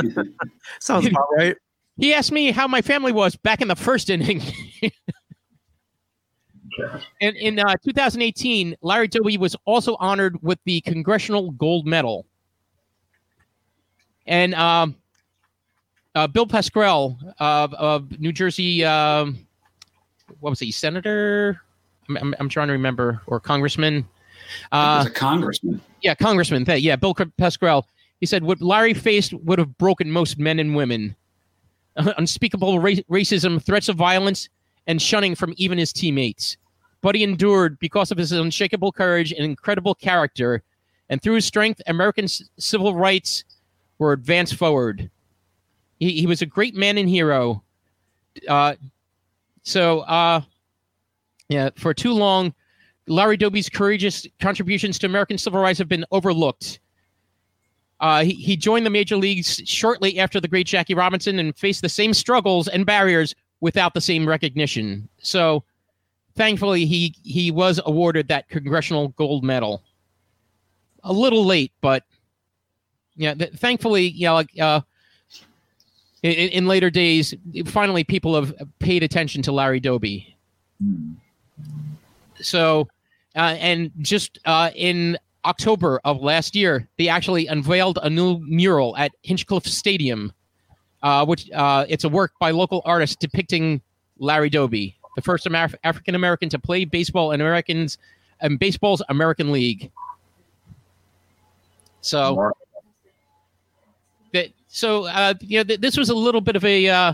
[0.80, 1.57] Sounds about right.
[1.97, 4.41] He asked me how my family was back in the first inning.
[7.22, 12.26] And in uh, 2018, Larry Doby was also honored with the Congressional Gold Medal.
[14.27, 14.97] And um,
[16.16, 19.38] uh, Bill Pascrell of, of New Jersey, um,
[20.40, 21.62] what was he, senator?
[22.10, 24.08] I'm, I'm, I'm trying to remember, or congressman.
[24.72, 25.82] Uh, was a congressman.
[26.02, 26.66] yeah, congressman.
[26.66, 27.86] th- Yeah, Bill Pascrell.
[28.20, 31.16] He said what Larry faced would have broken most men and women.
[31.96, 34.50] Unspeakable ra- racism, threats of violence,
[34.88, 36.58] and shunning from even his teammates.
[37.02, 40.64] But he endured because of his unshakable courage and incredible character.
[41.10, 43.44] And through his strength, American s- civil rights
[44.00, 45.10] were advanced forward.
[46.00, 47.64] He, he was a great man and hero.
[48.48, 48.76] Uh,
[49.64, 50.42] so, uh,
[51.50, 52.54] yeah, for too long,
[53.08, 56.80] Larry Doby's courageous contributions to American civil rights have been overlooked.
[58.00, 61.82] Uh, he, he joined the major leagues shortly after the great Jackie Robinson and faced
[61.82, 65.08] the same struggles and barriers without the same recognition.
[65.22, 65.64] So,
[66.36, 69.82] thankfully, he he was awarded that Congressional Gold Medal.
[71.04, 72.04] A little late, but
[73.16, 74.82] yeah, th- thankfully, yeah, like uh,
[76.26, 77.34] in, in later days,
[77.65, 80.35] finally, people have paid attention to Larry Doby.
[80.81, 81.14] Hmm.
[82.41, 82.88] So,
[83.35, 88.97] uh, and just uh, in October of last year, they actually unveiled a new mural
[88.97, 90.34] at Hinchliffe Stadium,
[91.03, 93.81] uh, which uh, it's a work by local artists depicting
[94.18, 97.97] Larry Doby, the first Amer- African American to play baseball in Americans
[98.41, 99.91] in baseball's American League.
[102.02, 102.52] So
[104.76, 107.14] so uh, you know th- this was a little bit of a uh,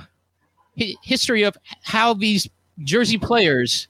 [0.80, 2.50] hi- history of how these
[2.84, 3.88] Jersey players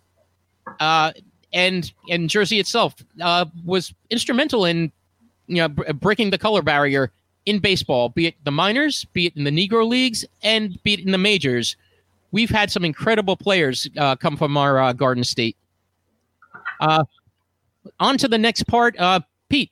[0.81, 1.14] uh,
[1.53, 4.91] and and Jersey itself uh, was instrumental in
[5.48, 7.11] you know br- breaking the color barrier
[7.45, 10.99] in baseball, be it the minors, be it in the Negro leagues, and be it
[10.99, 11.77] in the majors.
[12.34, 15.56] We've had some incredible players uh, come from our uh, Garden State.
[16.81, 18.95] On to the next part,
[19.49, 19.72] Pete.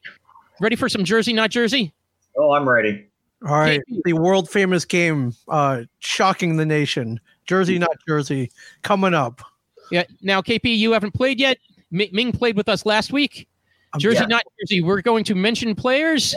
[0.60, 1.94] Ready for some Jersey, not Jersey?
[2.38, 3.10] Oh, I'm ready.
[3.48, 4.02] All right, KP.
[4.04, 7.20] the world famous game, uh, shocking the nation.
[7.46, 8.52] Jersey, not Jersey,
[8.84, 9.42] coming up.
[9.92, 10.04] Yeah.
[10.22, 11.58] Now, KP, you haven't played yet.
[11.90, 13.48] Mi- Ming played with us last week.
[13.94, 14.26] Um, Jersey, yeah.
[14.28, 14.82] not Jersey.
[14.84, 16.36] We're going to mention players,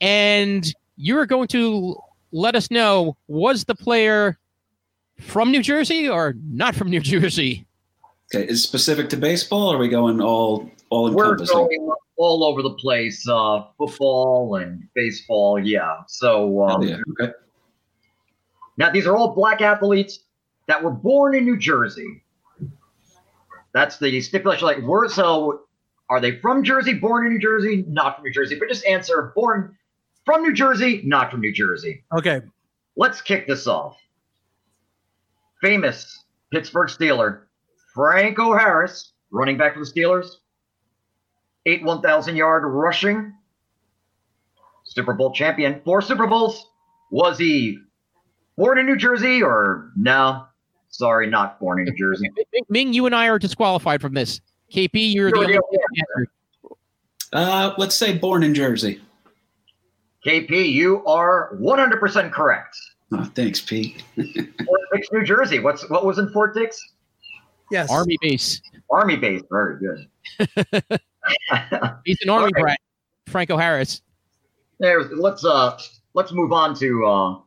[0.00, 1.96] and you're going to
[2.32, 4.38] let us know was the player
[5.20, 7.66] from New Jersey or not from New Jersey?
[8.34, 9.72] Okay, is it specific to baseball?
[9.72, 11.56] Or are we going all all We're encompassing?
[11.56, 11.90] going
[12.22, 13.26] all over the place.
[13.28, 15.58] Uh, football and baseball.
[15.58, 15.98] Yeah.
[16.08, 16.96] So um, Oh, yeah.
[17.20, 17.32] Okay.
[18.76, 20.20] now these are all black athletes
[20.68, 22.22] that were born in New Jersey.
[23.74, 24.66] That's the stipulation.
[24.66, 25.62] Like, we're so
[26.10, 28.58] are they from Jersey, born in New Jersey, not from New Jersey?
[28.58, 29.76] But just answer born
[30.26, 32.04] from New Jersey, not from New Jersey.
[32.16, 32.42] Okay,
[32.96, 33.96] Let's kick this off.
[35.62, 37.44] Famous Pittsburgh Steeler,
[37.94, 40.26] Franco Harris, running back for the Steelers,
[41.66, 43.32] eight 1,000 yard rushing,
[44.84, 46.66] Super Bowl champion, four Super Bowls.
[47.10, 47.78] Was he
[48.56, 50.46] born in New Jersey or no?
[50.88, 52.28] Sorry, not born in New Jersey.
[52.52, 54.40] Ming- Ming, you and I are disqualified from this.
[54.72, 56.30] KP, you're the You're only the answer.
[57.32, 59.00] Uh, let's say born in Jersey.
[60.26, 62.76] KP, you are 100% correct.
[63.12, 64.02] Oh, thanks, Pete.
[64.16, 65.58] Fort Dix, New Jersey.
[65.58, 66.82] What's what was in Fort Dix?
[67.70, 67.90] yes.
[67.90, 68.62] Army base.
[68.90, 69.42] Army base.
[69.50, 71.00] Very good.
[72.04, 72.62] He's an Army All right.
[72.62, 72.78] brat.
[73.28, 74.02] Franco Harris.
[74.78, 75.78] There's let's uh
[76.14, 77.38] let's move on to uh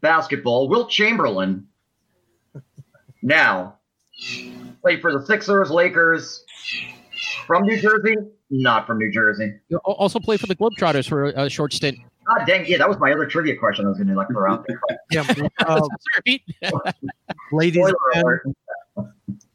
[0.00, 0.68] basketball.
[0.68, 1.66] Wilt Chamberlain
[3.22, 3.76] now
[4.82, 6.44] played for the Sixers, Lakers
[7.46, 8.14] from New Jersey,
[8.50, 9.52] not from New Jersey.
[9.68, 11.98] You al- also played for the Globetrotters for a, a short stint.
[12.28, 14.52] Ah, dang, yeah, that was my other trivia question I was going to like throw
[14.52, 14.80] out there.
[15.12, 15.20] Yeah,
[15.64, 15.88] uh, Sorry,
[16.24, 16.42] Pete.
[17.52, 17.84] ladies,
[18.14, 18.42] man, alert.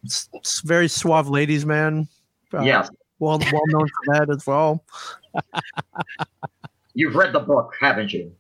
[0.06, 2.07] s- s- very suave ladies, man.
[2.53, 2.90] Uh, Yes,
[3.22, 4.84] well, well known for that as well.
[6.95, 8.34] you've read the book, haven't you?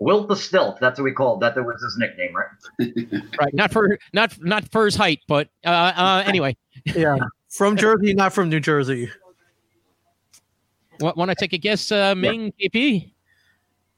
[0.00, 0.78] Wilt the Stilt.
[0.80, 1.40] That's what we called.
[1.40, 3.28] That, that was his nickname, right?
[3.40, 3.54] right.
[3.54, 6.56] Not for not not for his height, but uh, uh, anyway.
[6.94, 7.18] Yeah,
[7.50, 9.10] from Jersey, not from New Jersey.
[11.00, 13.10] Want to take a guess, uh, Ming KP?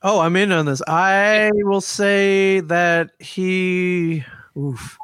[0.03, 0.81] Oh, I'm in on this.
[0.89, 4.25] I will say that he.
[4.57, 4.99] Oof.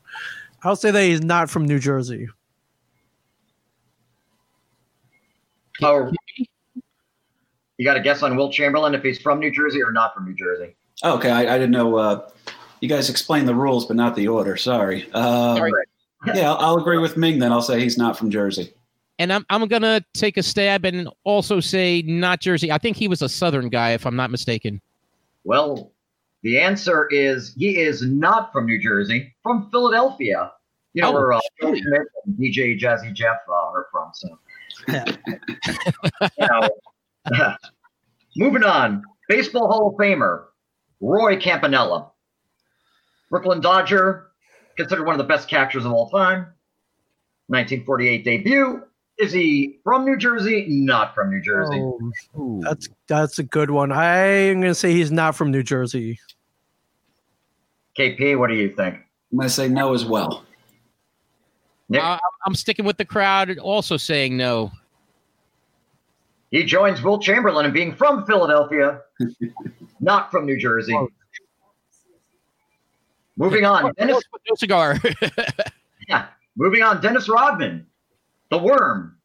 [0.62, 2.28] I'll say that he's not from New Jersey.
[5.82, 6.10] Oh,
[7.78, 10.24] you got a guess on Wilt Chamberlain if he's from New Jersey or not from
[10.26, 10.74] New Jersey?
[11.02, 11.96] Oh, okay, I, I didn't know.
[11.96, 12.28] Uh,
[12.80, 14.56] you guys explained the rules, but not the order.
[14.56, 15.08] Sorry.
[15.12, 15.72] Uh, Sorry.
[16.34, 17.38] Yeah, I'll, I'll agree with Ming.
[17.38, 18.72] Then I'll say he's not from Jersey.
[19.18, 22.70] And I'm I'm gonna take a stab and also say not Jersey.
[22.72, 24.80] I think he was a Southern guy, if I'm not mistaken.
[25.44, 25.92] Well,
[26.42, 30.52] the answer is he is not from New Jersey, from Philadelphia.
[30.94, 31.82] You know Oh, where uh, really?
[32.38, 34.10] DJ Jazzy Jeff uh, are from.
[34.14, 34.36] So, You
[34.88, 36.68] know,
[38.36, 40.44] moving on, baseball Hall of Famer
[41.00, 42.10] Roy Campanella,
[43.30, 44.28] Brooklyn Dodger,
[44.76, 46.52] considered one of the best catchers of all time.
[47.48, 48.82] 1948 debut.
[49.18, 50.66] Is he from New Jersey?
[50.68, 51.80] Not from New Jersey.
[52.36, 53.92] Oh, that's that's a good one.
[53.92, 56.18] I'm gonna say he's not from New Jersey.
[57.98, 58.96] KP, what do you think?
[59.32, 60.45] I'm going to say no as well.
[61.88, 62.02] Nick?
[62.02, 64.72] Uh, I'm sticking with the crowd, also saying no.
[66.50, 69.00] He joins Wilt Chamberlain in being from Philadelphia,
[70.00, 70.96] not from New Jersey.
[73.36, 74.22] Moving on, Dennis.
[74.48, 74.98] No cigar.
[76.08, 76.26] Yeah,
[76.56, 77.84] moving on, Dennis Rodman,
[78.50, 79.16] the Worm,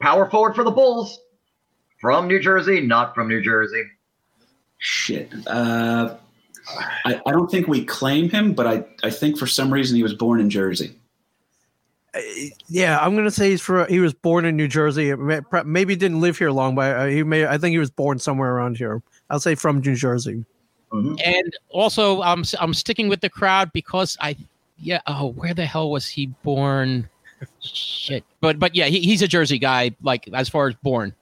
[0.00, 1.20] power forward for the Bulls,
[2.00, 3.84] from New Jersey, not from New Jersey.
[4.78, 5.30] Shit.
[5.46, 6.16] Uh,
[7.04, 10.02] I, I don't think we claim him, but I, I think for some reason he
[10.02, 10.98] was born in Jersey.
[12.14, 12.20] Uh,
[12.68, 13.86] Yeah, I'm gonna say he's for.
[13.86, 15.14] He was born in New Jersey.
[15.64, 17.46] Maybe didn't live here long, but uh, he may.
[17.46, 19.02] I think he was born somewhere around here.
[19.30, 20.44] I'll say from New Jersey.
[20.92, 21.18] Mhm.
[21.24, 24.36] and also, I'm I'm sticking with the crowd because I,
[24.78, 25.00] yeah.
[25.06, 27.08] Oh, where the hell was he born?
[27.60, 28.24] Shit.
[28.42, 29.92] But but yeah, he, he's a Jersey guy.
[30.02, 31.14] Like as far as born.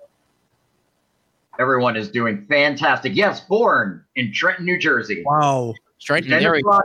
[1.61, 3.15] Everyone is doing fantastic.
[3.15, 5.23] Yes, born in Trenton, New Jersey.
[5.27, 5.75] Wow.
[5.99, 6.53] Straight Dennis there.
[6.53, 6.81] we go.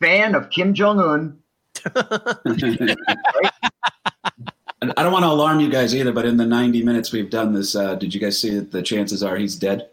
[0.00, 1.38] Fan of Kim Jong Un, And
[4.96, 7.52] I don't want to alarm you guys either, but in the 90 minutes we've done
[7.54, 9.88] this, uh, did you guys see that the chances are he's dead?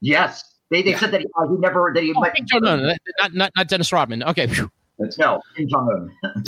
[0.00, 0.98] Yes, they, they Yeah.
[0.98, 3.52] said that he, uh, he never that he Oh, might, no, no, no, not, not,
[3.56, 4.22] not Dennis Rodman.
[4.22, 4.46] Okay.
[4.46, 4.70] phew.
[4.98, 6.44] That's no Kim Jong Un.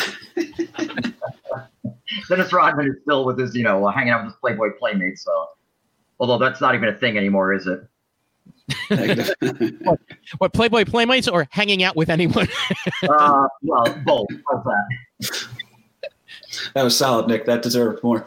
[2.28, 5.24] Dennis Rodman is still with his you know hanging out with his Playboy playmates.
[5.24, 5.48] So,
[6.20, 7.81] although that's not even a thing anymore, is it?
[8.90, 9.34] Negative.
[10.38, 12.48] What Playboy Playmates or hanging out with anyone?
[13.09, 14.26] Uh, well, both.
[14.51, 15.47] How's that?
[16.74, 17.44] that was solid, Nick.
[17.44, 18.26] That deserved more.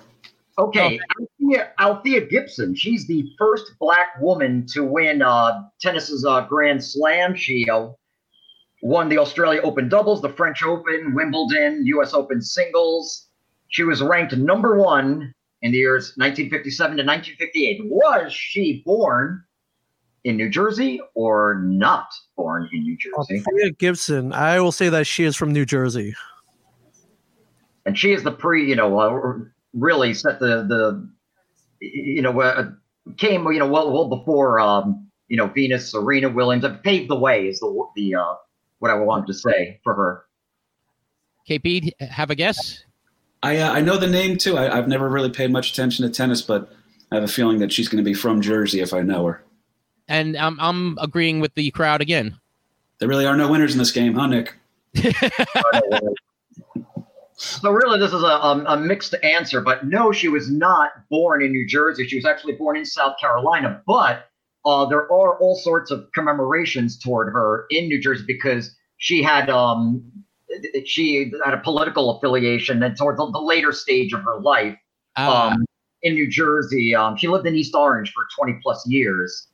[0.57, 2.75] Okay, Althea, Althea Gibson.
[2.75, 7.35] She's the first black woman to win uh, tennis's uh, Grand Slam.
[7.35, 7.89] She uh,
[8.81, 12.13] won the Australia Open doubles, the French Open, Wimbledon, U.S.
[12.13, 13.27] Open singles.
[13.69, 17.81] She was ranked number one in the years 1957 to 1958.
[17.85, 19.43] Was she born
[20.23, 23.43] in New Jersey or not born in New Jersey?
[23.47, 24.33] Althea Gibson.
[24.33, 26.15] I will say that she is from New Jersey.
[27.85, 29.33] and she is the pre, you know, uh,
[29.73, 31.09] really set the the,
[31.79, 32.69] you know, uh,
[33.17, 37.15] came, you know, well, well before, um, you know, Venus, Serena Williams, uh, paved the
[37.15, 38.35] way is the the uh,
[38.79, 40.25] what I wanted to say for her.
[41.47, 42.83] KP, have a guess?
[43.41, 44.57] I uh, I know the name too.
[44.57, 46.71] I, I've never really paid much attention to tennis, but
[47.11, 49.43] I have a feeling that she's going to be from Jersey if I know her.
[50.09, 52.37] And um, I'm agreeing with the crowd again.
[52.97, 54.55] There really are no winners in this game, huh, Nick?
[57.41, 61.41] So really, this is a, a, a mixed answer, but no, she was not born
[61.41, 62.05] in New Jersey.
[62.05, 64.27] She was actually born in South Carolina, but
[64.65, 69.49] uh, there are all sorts of commemorations toward her in New Jersey because she had
[69.49, 70.03] um,
[70.85, 74.75] she had a political affiliation and toward the, the later stage of her life
[75.15, 75.65] Uh, um,
[76.03, 76.93] in New Jersey.
[76.93, 79.47] Um, she lived in East Orange for 20 plus years,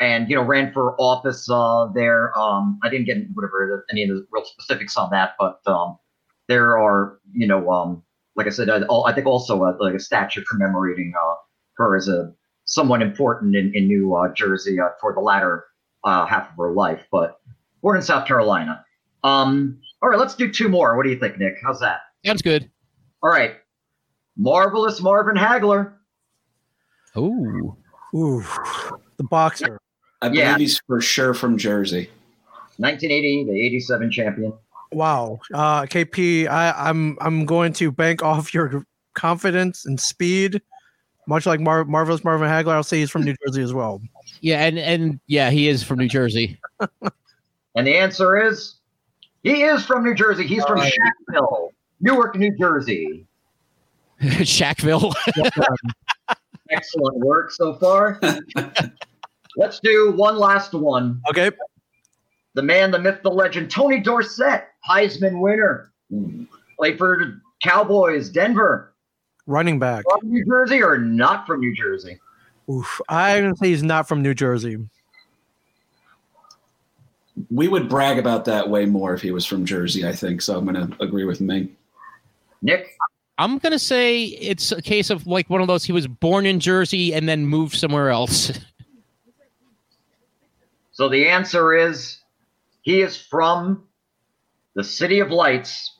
[0.00, 2.36] and you know ran for office uh, there.
[2.38, 5.98] Um, I didn't get whatever any of the real specifics on that, but um,
[6.48, 8.02] there are you know um,
[8.36, 11.34] like I said, uh, all- I think also uh, like a statue commemorating uh,
[11.74, 12.32] her as a
[12.64, 15.64] someone important in, in New uh, Jersey uh, toward the latter
[16.04, 17.40] uh, half of her life, but
[17.82, 18.84] born in South Carolina.
[19.24, 20.96] Um, all right, let's do two more.
[20.96, 21.54] What do you think, Nick?
[21.62, 22.00] How's that?
[22.24, 22.70] sounds good.
[23.22, 23.56] All right.
[24.36, 25.94] Marvelous Marvin Hagler.
[27.16, 27.76] Oh,
[28.14, 28.44] Ooh,
[29.16, 29.79] the boxer.
[30.22, 30.58] I believe Yeah.
[30.58, 32.10] he's for sure from Jersey.
[32.76, 34.52] 1980 the 87 champion.
[34.92, 38.84] Wow, uh, KP, I, I'm I'm going to bank off your
[39.14, 40.60] confidence and speed,
[41.26, 42.72] much like Mar- marvelous Marvin Hagler.
[42.72, 44.00] I'll say he's from New Jersey as well.
[44.40, 46.58] yeah, and and yeah, he is from New Jersey.
[47.76, 48.74] And the answer is
[49.44, 50.44] he is from New Jersey.
[50.44, 50.92] He's from All right.
[51.32, 51.68] Shackville,
[52.00, 53.24] Newark, New Jersey.
[54.20, 55.14] Shackville.
[56.68, 58.18] Excellent work so far.
[59.56, 61.20] Let's do one last one.
[61.30, 61.50] Okay,
[62.54, 65.92] The man, the myth, the legend, Tony Dorsett, Heisman winner.
[66.12, 66.46] Ooh.
[66.78, 68.94] Played for Cowboys, Denver.
[69.46, 70.04] running back.
[70.08, 72.18] From New Jersey or not from New Jersey?
[72.70, 74.78] Oof, I'm gonna say he's not from New Jersey.
[77.50, 80.42] We would brag about that way more if he was from Jersey, I think.
[80.42, 81.74] So I'm going to agree with Ming.
[82.60, 82.96] Nick?
[83.38, 85.82] I'm gonna say it's a case of like one of those.
[85.84, 88.52] He was born in Jersey and then moved somewhere else.
[91.00, 92.18] So the answer is
[92.82, 93.84] he is from
[94.74, 95.96] the City of Lights.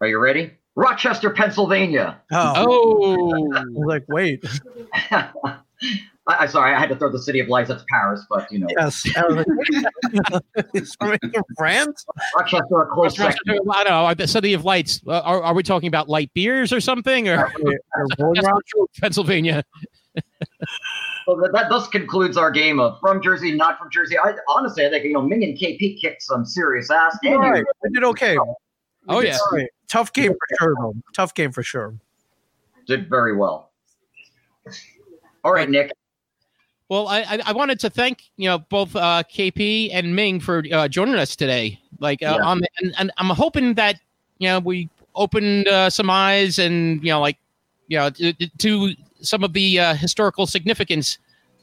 [0.00, 0.52] Are you ready?
[0.76, 2.20] Rochester, Pennsylvania.
[2.30, 2.52] Oh,
[3.18, 4.44] Oh, like, wait,
[5.10, 5.26] I,
[6.28, 7.70] I sorry, I had to throw the City of Lights.
[7.70, 11.18] That's Paris, but you know, yes, I was like, he's from
[11.58, 12.06] France.
[12.36, 13.40] Rochester, a close I second.
[13.66, 14.14] don't know.
[14.14, 15.00] The City of Lights.
[15.04, 18.62] Uh, are, are we talking about light beers or something, or Wait, are Rolling Rock-
[19.00, 19.64] Pennsylvania?
[21.26, 24.18] So that, that thus concludes our game of from Jersey, not from Jersey.
[24.18, 27.16] I honestly, I think you know, Ming and KP kicked some serious ass.
[27.22, 28.36] And All right, we did okay.
[29.08, 29.38] Oh yeah.
[29.50, 29.68] All right.
[29.88, 30.94] Tough game for sure, though.
[31.14, 31.94] Tough game for sure.
[32.86, 33.70] did very well.
[35.44, 35.92] All right, Nick.
[36.90, 40.62] Well, I, I I wanted to thank you know both uh, KP and Ming for
[40.72, 41.80] uh, joining us today.
[42.00, 42.44] Like uh, Yeah.
[42.46, 43.98] on the, and, and I'm hoping that
[44.38, 47.38] you know we opened uh, some eyes and you know like
[47.88, 48.94] you know to, to
[49.24, 51.18] some of the uh, historical significance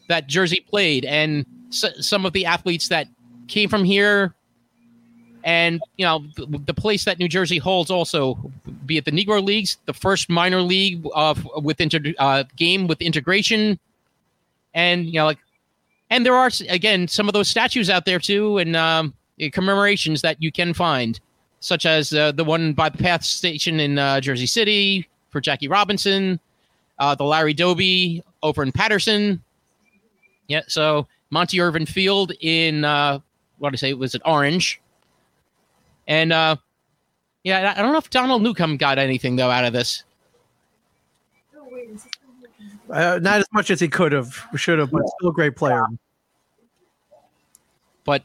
[0.07, 3.07] that Jersey played and s- some of the athletes that
[3.47, 4.33] came from here.
[5.43, 8.37] And you know the, the place that New Jersey holds, also
[8.85, 13.01] be it the Negro Leagues, the first minor league of with inter, uh, game with
[13.01, 13.79] integration,
[14.73, 15.39] and you know like
[16.09, 19.13] and there are again some of those statues out there too and um,
[19.51, 21.19] commemorations that you can find
[21.59, 25.67] such as uh, the one by the path station in uh, jersey city for jackie
[25.67, 26.39] robinson
[27.01, 29.41] uh, the larry doby over in paterson
[30.47, 33.19] yeah so monte irvin field in uh,
[33.57, 34.79] what did i say was it orange
[36.07, 36.55] and uh,
[37.43, 40.03] Yeah, I don't know if Donald Newcombe got anything though out of this.
[42.89, 45.83] Uh, not as much as he could have, should have, but still a great player.
[48.03, 48.23] But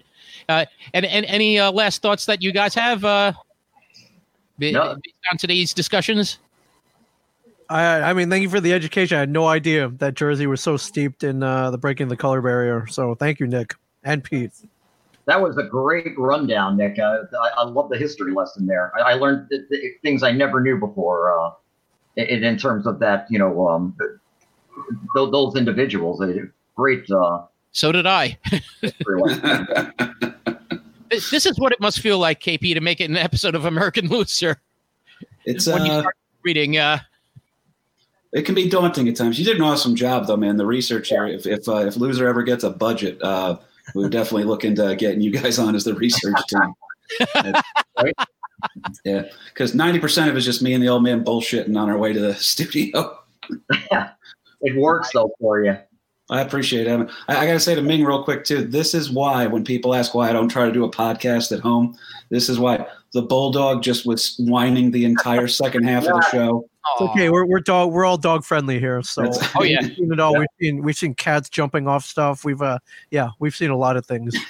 [0.49, 3.33] uh, and and any uh, last thoughts that you guys have uh,
[4.59, 4.95] No.
[4.95, 6.39] based on today's discussions?
[7.69, 9.17] I, I mean, thank you for the education.
[9.17, 12.41] I had no idea that Jersey was so steeped in uh, the breaking the color
[12.41, 12.87] barrier.
[12.87, 13.75] So thank you, Nick
[14.05, 14.53] and Pete.
[15.27, 16.99] That was a great rundown, Nick.
[16.99, 18.93] Uh, I, I love the history lesson there.
[18.97, 21.37] I, I learned th- th- things I never knew before.
[21.37, 21.51] Uh,
[22.17, 26.25] in, in terms of that, you know, um, th- those individuals.
[26.75, 28.39] Great uh, So did I.
[28.81, 28.93] This
[31.31, 34.09] this is what it must feel like, KP, to make it an episode of American
[34.09, 34.61] Loser.
[35.45, 36.99] it's when you uh, start reading, uh,
[38.33, 39.39] it can be daunting at times.
[39.39, 40.57] You did an awesome job, though, man.
[40.57, 41.27] The research here.
[41.27, 43.59] If if, uh, if loser ever gets a budget, uh,
[43.95, 47.55] we would definitely look into getting you guys on as the research team.
[48.03, 48.15] Right.
[49.05, 51.89] Yeah, because ninety percent of it is just me and the old man bullshitting on
[51.89, 53.19] our way to the studio.
[54.61, 55.77] it works though for you.
[56.29, 57.11] I appreciate it.
[57.29, 58.65] I, I got to say to Ming real quick too.
[58.65, 61.61] This is why when people ask why I don't try to do a podcast at
[61.61, 61.97] home,
[62.31, 66.69] this is why the bulldog just was whining the entire second half of the show.
[66.93, 67.31] It's okay.
[67.31, 67.93] We're we're dog.
[67.93, 69.03] We're all dog friendly here.
[69.03, 69.79] So Oh, yeah.
[69.83, 70.37] we've seen it all.
[70.39, 72.45] We've seen we've seen cats jumping off stuff.
[72.45, 72.79] We've uh
[73.11, 74.35] yeah we've seen a lot of things.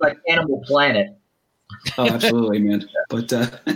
[0.00, 1.16] Like Animal Planet.
[1.98, 2.88] Oh, absolutely, man.
[3.08, 3.46] But uh,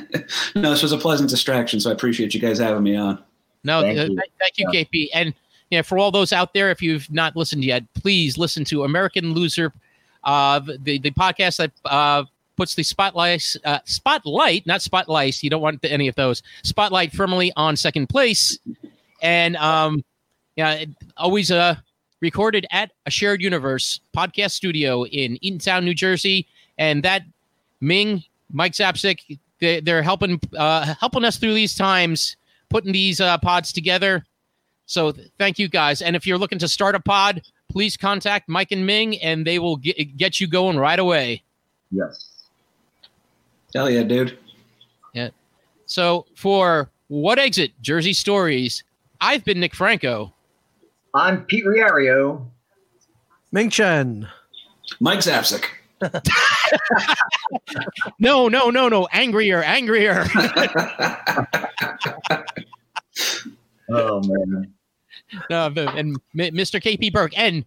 [0.55, 3.23] no, this was a pleasant distraction, so I appreciate you guys having me on.
[3.65, 4.19] No, Thank uh, you.
[4.39, 5.09] thank you, KP.
[5.13, 5.35] And
[5.71, 9.33] yeah, for all those out there, if you've not listened yet, please listen to American
[9.35, 9.73] Loser,
[10.25, 12.25] uh, the the podcast that uh,
[12.61, 15.43] puts the spotlight uh, spotlight, not spotlights.
[15.43, 18.59] You don't want any of those spotlight firmly on second place,
[19.23, 20.05] and um,
[20.57, 20.85] yeah,
[21.17, 21.77] always uh
[22.21, 26.47] recorded at a shared universe podcast studio in Eatontown, New Jersey,
[26.77, 27.23] and that
[27.81, 28.23] Ming,
[28.53, 32.37] Mike Zapsik, they, they're helping uh, helping us through these times,
[32.69, 34.23] putting these uh, pods together.
[34.85, 36.03] So th- thank you guys.
[36.03, 39.59] And if you're looking to start a pod, please contact Mike and Ming, and they
[39.59, 41.43] will get, get you going right away.
[41.91, 42.30] Yes.
[43.75, 44.39] Hell yeah, dude.
[45.15, 45.31] Yeah.
[45.87, 48.85] So for what exit Jersey Stories,
[49.21, 50.33] I've been Nick Franco.
[51.15, 52.47] I'm Pete Riario.
[53.53, 54.29] Ming Chen.
[55.01, 55.65] Mike Zapsik.
[58.19, 60.25] No, no, no, no, angrier, angrier.
[63.93, 64.73] Oh man.
[65.51, 66.81] uh, and Mr.
[66.81, 67.33] KP Burke.
[67.37, 67.65] And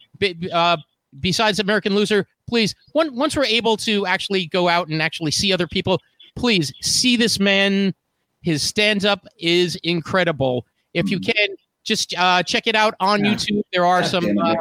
[0.53, 0.77] uh,
[1.19, 5.51] besides American Loser, please, one, once we're able to actually go out and actually see
[5.53, 5.99] other people,
[6.35, 7.93] please see this man.
[8.41, 10.65] His stand up is incredible.
[10.93, 11.47] If you can,
[11.83, 13.33] just uh, check it out on Yeah.
[13.33, 13.61] YouTube.
[13.71, 14.37] There are God some.
[14.37, 14.55] Uh,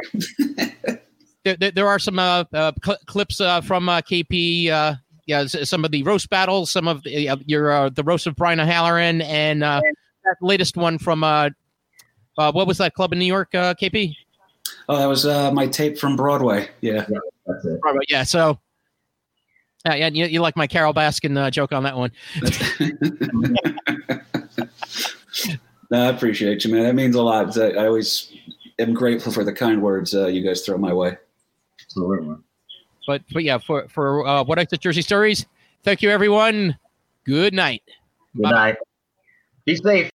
[1.43, 4.69] there, there, there are some uh, uh, cl- clips uh, from uh, KP.
[4.69, 4.95] Uh,
[5.25, 8.35] yeah, some of the roast battles, some of the, uh, your uh, the roast of
[8.35, 9.81] Brian O'Halloran, and uh,
[10.25, 11.49] that latest one from uh,
[12.37, 13.53] uh, what was that club in New York?
[13.55, 14.15] Uh, KP.
[14.89, 16.69] Oh, that was uh, my tape from Broadway.
[16.81, 17.05] Yeah.
[17.45, 17.79] That's it.
[17.83, 18.23] Right, right, yeah.
[18.23, 18.59] So,
[19.87, 22.11] uh, yeah, you, you like my Carole Baskin uh, joke on that one?
[25.91, 26.83] no, I appreciate you, man.
[26.83, 27.57] That means a lot.
[27.57, 28.31] I, I always
[28.79, 31.17] am grateful for the kind words uh, you guys throw my way.
[31.81, 32.37] Absolutely.
[33.05, 35.45] But but yeah, for for uh, what exit Jersey stories.
[35.83, 36.77] Thank you, everyone.
[37.25, 37.83] Good night.
[38.35, 38.51] Good Bye.
[38.51, 38.77] night.
[39.65, 40.11] Be safe.